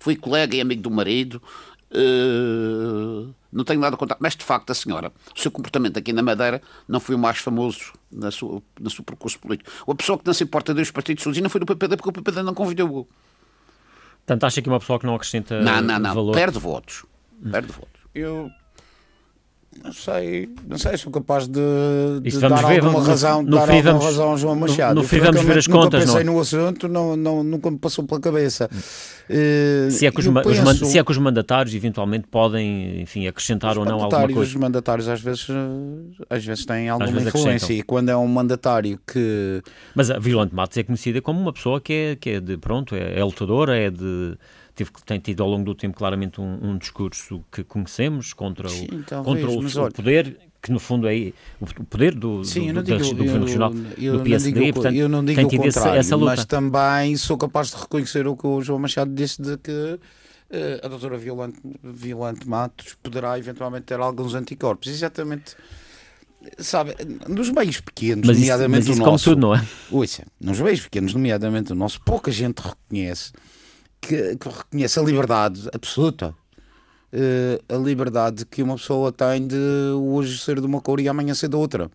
fui 0.00 0.16
colega 0.16 0.56
e 0.56 0.60
amigo 0.60 0.82
do 0.82 0.90
marido. 0.90 1.42
Uh, 1.90 3.32
não 3.50 3.64
tenho 3.64 3.80
nada 3.80 3.96
contra, 3.96 4.16
mas 4.20 4.36
de 4.36 4.44
facto 4.44 4.70
a 4.70 4.74
senhora, 4.74 5.10
o 5.34 5.40
seu 5.40 5.50
comportamento 5.50 5.98
aqui 5.98 6.12
na 6.12 6.22
Madeira 6.22 6.60
não 6.86 7.00
foi 7.00 7.14
o 7.14 7.18
mais 7.18 7.38
famoso 7.38 7.92
na 8.12 8.30
sua, 8.30 8.62
no 8.78 8.90
seu 8.90 9.02
percurso 9.02 9.38
político. 9.38 9.70
A 9.90 9.94
pessoa 9.94 10.18
que 10.18 10.26
não 10.26 10.34
se 10.34 10.44
importa 10.44 10.74
dos 10.74 10.90
partidos 10.90 11.24
sozinho 11.24 11.44
não 11.44 11.50
foi 11.50 11.60
do 11.60 11.66
PPD 11.66 11.96
porque 11.96 12.10
o 12.10 12.12
PPD 12.12 12.42
não 12.42 12.54
convidou. 12.54 13.08
Portanto, 14.18 14.44
acha 14.44 14.60
que 14.60 14.68
uma 14.68 14.78
pessoa 14.78 14.98
que 14.98 15.06
não 15.06 15.14
acrescenta 15.14 15.60
não, 15.62 15.80
não, 15.80 15.98
não. 15.98 16.14
valor... 16.14 16.34
Perde 16.34 16.58
votos. 16.58 17.06
Perde 17.50 17.72
votos. 17.72 18.02
Eu 18.14 18.50
não 19.82 19.92
sei, 19.92 20.48
não 20.66 20.78
sei, 20.78 20.96
sou 20.96 21.12
capaz 21.12 21.46
de, 21.46 21.60
de 22.22 22.38
dar 22.38 22.66
ver, 22.66 22.80
alguma 22.80 23.04
razão, 23.04 23.42
no, 23.42 23.50
dar 23.50 23.70
alguma 23.70 24.04
razão 24.04 24.30
ao 24.30 24.38
João 24.38 24.54
Machado. 24.54 24.94
No, 24.94 25.02
no 25.02 25.08
fim 25.08 25.18
vamos 25.18 25.42
ver 25.42 25.58
as 25.58 25.66
nunca 25.66 25.80
contas, 25.80 26.04
pensei 26.04 26.24
não? 26.24 26.34
no 26.34 26.40
assunto, 26.40 26.88
não, 26.88 27.16
não, 27.16 27.44
nunca 27.44 27.70
me 27.70 27.78
passou 27.78 28.04
pela 28.04 28.20
cabeça. 28.20 28.68
Uh, 29.28 29.90
se, 29.90 30.06
é 30.06 30.10
que 30.10 30.20
os, 30.20 30.26
penso, 30.26 30.84
os, 30.84 30.90
se 30.90 30.98
é 30.98 31.04
que 31.04 31.10
os 31.10 31.18
mandatários 31.18 31.74
eventualmente 31.74 32.26
podem, 32.28 33.02
enfim, 33.02 33.26
acrescentar 33.26 33.78
ou 33.78 33.84
não 33.84 34.02
alguma 34.02 34.26
coisa. 34.26 34.40
Os 34.40 34.54
mandatários 34.54 35.08
às 35.08 35.20
vezes, 35.20 35.46
às 36.30 36.44
vezes 36.44 36.64
têm 36.64 36.88
alguma 36.88 37.10
vezes 37.10 37.28
influência 37.28 37.72
e 37.72 37.82
quando 37.82 38.08
é 38.08 38.16
um 38.16 38.26
mandatário 38.26 38.98
que... 39.06 39.62
Mas 39.94 40.10
a 40.10 40.18
Violante 40.18 40.54
Matos 40.54 40.76
é 40.78 40.82
conhecida 40.82 41.20
como 41.20 41.40
uma 41.40 41.52
pessoa 41.52 41.80
que 41.80 41.92
é, 41.92 42.16
que 42.16 42.30
é 42.30 42.40
de, 42.40 42.56
pronto, 42.56 42.94
é, 42.94 43.18
é 43.18 43.22
lutadora, 43.24 43.76
é 43.76 43.90
de 43.90 44.36
teve, 44.78 44.90
tem 45.04 45.18
tido 45.18 45.42
ao 45.42 45.48
longo 45.48 45.64
do 45.64 45.74
tempo 45.74 45.96
claramente 45.96 46.40
um, 46.40 46.70
um 46.70 46.78
discurso 46.78 47.44
que 47.50 47.64
conhecemos 47.64 48.32
contra, 48.32 48.68
Sim, 48.68 48.86
o, 48.92 49.02
talvez, 49.02 49.44
contra 49.44 49.82
o, 49.82 49.92
poder, 49.92 50.36
que 50.62 50.70
no 50.70 50.78
fundo 50.78 51.08
é 51.08 51.32
o 51.60 51.84
poder 51.84 52.14
do, 52.14 52.44
Sim, 52.44 52.72
do, 52.72 52.82
do, 52.82 52.82
digo, 52.84 53.14
do 53.14 53.16
Governo 53.16 53.40
Nacional, 53.40 53.72
eu, 53.98 54.18
do 54.18 54.22
PSD, 54.22 54.60
digo, 54.60 54.74
portanto, 54.74 54.94
eu 54.94 55.08
não 55.08 55.24
digo 55.24 55.40
tem 55.40 55.48
tido 55.48 55.66
essa, 55.66 55.96
essa, 55.96 56.14
luta. 56.14 56.36
Mas 56.36 56.44
também 56.44 57.16
sou 57.16 57.36
capaz 57.36 57.70
de 57.70 57.76
reconhecer 57.76 58.28
o 58.28 58.36
que 58.36 58.46
o 58.46 58.62
João 58.62 58.78
Machado 58.78 59.12
disse 59.12 59.42
de 59.42 59.56
que 59.58 59.72
uh, 59.72 59.98
a 60.86 60.88
doutora 60.88 61.18
Violante, 61.18 61.58
Violante 61.82 62.48
Matos 62.48 62.96
poderá 63.02 63.36
eventualmente 63.36 63.86
ter 63.86 63.98
alguns 63.98 64.34
anticorpos. 64.34 64.88
Exatamente 64.88 65.56
sabe, 66.56 66.94
nos 67.28 67.50
meios 67.50 67.80
pequenos, 67.80 68.24
mas 68.24 68.38
nomeadamente 68.38 68.82
isso, 68.82 68.90
mas 68.90 68.96
isso 68.96 69.02
o 69.02 69.10
nosso. 69.10 69.24
Como 69.24 69.36
tudo, 69.36 69.46
não 69.48 69.54
é? 69.56 69.66
Ouça, 69.90 70.24
nos 70.40 70.60
meios 70.60 70.80
pequenos, 70.82 71.12
nomeadamente 71.12 71.72
o 71.72 71.74
nosso, 71.74 72.00
pouca 72.00 72.30
gente 72.30 72.60
reconhece 72.60 73.32
que, 74.00 74.36
que 74.36 74.48
reconhece 74.48 74.98
a 74.98 75.02
liberdade 75.02 75.68
absoluta. 75.72 76.34
Uh, 77.12 77.74
a 77.74 77.78
liberdade 77.78 78.44
que 78.44 78.62
uma 78.62 78.76
pessoa 78.76 79.10
tem 79.10 79.46
de 79.46 79.56
hoje 79.96 80.38
ser 80.38 80.60
de 80.60 80.66
uma 80.66 80.80
cor 80.80 81.00
e 81.00 81.08
amanhã 81.08 81.34
ser 81.34 81.48
de 81.48 81.56
outra. 81.56 81.86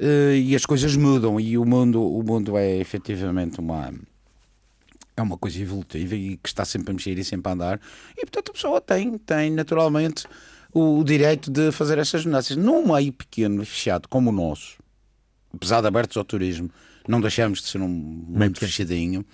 Uh, 0.00 0.32
e 0.34 0.54
as 0.54 0.64
coisas 0.64 0.96
mudam 0.96 1.38
e 1.38 1.58
o 1.58 1.64
mundo, 1.64 2.02
o 2.02 2.22
mundo 2.22 2.56
é 2.56 2.76
efetivamente 2.78 3.60
uma 3.60 3.92
é 5.18 5.22
uma 5.22 5.38
coisa 5.38 5.58
evolutiva 5.58 6.14
e 6.14 6.36
que 6.36 6.48
está 6.48 6.62
sempre 6.62 6.90
a 6.90 6.94
mexer 6.94 7.18
e 7.18 7.24
sempre 7.24 7.48
a 7.48 7.54
andar 7.54 7.80
e 8.14 8.20
portanto 8.20 8.50
a 8.50 8.52
pessoa 8.52 8.80
tem, 8.82 9.16
tem 9.16 9.50
naturalmente 9.50 10.26
o, 10.76 10.98
o 10.98 11.04
direito 11.04 11.50
de 11.50 11.72
fazer 11.72 11.96
essas 11.96 12.24
mudanças. 12.26 12.56
Num 12.56 12.92
meio 12.92 13.12
pequeno 13.12 13.62
e 13.62 13.66
fechado 13.66 14.06
como 14.08 14.28
o 14.28 14.32
nosso, 14.32 14.76
apesar 15.54 15.80
de 15.80 15.86
abertos 15.86 16.16
ao 16.18 16.24
turismo, 16.24 16.70
não 17.08 17.20
deixamos 17.20 17.62
de 17.62 17.68
ser 17.68 17.80
um 17.80 17.88
muito 17.88 18.60
fechadinho. 18.60 19.24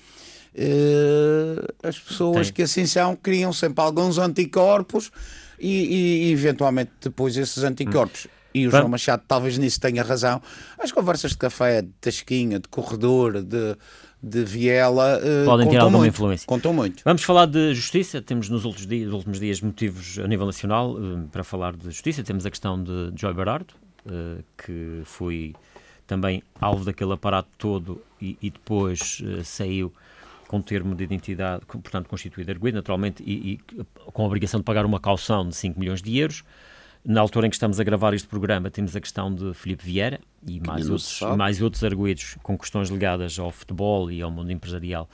As 1.82 1.98
pessoas 1.98 2.48
Tem. 2.48 2.54
que 2.54 2.62
assim 2.62 2.86
são 2.86 3.16
criam 3.16 3.52
sempre 3.52 3.82
alguns 3.82 4.18
anticorpos 4.18 5.10
e, 5.58 6.26
e 6.26 6.32
eventualmente 6.32 6.90
depois 7.00 7.36
esses 7.36 7.62
anticorpos. 7.62 8.26
Hum. 8.26 8.42
E 8.54 8.66
o 8.66 8.70
João 8.70 8.88
Machado 8.88 9.22
talvez 9.26 9.56
nisso 9.56 9.80
tenha 9.80 10.02
razão. 10.02 10.42
As 10.78 10.92
conversas 10.92 11.32
de 11.32 11.38
café, 11.38 11.82
de 11.82 11.88
tasquinha, 12.00 12.58
de 12.60 12.68
corredor, 12.68 13.42
de, 13.42 13.76
de 14.22 14.44
viela 14.44 15.18
uh, 15.18 15.44
podem 15.46 15.68
ter 15.70 15.78
alguma 15.78 15.98
muito, 16.00 16.12
influência. 16.12 16.46
Contam 16.46 16.72
muito. 16.72 17.02
Vamos 17.04 17.22
falar 17.22 17.46
de 17.46 17.74
justiça. 17.74 18.20
Temos 18.20 18.48
nos 18.48 18.64
últimos 18.64 18.86
dias, 18.86 19.06
nos 19.06 19.14
últimos 19.14 19.40
dias 19.40 19.60
motivos 19.60 20.18
a 20.18 20.28
nível 20.28 20.44
nacional 20.44 20.92
uh, 20.92 21.26
para 21.32 21.42
falar 21.42 21.74
de 21.74 21.84
justiça. 21.84 22.22
Temos 22.22 22.44
a 22.44 22.50
questão 22.50 22.82
de 22.82 23.12
Joy 23.16 23.32
Barardo, 23.32 23.72
uh, 24.04 24.44
que 24.62 25.00
foi 25.04 25.54
também 26.06 26.42
alvo 26.60 26.84
daquele 26.84 27.12
aparato 27.12 27.48
todo 27.56 28.02
e, 28.20 28.36
e 28.42 28.50
depois 28.50 29.22
saiu 29.44 29.90
com 30.52 30.60
termo 30.60 30.94
de 30.94 31.02
identidade, 31.02 31.64
portanto, 31.64 32.10
constituído 32.10 32.50
arguido, 32.50 32.76
naturalmente, 32.76 33.22
e, 33.26 33.54
e, 33.54 33.84
com 34.12 34.22
a 34.22 34.26
obrigação 34.26 34.60
de 34.60 34.64
pagar 34.64 34.84
uma 34.84 35.00
caução 35.00 35.48
de 35.48 35.56
5 35.56 35.80
milhões 35.80 36.02
de 36.02 36.18
euros. 36.18 36.44
Na 37.02 37.22
altura 37.22 37.46
em 37.46 37.50
que 37.50 37.56
estamos 37.56 37.80
a 37.80 37.84
gravar 37.84 38.12
este 38.12 38.28
programa, 38.28 38.70
temos 38.70 38.94
a 38.94 39.00
questão 39.00 39.34
de 39.34 39.54
Filipe 39.54 39.82
Vieira 39.82 40.20
e 40.46 40.60
mais 40.60 40.90
outros, 40.90 41.20
mais 41.38 41.62
outros 41.62 41.82
arguídos 41.82 42.36
com 42.42 42.58
questões 42.58 42.90
ligadas 42.90 43.38
ao 43.38 43.50
futebol 43.50 44.10
e 44.10 44.20
ao 44.20 44.30
mundo 44.30 44.52
empresarial 44.52 45.08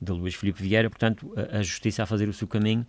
de 0.00 0.10
Luís 0.10 0.34
Filipe 0.34 0.62
Vieira. 0.62 0.88
Portanto, 0.88 1.30
a, 1.36 1.58
a 1.58 1.62
Justiça 1.62 2.04
a 2.04 2.06
fazer 2.06 2.26
o 2.26 2.32
seu 2.32 2.48
caminho 2.48 2.86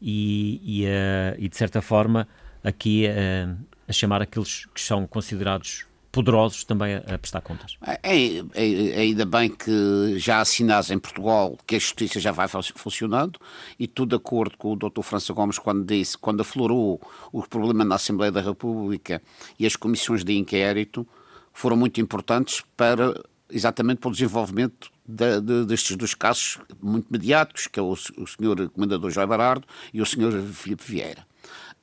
e, 0.00 0.60
e, 0.62 0.86
a, 0.86 1.34
e 1.36 1.48
de 1.48 1.56
certa 1.56 1.82
forma, 1.82 2.28
aqui 2.62 3.08
a, 3.08 3.56
a 3.88 3.92
chamar 3.92 4.22
aqueles 4.22 4.66
que 4.66 4.80
são 4.80 5.04
considerados 5.04 5.84
poderosos 6.14 6.62
também 6.62 6.94
a, 6.94 7.18
prestar 7.18 7.40
contas. 7.40 7.76
É, 7.84 7.98
é, 8.04 8.44
é, 8.54 9.00
ainda 9.00 9.26
bem 9.26 9.50
que 9.50 10.16
já 10.16 10.40
assinados 10.40 10.88
em 10.92 10.98
Portugal 10.98 11.58
que 11.66 11.74
a 11.74 11.78
justiça 11.78 12.20
já 12.20 12.30
vai 12.30 12.46
funcionando 12.76 13.40
e 13.76 13.88
tudo 13.88 14.10
de 14.10 14.16
acordo 14.16 14.56
com 14.56 14.72
o 14.72 14.76
Dr. 14.76 15.02
França 15.02 15.32
Gomes 15.32 15.58
quando 15.58 15.84
disse, 15.84 16.16
quando 16.16 16.42
aflorou 16.42 17.00
o 17.32 17.42
problema 17.42 17.84
na 17.84 17.96
Assembleia 17.96 18.30
da 18.30 18.40
República 18.40 19.20
e 19.58 19.66
as 19.66 19.74
comissões 19.74 20.22
de 20.22 20.38
inquérito 20.38 21.04
foram 21.52 21.76
muito 21.76 22.00
importantes 22.00 22.62
para 22.76 23.12
exatamente 23.50 23.98
para 23.98 24.08
o 24.08 24.12
desenvolvimento 24.12 24.90
de, 25.06 25.40
de, 25.40 25.64
destes 25.66 25.96
dois 25.96 26.14
casos 26.14 26.58
muito 26.80 27.08
mediáticos, 27.10 27.66
que 27.66 27.78
é 27.78 27.82
o, 27.82 27.90
o 27.90 27.96
Sr. 27.96 28.70
Comendador 28.72 29.10
João 29.10 29.26
Barardo 29.26 29.66
e 29.92 30.00
o 30.00 30.06
Sr. 30.06 30.40
Filipe 30.52 30.84
Vieira. 30.84 31.26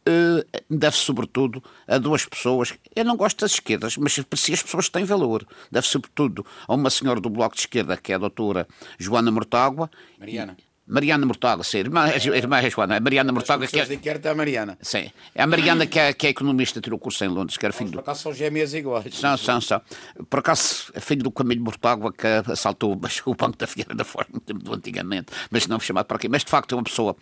Uh, 0.07 0.43
deve 0.69 0.95
sobretudo 0.95 1.63
a 1.87 1.97
duas 1.97 2.25
pessoas. 2.25 2.73
Eu 2.95 3.05
não 3.05 3.15
gosto 3.15 3.41
das 3.41 3.51
esquerdas, 3.51 3.97
mas 3.97 4.13
si 4.13 4.53
as 4.53 4.63
pessoas 4.63 4.89
têm 4.89 5.03
valor. 5.03 5.45
Deve 5.71 5.85
sobretudo 5.85 6.45
a 6.67 6.73
uma 6.73 6.89
senhora 6.89 7.21
do 7.21 7.29
Bloco 7.29 7.55
de 7.55 7.61
Esquerda, 7.61 7.95
que 7.97 8.11
é 8.11 8.15
a 8.15 8.17
doutora 8.17 8.67
Joana 8.97 9.31
Mortágua. 9.31 9.91
Mariana. 10.19 10.57
Mariana 10.91 11.25
Mortágua, 11.25 11.63
sim, 11.63 11.77
irmã, 11.77 12.09
irmã 12.35 12.57
é 12.57 12.69
Joana, 12.69 12.95
é 12.97 12.99
Mariana 12.99 13.31
Mortágua. 13.31 13.65
Que 13.65 13.79
é, 13.79 13.85
de 13.85 14.09
é 14.09 14.29
a 14.29 14.35
Mariana. 14.35 14.77
Sim, 14.81 15.09
é 15.33 15.41
a 15.41 15.47
Mariana 15.47 15.85
que 15.85 15.97
é, 15.97 16.11
que 16.11 16.27
é 16.27 16.31
economista, 16.31 16.81
tirou 16.81 16.99
curso 16.99 17.23
em 17.23 17.29
Londres, 17.29 17.57
que 17.57 17.65
era 17.65 17.71
filho 17.71 17.91
Por 17.91 17.99
acaso 17.99 18.23
são 18.23 18.33
gêmeas 18.33 18.73
iguais. 18.73 19.15
São, 19.15 19.37
são, 19.37 19.61
são. 19.61 19.81
Por 20.29 20.39
acaso 20.39 20.91
é 20.93 20.99
filho 20.99 21.23
do 21.23 21.31
Camilo 21.31 21.63
Mortágua 21.63 22.11
que 22.11 22.27
assaltou 22.51 22.91
o 23.25 23.35
Banco 23.35 23.57
da 23.57 23.67
Figueira 23.67 23.95
da 23.95 24.03
Forma, 24.03 24.41
muito 24.49 24.73
antigamente, 24.73 25.31
mas 25.49 25.65
não 25.65 25.79
chamado 25.79 26.07
para 26.07 26.17
aqui. 26.17 26.27
Mas 26.27 26.43
de 26.43 26.49
facto 26.51 26.73
é 26.73 26.75
uma 26.75 26.83
pessoa 26.83 27.15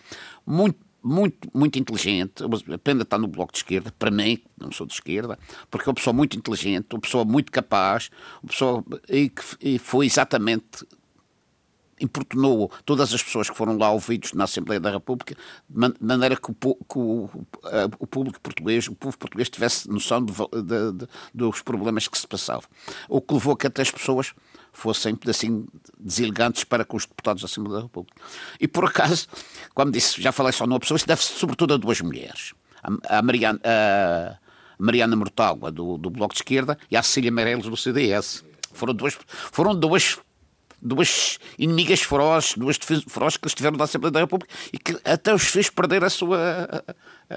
muito 0.48 0.89
muito, 1.02 1.50
muito 1.54 1.80
inteligente, 1.80 2.44
a 2.44 2.78
pena 2.78 3.04
estar 3.04 3.18
no 3.18 3.28
bloco 3.28 3.54
de 3.54 3.60
esquerda, 3.60 3.94
para 3.98 4.12
mim, 4.12 4.42
não 4.60 4.72
sou 4.72 4.86
de 4.86 4.94
esquerda, 4.94 5.40
porque 5.72 5.88
é 5.88 5.90
uma 5.90 5.96
pessoa 5.96 6.14
muito 6.14 6.38
inteligente, 6.38 6.88
uma 6.92 7.00
pessoa 7.00 7.24
muito 7.24 7.52
capaz, 7.52 8.10
uma 8.44 8.50
pessoa 8.50 8.84
e 9.08 9.30
que 9.30 9.44
e 9.62 9.80
foi 9.80 10.06
exatamente 10.06 10.86
importunou 12.02 12.72
todas 12.86 13.14
as 13.14 13.22
pessoas 13.22 13.50
que 13.50 13.58
foram 13.58 13.78
lá 13.78 13.92
ouvidos 13.92 14.34
na 14.34 14.46
Assembleia 14.46 14.80
da 14.80 14.90
República, 14.90 15.36
de 15.68 15.94
maneira 16.00 16.36
que 16.36 16.52
o, 16.52 16.56
que 16.56 16.98
o, 16.98 17.30
o 18.00 18.08
público 18.08 18.40
português, 18.40 18.88
o 18.88 18.96
povo 18.96 19.18
português 19.18 19.50
tivesse 19.50 19.90
noção 19.90 20.24
de, 20.24 20.34
de, 20.34 20.92
de, 20.94 21.08
dos 21.34 21.62
problemas 21.62 22.08
que 22.08 22.18
se 22.18 22.28
passavam. 22.28 22.70
O 23.08 23.22
que 23.22 23.34
levou 23.34 23.54
a 23.54 23.58
que 23.58 23.68
até 23.68 23.82
as 23.82 23.92
pessoas 23.92 24.34
fossem 24.72 25.18
assim 25.28 25.66
deselegantes 26.00 26.64
para 26.64 26.86
com 26.86 26.98
os 26.98 27.06
deputados 27.06 27.42
da 27.42 27.48
Assembleia 27.48 27.78
da 27.78 27.84
República. 27.84 28.22
E 28.60 28.68
por 28.68 28.86
acaso, 28.86 29.28
como 29.74 29.92
disse, 29.92 30.22
já 30.22 30.32
falei 30.32 30.54
só 30.54 30.66
numa 30.66 30.80
pessoa, 30.80 30.98
isso 30.98 31.08
deve-se 31.08 31.34
sobretudo 31.34 31.74
a 31.74 31.78
duas 31.78 32.00
mulheres. 32.02 32.54
A, 33.08 33.22
Mariana, 33.22 33.60
a 33.64 34.38
Mariana 34.78 35.16
Mortágua, 35.16 35.72
do, 35.72 35.98
do 35.98 36.10
Bloco 36.10 36.34
de 36.34 36.40
Esquerda, 36.40 36.78
e 36.90 36.96
a 36.96 37.04
Cecília 37.04 37.32
Meirelles, 37.32 37.66
do 37.66 37.76
CDS. 37.76 38.46
Foram 38.72 38.94
duas, 38.94 39.18
foram 39.28 39.76
duas 39.76 40.20
duas 40.82 41.40
inimigas 41.58 42.02
ferozes, 42.02 42.56
duas 42.56 42.78
ferozes 43.08 43.38
que 43.38 43.48
estiveram 43.48 43.78
na 43.78 43.84
Assembleia 43.84 44.12
da 44.12 44.20
República 44.22 44.54
e 44.72 44.78
que 44.78 44.98
até 45.04 45.34
os 45.34 45.44
fez 45.44 45.70
perder 45.70 46.04
a 46.04 46.10
sua 46.10 46.84
a, 47.30 47.36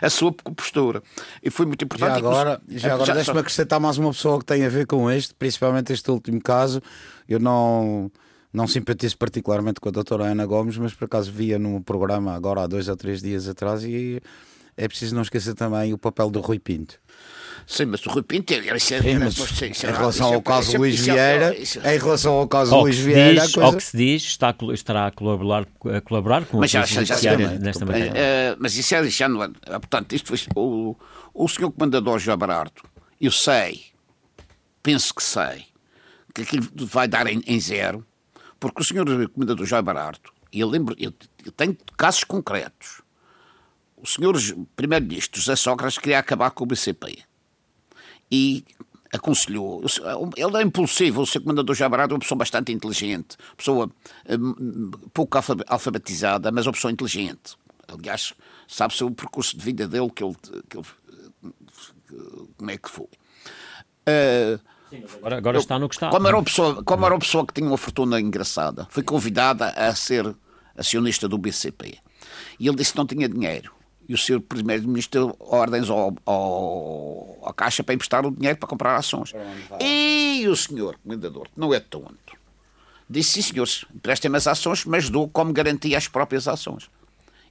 a, 0.00 0.06
a 0.06 0.10
sua 0.10 0.32
postura. 0.32 1.02
E 1.42 1.50
foi 1.50 1.66
muito 1.66 1.84
importante. 1.84 2.12
Já 2.12 2.16
agora, 2.16 2.60
já 2.68 2.94
agora 2.94 3.06
já 3.06 3.14
deixa-me 3.14 3.40
acrescentar 3.40 3.80
mais 3.80 3.98
uma 3.98 4.10
pessoa 4.10 4.38
que 4.38 4.44
tem 4.44 4.64
a 4.64 4.68
ver 4.68 4.86
com 4.86 5.10
este, 5.10 5.34
principalmente 5.34 5.92
este 5.92 6.10
último 6.10 6.40
caso. 6.40 6.82
Eu 7.28 7.38
não 7.38 8.10
não 8.52 8.66
simpatizo 8.66 9.16
particularmente 9.16 9.80
com 9.80 9.88
a 9.88 9.92
doutora 9.92 10.24
Ana 10.24 10.44
Gomes, 10.44 10.76
mas 10.76 10.92
por 10.92 11.04
acaso 11.04 11.30
via 11.30 11.58
no 11.58 11.80
programa 11.80 12.34
agora 12.34 12.62
há 12.62 12.66
dois 12.66 12.88
ou 12.88 12.96
três 12.96 13.22
dias 13.22 13.48
atrás 13.48 13.84
e 13.84 14.20
é 14.76 14.88
preciso 14.88 15.14
não 15.14 15.22
esquecer 15.22 15.54
também 15.54 15.92
o 15.92 15.98
papel 15.98 16.30
do 16.30 16.40
Rui 16.40 16.58
Pinto. 16.58 17.00
Sim, 17.66 17.86
mas 17.86 18.04
o 18.04 18.10
Rui 18.10 18.22
Pinto, 18.22 18.52
isso 18.52 18.94
é, 18.94 19.00
Sim, 19.00 19.18
mas, 19.18 19.38
isso 19.38 19.86
é, 19.86 19.90
em 19.90 19.92
relação 19.92 20.34
ao 20.34 20.42
caso 20.42 20.76
Luís 20.76 21.00
Vieira, 21.00 21.54
em 21.56 21.98
relação 21.98 22.32
ao 22.32 22.48
caso 22.48 22.76
Luís 22.76 22.98
Vieira, 22.98 23.42
diz, 23.42 23.52
coisa... 23.52 23.66
ao 23.66 23.76
que 23.76 23.82
se 23.82 23.96
diz, 23.96 24.24
está, 24.24 24.54
estará 24.72 25.06
a 25.06 25.10
colaborar, 25.12 25.66
a 25.94 26.00
colaborar 26.00 26.44
com 26.46 26.58
mas 26.58 26.70
já, 26.70 26.84
já, 26.84 27.04
já, 27.04 27.16
já 27.16 27.36
nesta 27.36 27.84
matéria. 27.84 28.10
Uh, 28.10 28.56
mas 28.58 28.76
isso 28.76 28.92
é, 28.94 29.08
já 29.08 29.28
não 29.28 29.44
é, 29.44 29.48
portanto, 29.48 30.12
isto 30.14 30.28
foi, 30.28 30.38
o, 30.56 30.96
o 31.32 31.48
senhor 31.48 31.70
comandador 31.70 32.18
João 32.18 32.36
Barato, 32.36 32.82
eu 33.20 33.30
sei, 33.30 33.84
penso 34.82 35.14
que 35.14 35.22
sei, 35.22 35.66
que 36.34 36.42
aquilo 36.42 36.66
vai 36.74 37.06
dar 37.06 37.26
em, 37.28 37.40
em 37.46 37.60
zero, 37.60 38.04
porque 38.58 38.82
o 38.82 38.84
senhor 38.84 39.06
comandador 39.30 39.64
João 39.64 39.82
Barato, 39.82 40.32
e 40.52 40.58
eu 40.58 40.68
lembro, 40.68 40.96
eu, 40.98 41.12
eu 41.46 41.52
tenho 41.52 41.76
casos 41.96 42.24
concretos, 42.24 43.00
o 44.02 44.06
senhor 44.06 44.36
primeiro-ministro 44.76 45.40
José 45.40 45.56
Sócrates 45.56 45.98
queria 45.98 46.18
acabar 46.18 46.50
com 46.50 46.64
o 46.64 46.66
BCP 46.66 47.18
e 48.30 48.64
aconselhou. 49.12 49.82
Ele 50.36 50.56
é 50.56 50.62
impulsivo, 50.62 51.22
o 51.22 51.26
seu 51.26 51.40
comandador 51.40 51.74
Jabarado 51.74 52.12
é 52.12 52.14
uma 52.14 52.20
pessoa 52.20 52.38
bastante 52.38 52.72
inteligente, 52.72 53.36
pessoa 53.56 53.90
um, 54.28 54.90
pouco 55.12 55.38
alfabetizada, 55.66 56.50
mas 56.50 56.66
uma 56.66 56.72
pessoa 56.72 56.92
inteligente. 56.92 57.56
Aliás, 57.88 58.34
sabe-se 58.68 59.02
o 59.02 59.10
percurso 59.10 59.56
de 59.56 59.64
vida 59.64 59.88
dele, 59.88 60.10
que 60.10 60.22
ele, 60.22 60.36
que 60.68 60.78
ele 60.78 60.86
como 62.56 62.70
é 62.70 62.78
que 62.78 62.90
foi. 62.90 63.06
Uh, 63.06 64.60
Sim, 64.88 65.04
agora, 65.16 65.38
agora 65.38 65.56
eu, 65.56 65.60
está 65.60 65.78
no 65.78 65.88
que 65.88 65.94
está. 65.96 66.10
Como 66.10 66.26
era, 66.26 66.36
uma 66.36 66.42
pessoa, 66.42 66.82
como 66.82 67.04
era 67.04 67.14
uma 67.14 67.20
pessoa 67.20 67.46
que 67.46 67.54
tinha 67.54 67.66
uma 67.66 67.76
fortuna 67.76 68.20
engraçada, 68.20 68.86
foi 68.90 69.02
convidada 69.02 69.70
a 69.70 69.94
ser 69.94 70.34
acionista 70.76 71.28
do 71.28 71.38
BCP. 71.38 71.98
E 72.58 72.68
ele 72.68 72.76
disse 72.76 72.92
que 72.92 72.98
não 72.98 73.06
tinha 73.06 73.28
dinheiro 73.28 73.72
e 74.10 74.14
o 74.14 74.18
Sr. 74.18 74.40
Primeiro-Ministro 74.40 75.20
deu 75.20 75.36
ordens 75.38 75.88
ao, 75.88 76.12
ao, 76.26 77.38
à 77.44 77.52
Caixa 77.52 77.84
para 77.84 77.94
emprestar 77.94 78.26
o 78.26 78.32
dinheiro 78.32 78.58
para 78.58 78.68
comprar 78.68 78.96
ações. 78.96 79.32
E 79.80 80.44
o 80.48 80.56
senhor 80.56 80.98
Comendador, 81.00 81.44
que 81.44 81.60
não 81.60 81.72
é 81.72 81.78
tonto, 81.78 82.36
disse: 83.08 83.40
sim, 83.40 83.52
senhores, 83.52 83.84
emprestem-me 83.94 84.36
as 84.36 84.48
ações, 84.48 84.84
mas 84.84 85.08
dou 85.08 85.28
como 85.28 85.52
garantia 85.52 85.96
as 85.96 86.08
próprias 86.08 86.48
ações. 86.48 86.90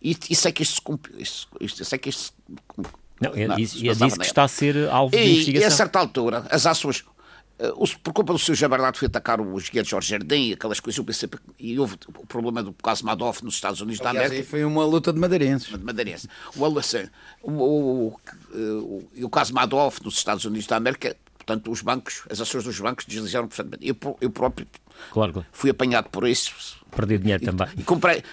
E 0.04 0.18
isso 0.30 0.50
é 0.50 0.52
que 0.52 0.62
isto 0.62 0.82
se 1.24 1.48
Isso 1.62 1.96
é 1.96 1.98
que 1.98 2.10
isto 2.10 2.34
não, 3.22 3.34
é, 3.34 3.48
não, 3.48 3.56
é 3.56 3.58
disso 3.58 3.80
que 4.20 4.26
está 4.26 4.44
a 4.44 4.48
ser 4.50 4.90
alvo 4.90 5.16
de 5.16 5.24
investigação. 5.24 5.62
E 5.62 5.64
a 5.64 5.72
certa 5.72 5.98
altura, 5.98 6.46
as 6.50 6.66
ações 6.66 7.06
por 8.02 8.14
culpa 8.14 8.32
do 8.32 8.40
seu 8.40 8.56
Jabardado 8.56 8.98
foi 8.98 9.08
atacar 9.08 9.42
os 9.42 9.70
guias 9.70 9.88
Jorge 9.88 10.12
Jardim, 10.12 10.54
aquelas 10.54 10.80
coisas, 10.80 10.98
eu 10.98 11.04
pensei, 11.04 11.30
e 11.60 11.78
houve 11.78 11.98
o 12.18 12.26
problema 12.26 12.64
do 12.64 12.72
caso 12.72 13.06
Madoff 13.06 13.44
nos 13.44 13.56
Estados 13.56 13.82
Unidos 13.82 14.00
Aliás, 14.00 14.16
da 14.16 14.26
América. 14.28 14.50
foi 14.50 14.64
uma 14.64 14.86
luta 14.86 15.12
de 15.12 15.20
madeirenses. 15.20 15.68
De 15.68 15.84
madeirenses. 15.84 16.28
O, 16.56 16.64
o, 16.64 17.52
o, 17.52 18.20
o, 18.54 19.08
o 19.24 19.30
caso 19.30 19.54
Madoff 19.54 20.02
nos 20.04 20.16
Estados 20.16 20.46
Unidos 20.46 20.68
da 20.68 20.78
América, 20.78 21.18
portanto, 21.38 21.70
os 21.70 21.82
bancos, 21.82 22.24
as 22.30 22.40
ações 22.40 22.64
dos 22.64 22.80
bancos 22.80 23.06
deslizaram 23.06 23.48
perfeitamente. 23.48 23.86
Eu, 23.86 24.18
eu 24.22 24.30
próprio 24.30 24.66
claro, 25.12 25.34
claro. 25.34 25.48
fui 25.52 25.70
apanhado 25.70 26.10
por 26.10 26.26
isso. 26.26 26.80
Perdi 26.96 27.18
dinheiro 27.18 27.44
e, 27.44 27.46
também. 27.46 27.68
E 27.78 27.84
comprei. 27.84 28.24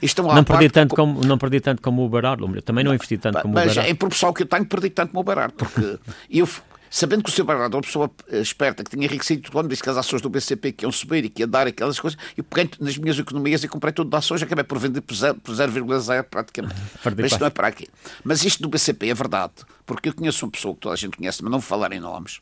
estão 0.00 0.26
não, 0.26 0.42
perdi 0.42 0.70
tanto 0.70 0.94
como, 0.96 1.20
não 1.24 1.36
perdi 1.36 1.60
tanto 1.60 1.82
como 1.82 2.04
o 2.04 2.08
Barardo. 2.08 2.62
Também 2.62 2.82
não 2.82 2.94
investi 2.94 3.18
tanto 3.18 3.42
como 3.42 3.52
o 3.52 3.54
Barardo. 3.54 3.76
Mas 3.76 3.88
em 3.88 3.94
proporção 3.94 4.32
que 4.32 4.42
eu 4.42 4.46
tenho, 4.46 4.64
perdi 4.64 4.90
tanto 4.90 5.10
como 5.10 5.20
o 5.20 5.24
Barardo. 5.24 5.54
Porque 5.54 5.98
eu 6.30 6.48
sabendo 6.92 7.24
que 7.24 7.30
o 7.30 7.32
Sr. 7.32 7.44
Bernardo 7.44 7.74
é 7.74 7.76
uma 7.78 7.82
pessoa 7.82 8.10
eh, 8.28 8.40
esperta, 8.40 8.84
que 8.84 8.90
tinha 8.90 9.06
enriquecido 9.06 9.50
quando 9.50 9.70
disse 9.70 9.82
que 9.82 9.88
as 9.88 9.96
ações 9.96 10.20
do 10.20 10.28
BCP 10.28 10.72
que 10.72 10.84
iam 10.84 10.92
subir 10.92 11.24
e 11.24 11.30
que 11.30 11.40
ia 11.40 11.46
dar 11.46 11.66
aquelas 11.66 11.98
coisas, 11.98 12.20
eu 12.36 12.44
peguei 12.44 12.70
nas 12.78 12.98
minhas 12.98 13.18
economias 13.18 13.64
e 13.64 13.68
comprei 13.68 13.94
tudo 13.94 14.10
de 14.10 14.16
ações, 14.16 14.42
acabei 14.42 14.62
por 14.62 14.78
vender 14.78 15.00
por 15.00 15.14
0,0 15.14 16.22
praticamente. 16.24 16.74
Mas 17.02 17.32
isto 17.32 17.40
não 17.40 17.46
é 17.46 17.50
para 17.50 17.68
aqui. 17.68 17.88
Mas 18.22 18.44
isto 18.44 18.62
do 18.62 18.68
BCP 18.68 19.08
é 19.08 19.14
verdade, 19.14 19.54
porque 19.86 20.10
eu 20.10 20.14
conheço 20.14 20.44
uma 20.44 20.52
pessoa 20.52 20.74
que 20.74 20.80
toda 20.80 20.92
a 20.92 20.96
gente 20.96 21.16
conhece, 21.16 21.42
mas 21.42 21.50
não 21.50 21.58
vou 21.58 21.66
falar 21.66 21.92
em 21.92 22.00
nomes, 22.00 22.40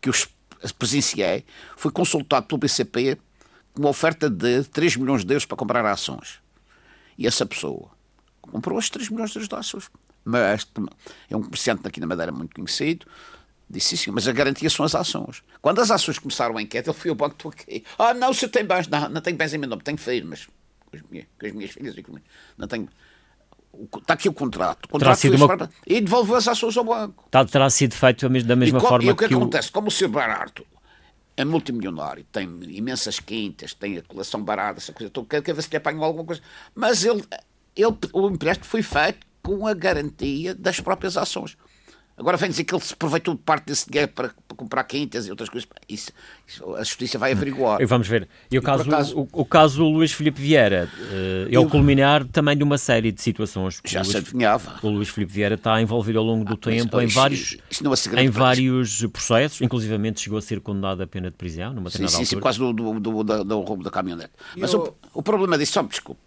que 0.00 0.08
eu 0.08 0.14
presenciei, 0.78 1.44
foi 1.76 1.90
consultado 1.90 2.46
pelo 2.46 2.58
BCP 2.60 3.18
com 3.74 3.82
uma 3.82 3.90
oferta 3.90 4.30
de 4.30 4.62
3 4.62 4.96
milhões 4.96 5.24
de 5.24 5.34
euros 5.34 5.44
para 5.44 5.56
comprar 5.56 5.84
ações. 5.84 6.38
E 7.16 7.26
essa 7.26 7.44
pessoa 7.44 7.90
comprou 8.40 8.78
as 8.78 8.88
3 8.88 9.08
milhões 9.10 9.30
de 9.30 9.38
euros 9.38 9.48
de 9.48 9.54
ações. 9.56 9.90
Mas 10.24 10.68
é 11.28 11.36
um 11.36 11.42
comerciante 11.42 11.86
aqui 11.86 11.98
na 11.98 12.06
Madeira 12.06 12.30
muito 12.30 12.54
conhecido, 12.54 13.06
Disse 13.70 13.96
sim, 13.98 14.10
mas 14.10 14.26
a 14.26 14.32
garantia 14.32 14.70
são 14.70 14.84
as 14.84 14.94
ações. 14.94 15.42
Quando 15.60 15.80
as 15.80 15.90
ações 15.90 16.18
começaram 16.18 16.56
a 16.56 16.62
enquete, 16.62 16.88
ele 16.88 16.96
foi 16.96 17.10
ao 17.10 17.14
banco, 17.14 17.34
estou 17.34 17.50
aqui. 17.50 17.84
Ah, 17.98 18.14
não, 18.14 18.32
se 18.32 18.48
tenho 18.48 18.66
bens, 18.66 18.88
não, 18.88 19.08
não 19.10 19.20
tenho 19.20 19.36
bens 19.36 19.52
em 19.52 19.58
meu 19.58 19.68
nome, 19.68 19.82
tenho 19.82 19.98
firmas. 19.98 20.48
Com 20.90 20.96
as 20.96 21.02
minhas, 21.10 21.26
com 21.38 21.46
as 21.46 21.52
minhas 21.52 21.70
filhas 21.72 21.96
e 21.96 22.02
comigo. 22.02 22.24
Não 22.56 22.66
tenho. 22.66 22.88
Está 23.98 24.14
aqui 24.14 24.26
o 24.28 24.32
contrato. 24.32 24.86
O 24.86 24.88
contrato 24.88 25.20
foi 25.20 25.36
uma... 25.36 25.70
E 25.86 26.00
devolveu 26.00 26.36
as 26.36 26.48
ações 26.48 26.76
ao 26.78 26.84
banco. 26.84 27.28
Tá, 27.30 27.44
terá 27.44 27.68
sido 27.68 27.94
feito 27.94 28.26
da 28.26 28.56
mesma 28.56 28.78
e, 28.78 28.80
forma 28.80 29.04
e 29.04 29.10
o 29.10 29.16
que, 29.16 29.28
que 29.28 29.34
acontece? 29.34 29.70
Como 29.70 29.88
o 29.88 29.90
Sr. 29.90 30.08
Barato 30.08 30.66
é 31.36 31.44
multimilionário, 31.44 32.24
tem 32.32 32.48
imensas 32.64 33.20
quintas, 33.20 33.72
tem 33.74 33.98
a 33.98 34.02
coleção 34.02 34.42
barata, 34.42 34.80
essa 34.80 34.92
coisa 34.92 35.08
toda, 35.08 35.40
quer 35.40 35.54
ver 35.54 35.62
se 35.62 35.70
lhe 35.70 35.76
apanham 35.76 36.02
alguma 36.02 36.24
coisa. 36.24 36.40
Mas 36.74 37.04
ele, 37.04 37.22
ele, 37.76 37.96
o 38.12 38.28
empréstimo 38.28 38.66
foi 38.66 38.82
feito 38.82 39.24
com 39.40 39.66
a 39.66 39.74
garantia 39.74 40.54
das 40.54 40.80
próprias 40.80 41.16
ações. 41.16 41.56
Agora 42.18 42.36
vem 42.36 42.50
dizer 42.50 42.64
que 42.64 42.74
ele 42.74 42.82
se 42.82 42.92
aproveitou 42.94 43.34
de 43.34 43.40
parte 43.40 43.66
desse 43.66 43.88
dinheiro 43.88 44.10
para, 44.12 44.30
para 44.46 44.56
comprar 44.56 44.82
quintas 44.84 45.26
e 45.26 45.30
outras 45.30 45.48
coisas. 45.48 45.68
Isso, 45.88 46.10
isso, 46.46 46.74
a 46.74 46.82
justiça 46.82 47.16
vai 47.16 47.30
averiguar. 47.30 47.80
E 47.80 47.86
vamos 47.86 48.08
ver. 48.08 48.28
E 48.50 48.58
o, 48.58 48.60
e 48.60 48.62
caso, 48.62 48.82
acaso, 48.82 49.18
o, 49.18 49.28
o, 49.32 49.44
caso 49.44 49.84
Luís 49.84 50.12
Filipe 50.12 50.40
Vieira 50.40 50.90
uh, 50.98 51.54
é 51.54 51.58
o 51.58 51.68
culminar 51.68 52.24
também 52.24 52.56
de 52.56 52.64
uma 52.64 52.76
série 52.76 53.12
de 53.12 53.22
situações. 53.22 53.80
Já 53.84 54.02
se 54.02 54.16
adivinhava. 54.16 54.80
O 54.82 54.88
Luís 54.88 55.08
Filipe 55.08 55.32
Vieira 55.32 55.54
está 55.54 55.80
envolvido 55.80 56.18
ao 56.18 56.24
longo 56.24 56.44
do 56.44 56.54
ah, 56.54 56.56
tempo 56.56 57.00
em 57.00 57.06
vários, 57.06 57.56
é 58.16 58.22
em 58.22 58.28
vários 58.28 59.06
processos, 59.06 59.60
inclusivamente 59.60 60.20
chegou 60.20 60.38
a 60.38 60.42
ser 60.42 60.60
condenado 60.60 61.02
a 61.02 61.06
pena 61.06 61.30
de 61.30 61.36
prisão 61.36 61.72
numa 61.72 61.88
sim, 61.88 61.98
sim, 61.98 62.04
altura. 62.04 62.24
Sim, 62.24 62.40
quase 62.40 62.58
do, 62.58 62.72
do, 62.72 63.00
do, 63.00 63.22
do, 63.22 63.44
do 63.44 63.60
roubo 63.60 63.84
da 63.84 63.90
caminhonete. 63.90 64.32
Mas 64.56 64.72
eu... 64.72 64.96
o, 65.14 65.20
o 65.20 65.22
problema 65.22 65.56
disso, 65.56 65.72
só 65.72 65.82
me 65.84 65.88
desculpe, 65.88 66.20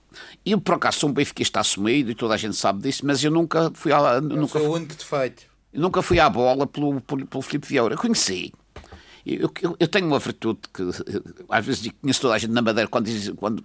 eu, 0.45 0.59
por 0.59 0.75
acaso, 0.75 0.99
sou 0.99 1.09
um 1.09 1.13
benfiquista 1.13 1.59
assumido 1.59 2.11
e 2.11 2.15
toda 2.15 2.33
a 2.33 2.37
gente 2.37 2.55
sabe 2.55 2.81
disso, 2.81 3.05
mas 3.05 3.23
eu 3.23 3.31
nunca 3.31 3.71
fui 3.73 3.91
a. 3.91 4.15
Eu 4.15 4.21
nunca 4.21 4.59
sou 4.59 4.69
o 4.69 4.75
único 4.75 4.95
defeito. 4.95 5.50
Nunca 5.73 6.01
fui 6.01 6.19
à 6.19 6.29
bola 6.29 6.67
pelo, 6.67 6.99
pelo, 7.01 7.25
pelo 7.25 7.41
Filipe 7.41 7.67
Vieira. 7.67 7.95
Conheci. 7.95 8.53
Eu, 9.25 9.51
eu, 9.61 9.77
eu, 9.79 9.87
tenho 9.87 10.07
uma 10.07 10.19
virtude 10.19 10.59
que 10.73 10.83
às 11.47 11.65
vezes 11.65 11.91
conheço 12.01 12.21
toda 12.21 12.33
a 12.33 12.37
gente 12.37 12.51
na 12.51 12.61
Madeira 12.61 12.89
quando 12.89 13.05
diz. 13.05 13.29
Quando, 13.37 13.63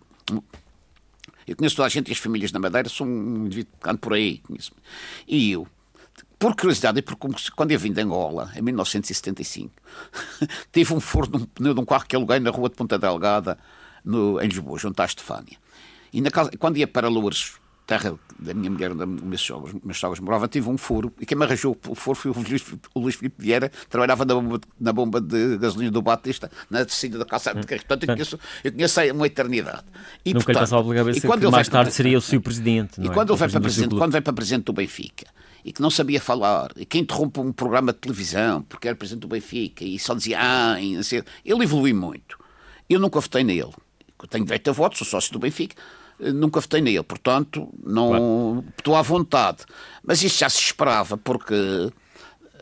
eu 1.47 1.57
conheço 1.57 1.77
toda 1.77 1.87
a 1.87 1.89
gente 1.89 2.09
e 2.09 2.13
as 2.13 2.19
famílias 2.19 2.53
na 2.53 2.59
Madeira, 2.59 2.89
sou 2.89 3.07
um 3.07 3.47
indivíduo 3.47 3.73
que 3.83 3.89
ando 3.89 3.99
por 3.99 4.13
aí. 4.13 4.39
Conheço. 4.39 4.73
E 5.27 5.53
eu, 5.53 5.67
por 6.39 6.55
curiosidade, 6.55 6.99
e 6.99 7.03
por, 7.03 7.17
quando 7.17 7.73
eu 7.73 7.79
vim 7.79 7.93
de 7.93 8.01
Angola, 8.01 8.53
em 8.55 8.63
1975, 8.63 9.73
tive 10.71 10.93
um 10.93 11.01
forno 11.01 11.39
um 11.39 11.45
pneu 11.47 11.75
de 11.75 11.81
um 11.81 11.85
carro 11.85 12.05
que 12.07 12.15
aluguei 12.15 12.39
na 12.39 12.51
rua 12.51 12.69
de 12.69 12.77
Ponta 12.77 12.99
Delgada, 12.99 13.59
no, 14.05 14.41
em 14.41 14.49
Lisboa, 14.49 14.79
junto 14.79 15.01
à 15.01 15.05
Estefânia. 15.05 15.57
E 16.13 16.21
na 16.21 16.31
casa, 16.31 16.51
quando 16.59 16.77
ia 16.77 16.87
para 16.87 17.09
Lourdes 17.09 17.55
terra 17.87 18.19
da 18.39 18.53
minha 18.53 18.71
mulher, 18.71 18.93
onde 18.93 19.07
meus 19.07 19.41
sogros, 19.41 19.75
meus 19.83 19.99
sogros 19.99 20.21
moravam, 20.21 20.49
tive 20.49 20.69
um 20.69 20.77
furo 20.77 21.13
e 21.21 21.25
quem 21.25 21.39
me 21.39 21.45
arranjou 21.45 21.79
o 21.89 21.95
furo 21.95 22.17
foi 22.17 22.31
o 22.33 22.35
Luís, 22.35 22.65
o 22.95 23.01
Luís 23.01 23.15
Filipe 23.15 23.37
Vieira, 23.39 23.71
trabalhava 23.89 24.25
na 24.25 24.35
bomba, 24.35 24.61
na 24.79 24.93
bomba 24.93 25.21
de 25.21 25.57
gasolina 25.57 25.93
do 25.93 26.03
Batista, 26.03 26.51
na 26.69 26.83
descida 26.83 27.17
da 27.17 27.25
calçada 27.25 27.61
de 27.61 27.67
carro. 27.67 27.81
Portanto, 27.83 28.03
eu 28.03 28.15
conheço, 28.15 28.41
eu 28.65 28.73
conheço 28.73 29.01
uma 29.15 29.27
eternidade. 29.27 29.85
E, 30.25 30.35
Nunca 30.35 30.45
portanto, 30.45 30.49
lhe 30.49 30.61
passava 30.61 30.83
pela 30.83 30.95
cabeça 30.97 31.21
que 31.21 31.51
mais 31.51 31.69
tarde 31.69 31.93
seria 31.93 32.19
o 32.19 32.21
seu 32.21 32.41
presidente. 32.41 33.01
e 33.01 33.07
é? 33.07 33.11
quando, 33.11 33.33
ele 33.33 33.39
vem 33.39 33.51
para 33.51 33.61
presidente, 33.61 33.95
quando 33.95 34.13
vem 34.13 34.23
para 34.23 34.33
presidente 34.33 34.65
do 34.65 34.73
Benfica 34.73 35.27
e 35.65 35.73
que 35.73 35.81
não 35.81 35.91
sabia 35.91 36.21
falar, 36.21 36.73
e 36.77 36.85
que 36.85 36.99
interrompe 36.99 37.41
um 37.41 37.53
programa 37.53 37.93
de 37.93 37.99
televisão 38.01 38.63
porque 38.63 38.89
era 38.89 38.97
presidente 38.97 39.23
do 39.23 39.29
Benfica 39.29 39.85
e 39.85 39.99
só 39.99 40.15
dizia 40.15 40.39
ah, 40.41 40.77
ele 40.81 41.65
evoluiu 41.65 41.95
muito. 41.95 42.39
Eu 42.89 43.01
nunca 43.01 43.21
votei 43.21 43.45
nele. 43.45 43.73
Eu 44.21 44.29
tenho 44.29 44.45
direito 44.45 44.71
a 44.71 44.73
voto, 44.73 44.97
sou 44.97 45.07
sócio 45.07 45.33
do 45.33 45.39
Benfica 45.39 45.77
nunca 46.19 46.61
votei 46.61 46.81
nele, 46.81 47.03
portanto, 47.03 47.69
não 47.85 48.09
claro. 48.09 48.65
estou 48.79 48.97
à 48.97 49.03
vontade. 49.03 49.59
Mas 50.03 50.23
isto 50.23 50.39
já 50.39 50.49
se 50.49 50.61
esperava, 50.61 51.17
porque 51.17 51.55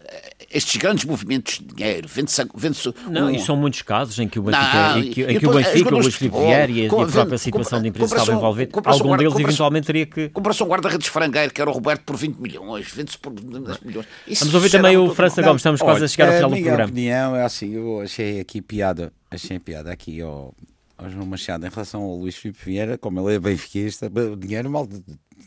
eh, 0.06 0.32
estes 0.50 0.76
grandes 0.76 1.04
movimentos 1.04 1.58
de 1.58 1.74
dinheiro, 1.74 2.08
vende-se. 2.08 2.46
Vende 2.54 2.78
não, 3.10 3.26
um... 3.26 3.30
e 3.30 3.38
são 3.40 3.56
muitos 3.56 3.82
casos 3.82 4.18
em 4.18 4.28
que 4.28 4.38
o 4.38 4.42
Benfica, 4.42 4.72
não, 4.72 4.98
em 4.98 5.10
que, 5.10 5.22
em 5.22 5.38
que 5.38 5.46
o 5.46 5.52
Benfica, 5.52 5.94
o 5.94 5.98
Luís 5.98 6.16
Vieira 6.16 6.70
e, 6.70 6.86
a 6.86 6.88
própria 6.88 7.38
situação 7.38 7.82
de 7.82 7.88
empresa 7.88 8.16
estava 8.16 8.36
envolvida, 8.36 8.70
algum 8.84 9.16
deles 9.16 9.34
eventualmente 9.38 9.86
teria 9.86 10.06
que. 10.06 10.28
Comparação 10.28 10.66
se 10.66 10.68
um 10.68 10.72
guarda-redes 10.72 11.08
frangueiro, 11.08 11.52
que 11.52 11.60
era 11.60 11.70
o 11.70 11.72
Roberto, 11.72 12.02
por 12.02 12.16
20 12.16 12.36
milhões, 12.36 12.90
vende-se 12.92 13.18
por 13.18 13.32
10 13.32 13.80
milhões. 13.80 14.06
Isso 14.26 14.44
Vamos 14.44 14.54
ouvir 14.54 14.70
também 14.70 14.96
o 14.96 15.14
França 15.14 15.42
Gomes, 15.42 15.60
estamos 15.60 15.80
quase 15.80 16.04
a 16.04 16.08
chegar 16.08 16.28
ao 16.28 16.34
final 16.34 16.50
do 16.50 16.56
programa. 16.56 16.84
A 16.84 16.86
minha 16.86 17.28
opinião 17.28 17.36
é 17.36 17.44
assim, 17.44 17.74
eu 17.74 18.00
achei 18.00 18.40
aqui 18.40 18.62
piada, 18.62 19.12
achei 19.30 19.58
piada 19.58 19.92
aqui 19.92 20.20
ao 20.20 20.54
ao 20.96 21.10
João 21.10 21.26
Machado 21.26 21.66
em 21.66 21.70
relação 21.70 22.02
ao 22.02 22.16
Luís 22.16 22.36
Filipe 22.36 22.64
Vieira, 22.64 22.98
como 22.98 23.20
ele 23.20 23.36
é 23.36 23.38
benfiquista, 23.38 24.10
dinheiro 24.38 24.70
mal, 24.70 24.88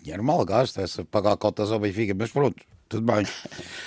dinheiro 0.03 0.23
mal 0.23 0.43
gasto, 0.45 0.79
essa 0.79 1.03
pagar 1.05 1.37
cotas 1.37 1.71
ao 1.71 1.79
Benfica, 1.79 2.13
mas 2.17 2.31
pronto, 2.31 2.63
tudo 2.89 3.11
bem. 3.11 3.25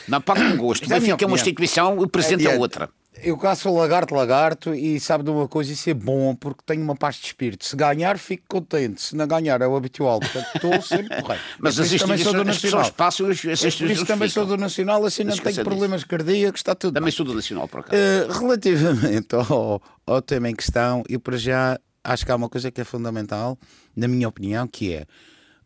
Não, 0.09 0.21
paga 0.21 0.51
com 0.51 0.57
gosto. 0.57 0.89
O 0.89 0.93
é 0.93 1.01
Benfica 1.01 1.25
é 1.25 1.27
uma 1.27 1.37
instituição, 1.37 1.99
o 1.99 2.09
presidente 2.09 2.47
é 2.47 2.59
outra. 2.59 2.91
Eu 3.23 3.37
caço 3.37 3.75
lagarto, 3.75 4.15
lagarto 4.15 4.73
e 4.73 4.99
sabe 5.01 5.25
de 5.25 5.31
uma 5.31 5.49
coisa, 5.49 5.73
isso 5.73 5.91
é 5.91 5.95
bom 5.95 6.35
porque 6.35 6.61
tenho 6.65 6.83
uma 6.83 6.95
paz 6.95 7.17
de 7.17 7.27
espírito. 7.27 7.65
Se 7.65 7.75
ganhar, 7.75 8.17
fico 8.19 8.45
contente. 8.49 9.03
Se 9.03 9.17
não 9.17 9.27
ganhar, 9.27 9.61
é 9.61 9.67
o 9.67 9.77
habitual. 9.77 10.21
Portanto, 10.21 10.47
estou 10.55 10.81
sempre 10.81 11.21
correto. 11.21 11.43
Mas 11.59 11.79
as 11.79 11.91
também 11.91 12.19
sou 12.19 12.33
do 12.33 12.45
Nacional. 12.45 12.93
Passam, 12.93 13.27
as, 13.27 13.45
as 13.45 13.65
instituições 13.65 14.07
também 14.07 14.29
sou 14.29 14.47
do 14.47 14.57
Nacional, 14.57 15.05
assim 15.05 15.25
não 15.25 15.37
tenho 15.37 15.65
problemas 15.65 16.05
cardíacos, 16.05 16.61
está 16.61 16.75
tudo. 16.75 16.95
Também 16.95 17.07
bem. 17.07 17.13
sou 17.13 17.27
do 17.27 17.35
Nacional, 17.35 17.67
por 17.67 17.81
acaso. 17.81 17.97
Uh, 17.97 18.33
relativamente 18.33 19.35
ao, 19.35 19.83
ao 20.07 20.23
tema 20.23 20.49
em 20.49 20.55
questão, 20.55 21.03
eu 21.09 21.19
para 21.19 21.37
já 21.37 21.79
acho 22.05 22.25
que 22.25 22.33
há 22.33 22.37
uma 22.37 22.49
coisa 22.49 22.71
que 22.71 22.81
é 22.81 22.85
fundamental, 22.85 23.59
na 23.95 24.07
minha 24.09 24.29
opinião, 24.29 24.67
que 24.67 24.95
é 24.95 25.05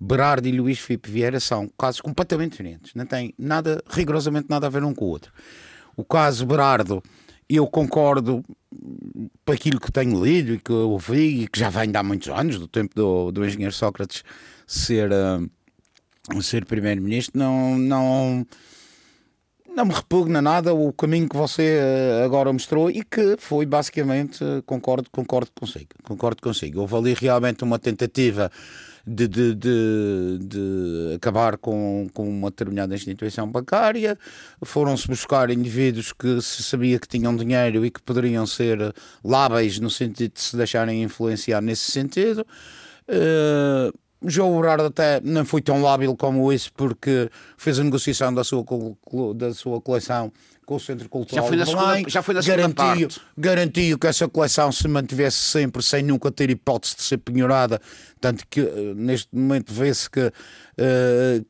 Berardo 0.01 0.49
e 0.49 0.53
Luís 0.53 0.79
Filipe 0.79 1.11
Vieira 1.11 1.39
são 1.41 1.69
casos 1.79 2.01
completamente 2.01 2.53
diferentes. 2.53 2.95
Não 2.95 3.07
tem 3.07 3.35
nada, 3.39 3.83
rigorosamente 3.89 4.47
nada 4.51 4.67
a 4.67 4.71
ver 4.71 4.83
um 4.83 4.95
com 4.95 5.05
o 5.05 5.09
outro. 5.09 5.33
O 5.97 6.05
caso 6.05 6.45
Berardo 6.45 7.03
eu 7.49 7.67
concordo 7.67 8.45
com 9.45 9.53
aquilo 9.53 9.81
que 9.81 9.93
tenho 9.93 10.23
lido 10.23 10.55
e 10.55 10.59
que 10.59 10.73
ouvi 10.73 11.43
e 11.43 11.49
que 11.49 11.59
já 11.59 11.71
vem 11.71 11.91
de 11.91 11.97
há 11.97 12.03
muitos 12.03 12.29
anos, 12.29 12.59
do 12.59 12.67
tempo 12.67 12.95
do, 12.95 13.31
do 13.31 13.45
engenheiro 13.45 13.73
Sócrates 13.73 14.25
ser, 14.67 15.11
uh, 15.11 16.43
ser 16.43 16.65
primeiro-ministro, 16.65 17.39
não, 17.39 17.79
não, 17.79 18.47
não 19.75 19.85
me 19.85 19.93
repugna 19.93 20.41
nada 20.41 20.75
o 20.75 20.93
caminho 20.93 21.29
que 21.29 21.37
você 21.37 21.79
uh, 21.79 22.25
agora 22.25 22.53
mostrou 22.53 22.91
e 22.91 23.05
que 23.05 23.37
foi 23.39 23.67
basicamente, 23.67 24.43
uh, 24.43 24.63
concordo, 24.65 25.09
concordo 25.11 25.51
consigo, 25.55 25.91
concordo 26.03 26.43
consigo. 26.43 26.81
Houve 26.81 26.97
ali 26.97 27.15
realmente 27.15 27.63
uma 27.63 27.79
tentativa 27.79 28.51
de, 29.07 29.29
de, 29.29 29.55
de, 29.55 30.39
de 30.41 31.13
acabar 31.17 31.59
com, 31.59 32.07
com 32.13 32.29
uma 32.29 32.51
determinada 32.51 32.95
instituição 32.95 33.51
bancária, 33.51 34.19
foram-se 34.63 35.07
buscar 35.07 35.51
indivíduos 35.51 36.13
que 36.13 36.41
se 36.41 36.63
sabia 36.63 36.99
que 36.99 37.09
tinham 37.09 37.37
dinheiro 37.37 37.85
e 37.85 37.91
que 37.91 38.01
poderiam 38.03 38.47
ser 38.47 38.95
lábeis 39.23 39.79
no 39.79 39.91
sentido 39.91 40.33
de 40.35 40.41
se 40.41 40.57
deixarem 40.57 41.03
influenciar 41.03 41.61
nesse 41.61 41.91
sentido. 41.91 42.47
Uh, 43.09 43.93
João 44.27 44.59
Berardo 44.59 44.85
até 44.85 45.21
não 45.21 45.45
foi 45.45 45.61
tão 45.61 45.83
lábil 45.83 46.17
como 46.17 46.51
isso 46.53 46.73
porque 46.73 47.31
fez 47.57 47.79
a 47.79 47.85
negociação 47.85 48.33
da 48.33 48.43
sua, 48.43 48.65
da 49.35 49.53
sua 49.53 49.81
coleção 49.81 50.33
com 50.65 50.77
o 50.77 50.81
Centro 50.81 51.09
Cultural 51.09 51.45
já 51.45 51.49
foi 51.49 51.57
na 51.57 51.67
segunda, 51.67 52.11
já 52.11 52.23
foi 52.23 52.35
na 52.35 52.41
garantiu, 52.41 53.09
parte. 53.09 53.21
garantiu 53.37 53.99
que 53.99 54.07
essa 54.07 54.29
coleção 54.29 54.73
se 54.73 54.89
mantivesse 54.89 55.37
sempre 55.37 55.83
sem 55.83 56.03
nunca 56.03 56.31
ter 56.31 56.51
hipótese 56.51 56.97
de 56.97 57.03
ser 57.03 57.19
penhorada, 57.19 57.81
tanto 58.21 58.45
que 58.49 58.61
uh, 58.61 58.95
neste 58.95 59.29
momento 59.33 59.73
vê-se 59.73 60.09
que 60.11 60.27
uh, 60.27 60.33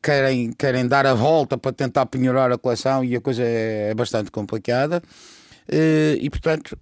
querem, 0.01 0.51
querem 0.53 0.87
dar 0.87 1.05
a 1.05 1.13
volta 1.13 1.57
para 1.57 1.71
tentar 1.71 2.05
penhorar 2.07 2.51
a 2.51 2.57
coleção 2.57 3.03
e 3.03 3.15
a 3.15 3.21
coisa 3.21 3.43
é, 3.43 3.89
é 3.91 3.93
bastante 3.93 4.31
complicada. 4.31 5.01
Uh, 5.67 6.17
e 6.19 6.29
portanto 6.29 6.77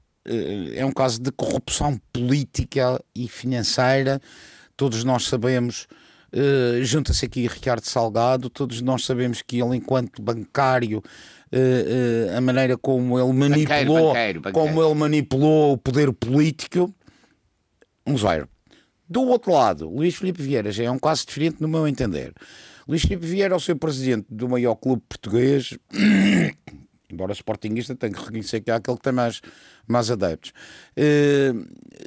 é 0.76 0.86
um 0.86 0.92
caso 0.92 1.22
de 1.22 1.32
corrupção 1.34 2.00
política 2.14 2.98
e 3.14 3.28
financeira. 3.28 4.22
Todos 4.78 5.04
nós 5.04 5.26
sabemos 5.26 5.86
Uh, 6.34 6.84
Junta-se 6.84 7.26
aqui 7.26 7.48
Ricardo 7.48 7.86
Salgado, 7.86 8.50
todos 8.50 8.82
nós 8.82 9.06
sabemos 9.06 9.44
que 9.44 9.62
ele, 9.62 9.78
enquanto 9.78 10.20
bancário, 10.20 11.04
a 12.36 12.42
maneira 12.42 12.78
como 12.78 13.20
ele 13.20 13.34
manipulou, 13.34 13.68
banqueiro, 13.68 13.94
banqueiro, 13.94 14.42
banqueiro. 14.42 14.68
como 14.68 14.84
ele 14.84 14.94
manipulou 14.96 15.74
o 15.74 15.78
poder 15.78 16.12
político, 16.14 16.94
vamos 18.06 18.22
ver. 18.22 18.48
Do 19.08 19.22
outro 19.24 19.52
lado, 19.54 19.90
Luís 19.90 20.16
Filipe 20.16 20.42
Vieira 20.42 20.72
já 20.72 20.86
é 20.86 20.92
um 20.92 20.98
caso 20.98 21.26
diferente 21.26 21.58
no 21.62 21.68
meu 21.68 21.88
entender. 21.88 22.34
Luís 22.88 23.02
Filipe 23.02 23.26
Vieira 23.26 23.54
é 23.54 23.58
o 23.58 23.60
seu 23.60 23.76
presidente 23.76 24.26
do 24.30 24.50
maior 24.50 24.76
clube 24.76 25.04
português, 25.08 25.78
embora 27.14 27.32
sportinguista 27.34 27.96
tenha 27.96 28.12
que 28.12 28.20
reconhecer 28.20 28.62
que 28.62 28.72
é 28.72 28.74
aquele 28.74 28.98
que 28.98 29.04
tem 29.04 29.14
mais, 29.14 29.42
mais 29.88 30.10
adeptos, 30.10 30.52
uh, 30.98 31.66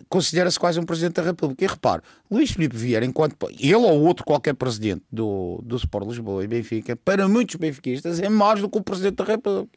considera-se 0.09 0.59
quase 0.59 0.78
um 0.78 0.84
Presidente 0.84 1.14
da 1.14 1.22
República. 1.22 1.64
E 1.64 1.66
repare, 1.68 2.02
Luís 2.30 2.50
Filipe 2.50 2.76
Vieira, 2.76 3.07
enquanto 3.07 3.36
ele 3.50 3.74
ou 3.74 4.02
outro 4.02 4.24
qualquer 4.24 4.54
Presidente 4.54 5.02
do, 5.11 5.61
do 5.64 5.76
Sport 5.76 6.09
Lisboa 6.09 6.44
e 6.44 6.46
Benfica, 6.46 6.96
para 6.96 7.28
muitos 7.28 7.57
benfiquistas 7.57 8.20
é 8.20 8.28
mais 8.28 8.61
do 8.61 8.68
que 8.68 8.78
o 8.78 8.82
Presidente 8.82 9.16
da 9.16 9.24
República 9.24 9.70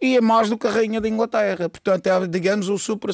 e 0.00 0.16
é 0.16 0.20
mais 0.20 0.48
do 0.48 0.56
que 0.56 0.66
a 0.66 0.70
Rainha 0.70 1.00
da 1.00 1.08
Inglaterra. 1.08 1.68
Portanto, 1.68 2.06
é, 2.06 2.26
digamos, 2.26 2.68
o 2.68 2.78
super. 2.78 3.10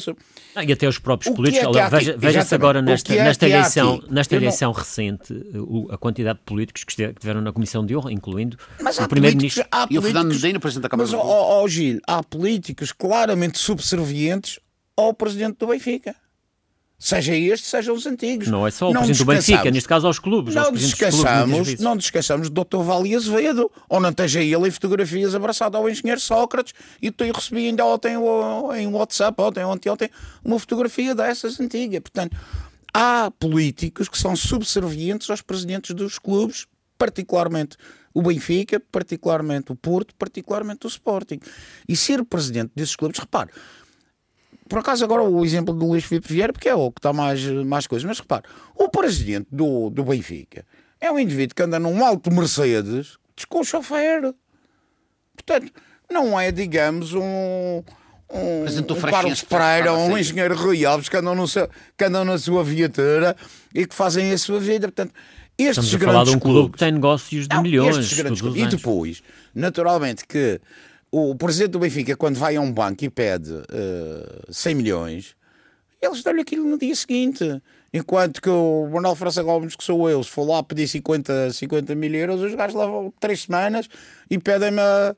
Ah, 0.55 0.63
e 0.63 0.71
até 0.71 0.87
os 0.87 0.97
próprios 0.97 1.35
políticos. 1.35 1.75
É 1.75 1.89
veja, 1.89 2.15
veja-se 2.17 2.55
agora 2.55 2.81
nesta, 2.81 3.13
é 3.13 3.23
nesta 3.23 3.47
eleição, 3.47 4.01
nesta 4.09 4.35
eleição 4.35 4.71
não... 4.71 4.79
recente 4.79 5.33
a 5.89 5.97
quantidade 5.97 6.39
de 6.39 6.45
políticos 6.45 6.83
que 6.83 7.01
estiveram 7.01 7.41
na 7.41 7.51
Comissão 7.51 7.85
de 7.85 7.95
Honra, 7.95 8.11
incluindo 8.11 8.57
mas 8.81 8.97
o 8.99 9.07
Primeiro-Ministro. 9.07 9.65
E 9.89 9.97
o 9.97 10.01
Fernando 10.01 10.29
Medina, 10.29 10.59
Presidente 10.59 10.83
da 10.83 10.89
Câmara 10.89 11.09
Mas, 11.09 11.19
ó, 11.19 11.61
oh, 11.61 11.67
Gil, 11.67 11.99
há 12.07 12.23
políticos 12.23 12.91
claramente 12.91 13.57
subservientes 13.57 14.59
ao 14.95 15.13
Presidente 15.13 15.57
do 15.57 15.67
Benfica. 15.67 16.15
Seja 16.99 17.35
este, 17.35 17.67
sejam 17.67 17.93
os 17.93 18.07
antigos. 18.07 18.47
Não 18.47 18.65
é 18.65 18.71
só 18.71 18.89
o 18.89 18.93
não 18.93 19.03
presidente 19.03 19.23
do 19.23 19.25
Benfica, 19.27 19.69
neste 19.69 19.87
caso 19.87 20.07
aos 20.07 20.17
clubes. 20.17 20.55
Não 20.55 20.65
aos 20.65 20.79
descansamos, 20.79 21.79
não 21.79 21.95
descansamos 21.95 22.49
do 22.49 22.63
Dr. 22.63 22.79
Vali 22.79 23.15
Azevedo, 23.15 23.71
ou 23.87 23.99
não 23.99 24.09
esteja 24.09 24.41
ele 24.41 24.67
em 24.67 24.71
fotografias 24.71 25.35
abraçado 25.35 25.77
ao 25.77 25.87
engenheiro 25.87 26.19
Sócrates, 26.19 26.73
e 26.99 27.13
eu 27.19 27.33
recebi 27.33 27.67
ainda 27.67 27.85
ontem 27.85 28.15
em 28.15 28.87
WhatsApp, 28.87 29.39
ontem, 29.39 29.63
ontem, 29.63 29.89
ontem, 29.89 30.09
uma 30.43 30.57
fotografia 30.57 31.13
dessas 31.13 31.59
antiga. 31.59 32.01
Portanto, 32.01 32.35
há 32.91 33.31
políticos 33.37 34.09
que 34.09 34.17
são 34.17 34.35
subservientes 34.35 35.29
aos 35.29 35.43
presidentes 35.43 35.93
dos 35.93 36.17
clubes, 36.17 36.65
particularmente 36.97 37.77
o 38.11 38.23
Benfica, 38.23 38.79
particularmente 38.91 39.71
o 39.71 39.75
Porto, 39.75 40.15
particularmente 40.15 40.87
o 40.87 40.89
Sporting. 40.89 41.39
E 41.87 41.95
ser 41.95 42.25
presidente 42.25 42.71
desses 42.75 42.95
clubes, 42.95 43.19
repare, 43.19 43.51
por 44.67 44.79
acaso 44.79 45.03
agora 45.03 45.23
o 45.23 45.43
exemplo 45.43 45.73
do 45.73 45.85
Luís 45.85 46.03
Filipe 46.03 46.31
Vieira, 46.31 46.53
porque 46.53 46.69
é 46.69 46.75
o 46.75 46.91
que 46.91 46.99
está 46.99 47.13
mais, 47.13 47.43
mais 47.65 47.87
coisas, 47.87 48.05
mas 48.07 48.19
repare, 48.19 48.43
o 48.75 48.89
presidente 48.89 49.47
do, 49.51 49.89
do 49.89 50.03
Benfica 50.03 50.65
é 50.99 51.11
um 51.11 51.19
indivíduo 51.19 51.55
que 51.55 51.63
anda 51.63 51.79
num 51.79 52.03
alto 52.05 52.31
Mercedes 52.31 53.17
com 53.47 53.59
o 53.59 53.63
chofer. 53.63 54.33
Portanto, 55.33 55.71
não 56.09 56.39
é, 56.39 56.51
digamos, 56.51 57.13
um, 57.13 57.21
um, 57.21 58.65
um 58.65 59.01
Carlos 59.01 59.43
Pereira 59.43 59.93
ou 59.93 60.09
um 60.09 60.17
engenheiro 60.17 60.55
Rui 60.55 60.85
Alves 60.85 61.09
que 61.09 61.17
andam, 61.17 61.35
no 61.35 61.47
seu, 61.47 61.69
que 61.95 62.03
andam 62.05 62.25
na 62.25 62.37
sua 62.37 62.63
viatura 62.63 63.35
e 63.73 63.85
que 63.85 63.93
fazem 63.93 64.31
a 64.31 64.37
sua 64.37 64.59
vida. 64.59 64.87
Portanto, 64.87 65.13
estes 65.57 65.85
Estamos 65.85 66.07
a 66.07 66.11
falar 66.11 66.23
de 66.25 66.35
um 66.35 66.39
clube 66.39 66.73
que 66.73 66.79
tem 66.79 66.91
negócios 66.91 67.47
de 67.47 67.55
não, 67.55 67.63
milhões. 67.63 68.11
e 68.55 68.67
depois, 68.67 69.23
naturalmente, 69.53 70.25
que 70.25 70.59
o 71.11 71.35
presidente 71.35 71.71
do 71.71 71.79
Benfica, 71.79 72.15
quando 72.15 72.37
vai 72.37 72.55
a 72.55 72.61
um 72.61 72.71
banco 72.71 73.03
e 73.03 73.09
pede 73.09 73.51
uh, 73.51 73.63
eh, 73.69 74.51
100 74.51 74.75
milhões, 74.75 75.35
eles 76.01 76.21
dão-lhe 76.21 76.41
aquilo 76.41 76.67
no 76.67 76.77
dia 76.77 76.95
seguinte. 76.95 77.61
Enquanto 77.93 78.41
que 78.41 78.49
o 78.49 78.89
Manuel 78.91 79.15
França 79.15 79.41
Gomes, 79.41 79.75
que 79.75 79.83
sou 79.83 80.09
eu, 80.09 80.21
se 80.23 80.29
for 80.29 80.45
lá 80.45 80.61
pedir 80.61 80.87
50, 80.87 81.51
50 81.51 81.95
mil 81.95 82.13
euros, 82.13 82.41
os 82.41 82.53
gajos 82.53 82.75
levam 82.75 83.13
três 83.19 83.43
semanas 83.43 83.87
e 84.29 84.37
pedem-me 84.37 84.81
a, 84.81 85.15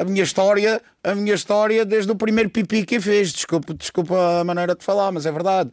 a, 0.00 0.04
minha 0.04 0.22
história, 0.22 0.80
a 1.02 1.14
minha 1.14 1.34
história 1.34 1.84
desde 1.84 2.10
o 2.12 2.16
primeiro 2.16 2.48
pipi 2.48 2.86
que 2.86 3.00
fez. 3.00 3.32
Desculpa, 3.32 3.74
desculpa 3.74 4.40
a 4.40 4.44
maneira 4.44 4.74
de 4.76 4.84
falar, 4.84 5.10
mas 5.10 5.26
é 5.26 5.32
verdade. 5.32 5.70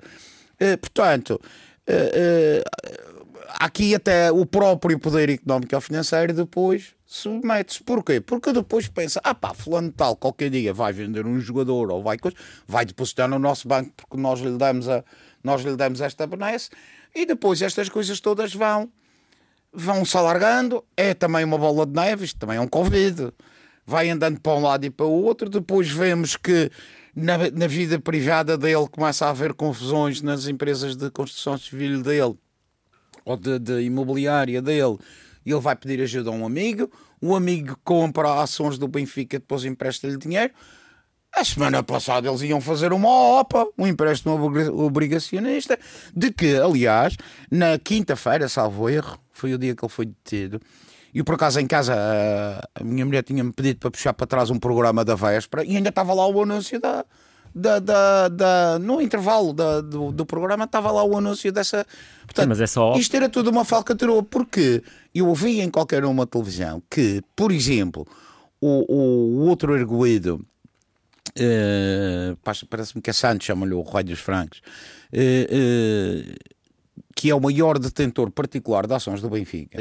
Uh, 0.60 0.78
portanto, 0.80 1.40
uh, 1.88 3.09
aqui 3.56 3.96
até 3.96 4.32
o 4.32 4.46
próprio 4.46 5.00
poder 5.00 5.30
económico 5.30 5.76
ou 5.76 5.82
financeiro 5.82 6.34
depois 6.34 6.94
submete-se. 7.06 7.84
Porquê? 7.84 8.22
Porque 8.22 8.54
depois 8.54 8.88
pensa, 8.88 9.20
ah 9.24 9.34
pá, 9.34 9.54
fulano 9.54 9.92
tal, 9.92 10.16
qualquer 10.16 10.50
dia 10.50 10.74
vai 10.74 10.94
vender 10.94 11.26
um 11.26 11.40
jogador 11.40 11.92
ou 11.92 12.04
vai, 12.04 12.18
vai 12.68 12.86
depositar 12.86 13.28
no 13.28 13.40
nosso 13.40 13.68
banco 13.68 13.92
porque 13.98 14.18
nós 14.18 14.40
lhe 14.40 14.58
damos, 14.58 14.88
a, 14.88 15.04
nós 15.44 15.62
lhe 15.64 15.76
damos 15.76 16.02
esta 16.02 16.28
benesse 16.28 16.70
e 17.16 17.26
depois 17.26 17.62
estas 17.62 17.90
coisas 17.90 18.20
todas 18.20 18.54
vão 18.54 18.90
vão 19.72 20.04
se 20.04 20.18
alargando, 20.18 20.84
é 20.98 21.14
também 21.14 21.46
uma 21.46 21.58
bola 21.58 21.86
de 21.86 21.94
neve, 21.94 22.26
isto 22.26 22.40
também 22.40 22.58
é 22.58 22.62
um 22.62 22.68
Covid. 22.68 23.32
Vai 23.86 24.10
andando 24.10 24.40
para 24.40 24.54
um 24.54 24.62
lado 24.62 24.86
e 24.86 24.90
para 24.90 25.06
o 25.06 25.24
outro, 25.24 25.50
depois 25.50 25.90
vemos 25.90 26.36
que 26.36 26.72
na, 27.16 27.38
na 27.52 27.68
vida 27.68 28.00
privada 28.00 28.58
dele 28.58 28.88
começa 28.90 29.26
a 29.26 29.30
haver 29.30 29.54
confusões 29.54 30.22
nas 30.22 30.48
empresas 30.48 30.96
de 30.96 31.10
construção 31.12 31.58
civil 31.58 32.02
dele 32.02 32.36
ou 33.30 33.38
de, 33.38 33.60
de 33.60 33.82
imobiliária 33.82 34.62
dele 34.62 34.98
ele 35.46 35.60
vai 35.60 35.76
pedir 35.76 36.02
ajuda 36.02 36.30
a 36.30 36.34
um 36.34 36.46
amigo, 36.46 36.92
o 37.22 37.36
amigo 37.36 37.78
compra 37.84 38.42
ações 38.42 38.78
do 38.78 38.88
Benfica, 38.88 39.40
depois 39.40 39.66
empresta-lhe 39.66 40.18
dinheiro. 40.18 40.54
A 41.36 41.44
semana 41.44 41.84
passada 41.84 42.28
eles 42.28 42.42
iam 42.42 42.60
fazer 42.60 42.92
uma 42.92 43.40
OPA, 43.40 43.68
um 43.78 43.86
empréstimo 43.86 44.34
obrigacionista, 44.84 45.78
de 46.16 46.32
que, 46.32 46.56
aliás, 46.56 47.16
na 47.52 47.78
quinta-feira, 47.78 48.50
salvo 48.50 48.90
erro, 48.90 49.20
foi 49.32 49.54
o 49.54 49.58
dia 49.58 49.76
que 49.76 49.86
ele 49.86 49.92
foi 49.92 50.06
detido, 50.08 50.60
e 51.14 51.24
por 51.24 51.36
acaso 51.36 51.60
em 51.60 51.68
casa 51.68 51.96
a 52.74 52.84
minha 52.84 53.06
mulher 53.06 53.24
tinha-me 53.24 53.54
pedido 53.54 53.80
para 53.80 53.92
puxar 53.92 54.14
para 54.14 54.28
trás 54.28 54.50
um 54.50 54.60
programa 54.60 55.04
da 55.04 55.16
véspera 55.16 55.64
e 55.64 55.76
ainda 55.76 55.90
estava 55.90 56.14
lá 56.14 56.28
o 56.28 56.44
anúncio 56.44 56.80
da, 56.80 57.04
da, 57.60 57.80
da, 57.80 58.28
da, 58.28 58.80
no 58.80 59.02
intervalo 59.02 59.54
da, 59.54 59.82
do, 59.82 60.12
do, 60.12 60.26
programa 60.26 60.64
estava 60.64 60.92
lá 60.92 61.04
o 61.04 61.18
anúncio 61.18 61.52
dessa. 61.52 61.86
Portanto, 62.26 62.46
Sim, 62.46 62.50
mas 62.50 62.62
é 62.62 62.68
só... 62.68 62.96
Isto 62.96 63.16
era 63.16 63.30
tudo 63.30 63.50
uma 63.50 63.66
falcatrua, 63.66 64.24
porque 64.24 64.82
eu 65.14 65.28
ouvi 65.28 65.62
em 65.62 65.70
qualquer 65.70 66.06
uma 66.06 66.26
televisão 66.26 66.82
que, 66.90 67.22
por 67.36 67.52
exemplo, 67.52 68.08
o, 68.62 68.86
o, 68.94 68.98
o 69.38 69.48
outro 69.48 69.76
erguido 69.76 70.46
uh, 71.38 72.38
parece-me 72.70 73.02
que 73.02 73.10
é 73.10 73.14
Santos, 73.14 73.46
chama-lhe 73.46 73.74
o 73.74 73.82
Rei 73.82 74.04
dos 74.04 74.20
Francos, 74.20 74.62
uh, 75.14 76.40
que 77.16 77.30
é 77.30 77.36
o 77.36 77.40
maior 77.40 77.78
detentor 77.78 78.32
particular 78.32 78.88
de 78.88 78.94
ações 78.94 79.22
do 79.22 79.30
Benfica. 79.30 79.78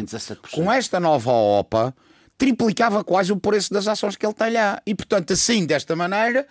Com 0.52 0.70
esta 0.72 0.98
nova 0.98 1.30
OPA, 1.30 1.94
triplicava 2.36 3.02
quase 3.02 3.32
o 3.32 3.36
preço 3.36 3.72
das 3.72 3.86
ações 3.88 4.16
que 4.16 4.24
ele 4.24 4.34
tem 4.34 4.52
lá. 4.52 4.80
E, 4.86 4.94
portanto, 4.94 5.32
assim, 5.32 5.66
desta 5.66 5.94
maneira, 5.96 6.46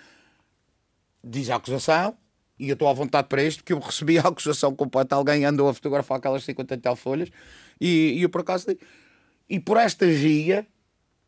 diz 1.23 1.49
a 1.49 1.55
acusação, 1.55 2.15
e 2.59 2.69
eu 2.69 2.73
estou 2.73 2.87
à 2.87 2.93
vontade 2.93 3.27
para 3.27 3.43
isto, 3.43 3.59
porque 3.59 3.73
eu 3.73 3.79
recebi 3.79 4.17
a 4.17 4.21
acusação 4.21 4.75
completa, 4.75 5.15
alguém 5.15 5.45
andou 5.45 5.69
a 5.69 5.73
fotografar 5.73 6.17
aquelas 6.17 6.43
50 6.43 6.73
e 6.73 6.77
tal 6.77 6.95
folhas, 6.95 7.29
e, 7.79 8.13
e 8.17 8.21
eu 8.21 8.29
por 8.29 8.41
acaso... 8.41 8.67
E 9.49 9.61
por 9.61 9.77
esta 9.77 10.05
via, 10.05 10.67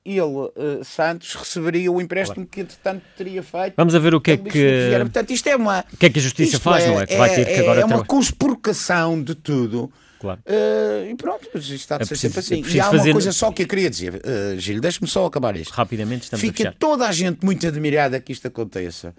ele, 0.05 0.21
uh, 0.21 0.51
Santos, 0.83 1.35
receberia 1.35 1.91
o 1.91 2.01
empréstimo 2.01 2.45
que 2.45 2.61
entretanto 2.61 3.03
teria 3.17 3.43
feito. 3.43 3.73
Vamos 3.75 3.93
a 3.95 3.99
ver 3.99 4.15
o 4.15 4.21
que 4.21 4.31
é 4.31 4.37
que. 4.37 4.89
Portanto, 5.01 5.31
isto 5.31 5.47
é 5.47 5.55
uma. 5.55 5.85
O 5.91 5.97
que 5.97 6.05
é 6.05 6.09
que 6.09 6.19
a 6.19 6.21
justiça 6.21 6.59
faz, 6.59 6.83
é, 6.83 6.87
não 6.87 7.01
é? 7.01 7.05
Que 7.05 7.17
vai 7.17 7.33
ter 7.33 7.45
que 7.45 7.51
é, 7.51 7.59
agora 7.59 7.81
é 7.81 7.85
uma 7.85 8.03
conspurcação 8.05 9.21
de 9.21 9.35
tudo. 9.35 9.91
Claro. 10.19 10.41
Uh, 10.45 11.09
e 11.09 11.15
pronto, 11.15 11.47
isto 11.55 11.73
está 11.73 11.95
a 11.95 12.01
é 12.01 12.05
ser 12.05 12.17
sempre 12.17 12.39
assim. 12.39 12.63
É 12.63 12.67
e 12.67 12.79
há 12.79 12.89
uma 12.89 12.97
fazer... 12.97 13.13
coisa 13.13 13.31
só 13.31 13.51
que 13.51 13.63
eu 13.63 13.67
queria 13.67 13.89
dizer, 13.89 14.15
uh, 14.15 14.59
Gil, 14.59 14.81
deixe-me 14.81 15.07
só 15.07 15.25
acabar 15.25 15.55
isto. 15.55 15.71
Rapidamente, 15.71 16.23
estamos 16.23 16.41
Fica 16.41 16.75
toda 16.77 17.07
a 17.07 17.11
gente 17.11 17.45
muito 17.45 17.65
admirada 17.65 18.19
que 18.19 18.33
isto 18.33 18.47
aconteça. 18.47 19.15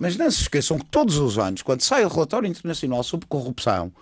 Mas 0.00 0.16
não 0.16 0.30
se 0.30 0.40
esqueçam 0.40 0.78
que 0.78 0.86
todos 0.86 1.18
os 1.18 1.38
anos, 1.38 1.60
quando 1.60 1.82
sai 1.82 2.04
o 2.06 2.08
relatório 2.08 2.48
internacional 2.48 3.02
sobre 3.02 3.26
corrupção, 3.26 3.92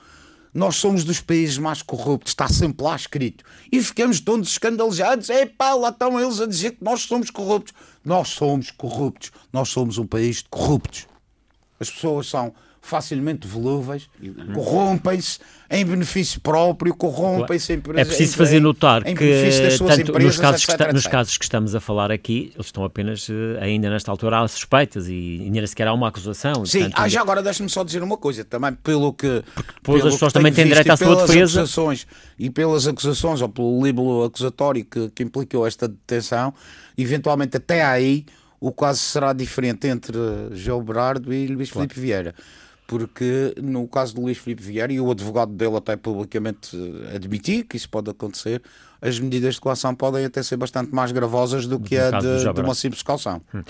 nós 0.55 0.77
somos 0.77 1.05
dos 1.05 1.21
países 1.21 1.59
mais 1.59 1.83
corruptos, 1.83 2.31
está 2.31 2.49
sempre 2.49 2.85
lá 2.85 2.95
escrito. 2.95 3.45
E 3.71 3.83
ficamos 3.83 4.21
todos 4.21 4.49
escandalizados. 4.49 5.29
Epá, 5.29 5.75
lá 5.75 5.91
estão 5.91 6.19
eles 6.19 6.41
a 6.41 6.47
dizer 6.47 6.73
que 6.73 6.85
nós 6.85 7.03
somos 7.03 7.31
corruptos. 7.31 7.75
Nós 8.05 8.29
somos 8.29 8.71
corruptos. 8.71 9.33
Nós 9.53 9.69
somos 9.69 9.99
um 9.99 10.07
país 10.07 10.37
de 10.37 10.49
corruptos. 10.49 11.07
As 11.79 11.91
pessoas 11.91 12.29
são 12.29 12.55
facilmente 12.89 13.47
volúveis, 13.47 14.09
corrompem-se 14.55 15.39
em 15.71 15.85
benefício 15.85 16.41
próprio, 16.41 16.95
corrompem-se 16.95 17.75
em 17.75 17.83
É 17.95 18.05
preciso 18.05 18.37
fazer 18.37 18.61
notar 18.61 19.05
que, 19.05 19.15
tanto 19.15 20.11
empresas, 20.11 20.25
nos, 20.25 20.39
casos 20.39 20.69
etc, 20.69 20.87
que 20.87 20.93
nos 20.95 21.07
casos 21.07 21.37
que 21.37 21.45
estamos 21.45 21.75
a 21.75 21.81
falar 21.81 22.11
aqui, 22.11 22.51
eles 22.55 22.67
estão 22.67 22.85
apenas, 22.85 23.29
eh, 23.29 23.63
ainda 23.63 23.91
nesta 23.91 24.11
altura, 24.11 24.41
há 24.41 24.49
suspeitas 24.49 25.07
e 25.07 25.43
ainda 25.45 25.67
sequer 25.67 25.87
há 25.87 25.93
uma 25.93 26.09
acusação. 26.09 26.65
Sim, 26.65 26.81
portanto, 26.81 26.99
ah, 26.99 27.09
já 27.09 27.21
agora 27.21 27.43
deixe-me 27.43 27.69
só 27.69 27.85
dizer 27.85 28.03
uma 28.03 28.17
coisa, 28.17 28.43
também 28.43 28.73
pelo 28.73 29.13
que. 29.13 29.45
Porque 29.55 29.73
depois 29.75 30.07
as 30.07 30.15
pessoas 30.15 30.33
também 30.33 30.51
têm 30.51 30.67
direito 30.67 30.91
à 30.91 30.97
sua 30.97 31.27
defesa. 31.27 31.61
Acusações, 31.61 32.07
e 32.39 32.49
pelas 32.49 32.87
acusações, 32.87 33.43
ou 33.43 33.51
pelo 33.51 33.85
libelo 33.85 34.25
acusatório 34.25 34.83
que, 34.87 35.11
que 35.11 35.23
implicou 35.23 35.67
esta 35.67 35.87
detenção, 35.87 36.55
eventualmente 36.97 37.59
até 37.59 37.85
aí 37.85 38.25
o 38.61 38.73
caso 38.73 39.01
será 39.01 39.33
diferente 39.33 39.87
entre 39.87 40.17
João 40.53 40.83
Berardo 40.83 41.33
e 41.33 41.47
Luís 41.47 41.71
claro. 41.71 41.89
Filipe 41.89 42.01
Vieira 42.01 42.35
porque 42.89 43.55
no 43.63 43.87
caso 43.87 44.15
de 44.15 44.21
Luís 44.21 44.39
Filipe 44.39 44.63
Vieira, 44.63 44.91
e 44.91 44.99
o 44.99 45.11
advogado 45.11 45.53
dele 45.53 45.77
até 45.77 45.95
publicamente 45.95 46.75
admitiu 47.15 47.63
que 47.67 47.77
isso 47.77 47.89
pode 47.89 48.11
acontecer, 48.11 48.63
as 49.01 49.21
medidas 49.21 49.57
de 49.57 49.61
coação 49.61 49.95
podem 49.95 50.25
até 50.25 50.43
ser 50.43 50.57
bastante 50.57 50.93
mais 50.93 51.13
gravosas 51.13 51.67
do 51.67 51.79
que 51.79 51.99
a 51.99 52.11
de, 52.19 52.51
de, 52.51 52.61
uma 52.63 52.75
simples 52.75 53.03
calção. 53.03 53.43
Hum. 53.55 53.63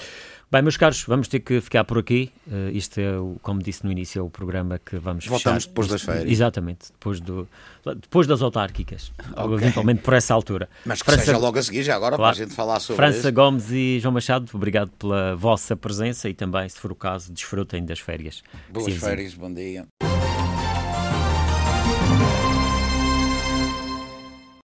Bem, 0.50 0.62
meus 0.62 0.78
caros, 0.78 1.04
vamos 1.06 1.28
ter 1.28 1.40
que 1.40 1.60
ficar 1.60 1.84
por 1.84 1.98
aqui. 1.98 2.32
Uh, 2.46 2.70
isto 2.72 2.98
é, 2.98 3.18
o, 3.18 3.36
como 3.42 3.62
disse 3.62 3.84
no 3.84 3.92
início, 3.92 4.20
é 4.20 4.22
o 4.22 4.30
programa 4.30 4.78
que 4.78 4.96
vamos 4.96 5.26
Voltamos 5.26 5.64
fechar. 5.64 5.68
depois 5.68 5.88
das 5.88 6.00
férias. 6.00 6.30
Exatamente, 6.30 6.90
depois, 6.90 7.20
do, 7.20 7.46
depois 7.84 8.26
das 8.26 8.40
autárquicas, 8.40 9.12
okay. 9.36 9.54
eventualmente 9.54 10.00
por 10.00 10.14
essa 10.14 10.32
altura. 10.32 10.66
Mas 10.86 11.02
que 11.02 11.10
França, 11.10 11.26
seja 11.26 11.36
logo 11.36 11.58
a 11.58 11.62
seguir, 11.62 11.82
já 11.82 11.96
agora, 11.96 12.16
claro. 12.16 12.34
para 12.34 12.42
a 12.42 12.46
gente 12.46 12.56
falar 12.56 12.80
sobre 12.80 12.96
França 12.96 13.18
isso. 13.18 13.32
Gomes 13.32 13.70
e 13.70 13.98
João 14.00 14.14
Machado, 14.14 14.48
obrigado 14.54 14.90
pela 14.98 15.36
vossa 15.36 15.76
presença 15.76 16.30
e 16.30 16.34
também, 16.34 16.66
se 16.66 16.78
for 16.78 16.92
o 16.92 16.96
caso, 16.96 17.30
desfrutem 17.30 17.84
das 17.84 18.00
férias. 18.00 18.42
Boas 18.72 18.94
férias, 18.94 19.34
bom 19.34 19.52
dia. 19.52 19.86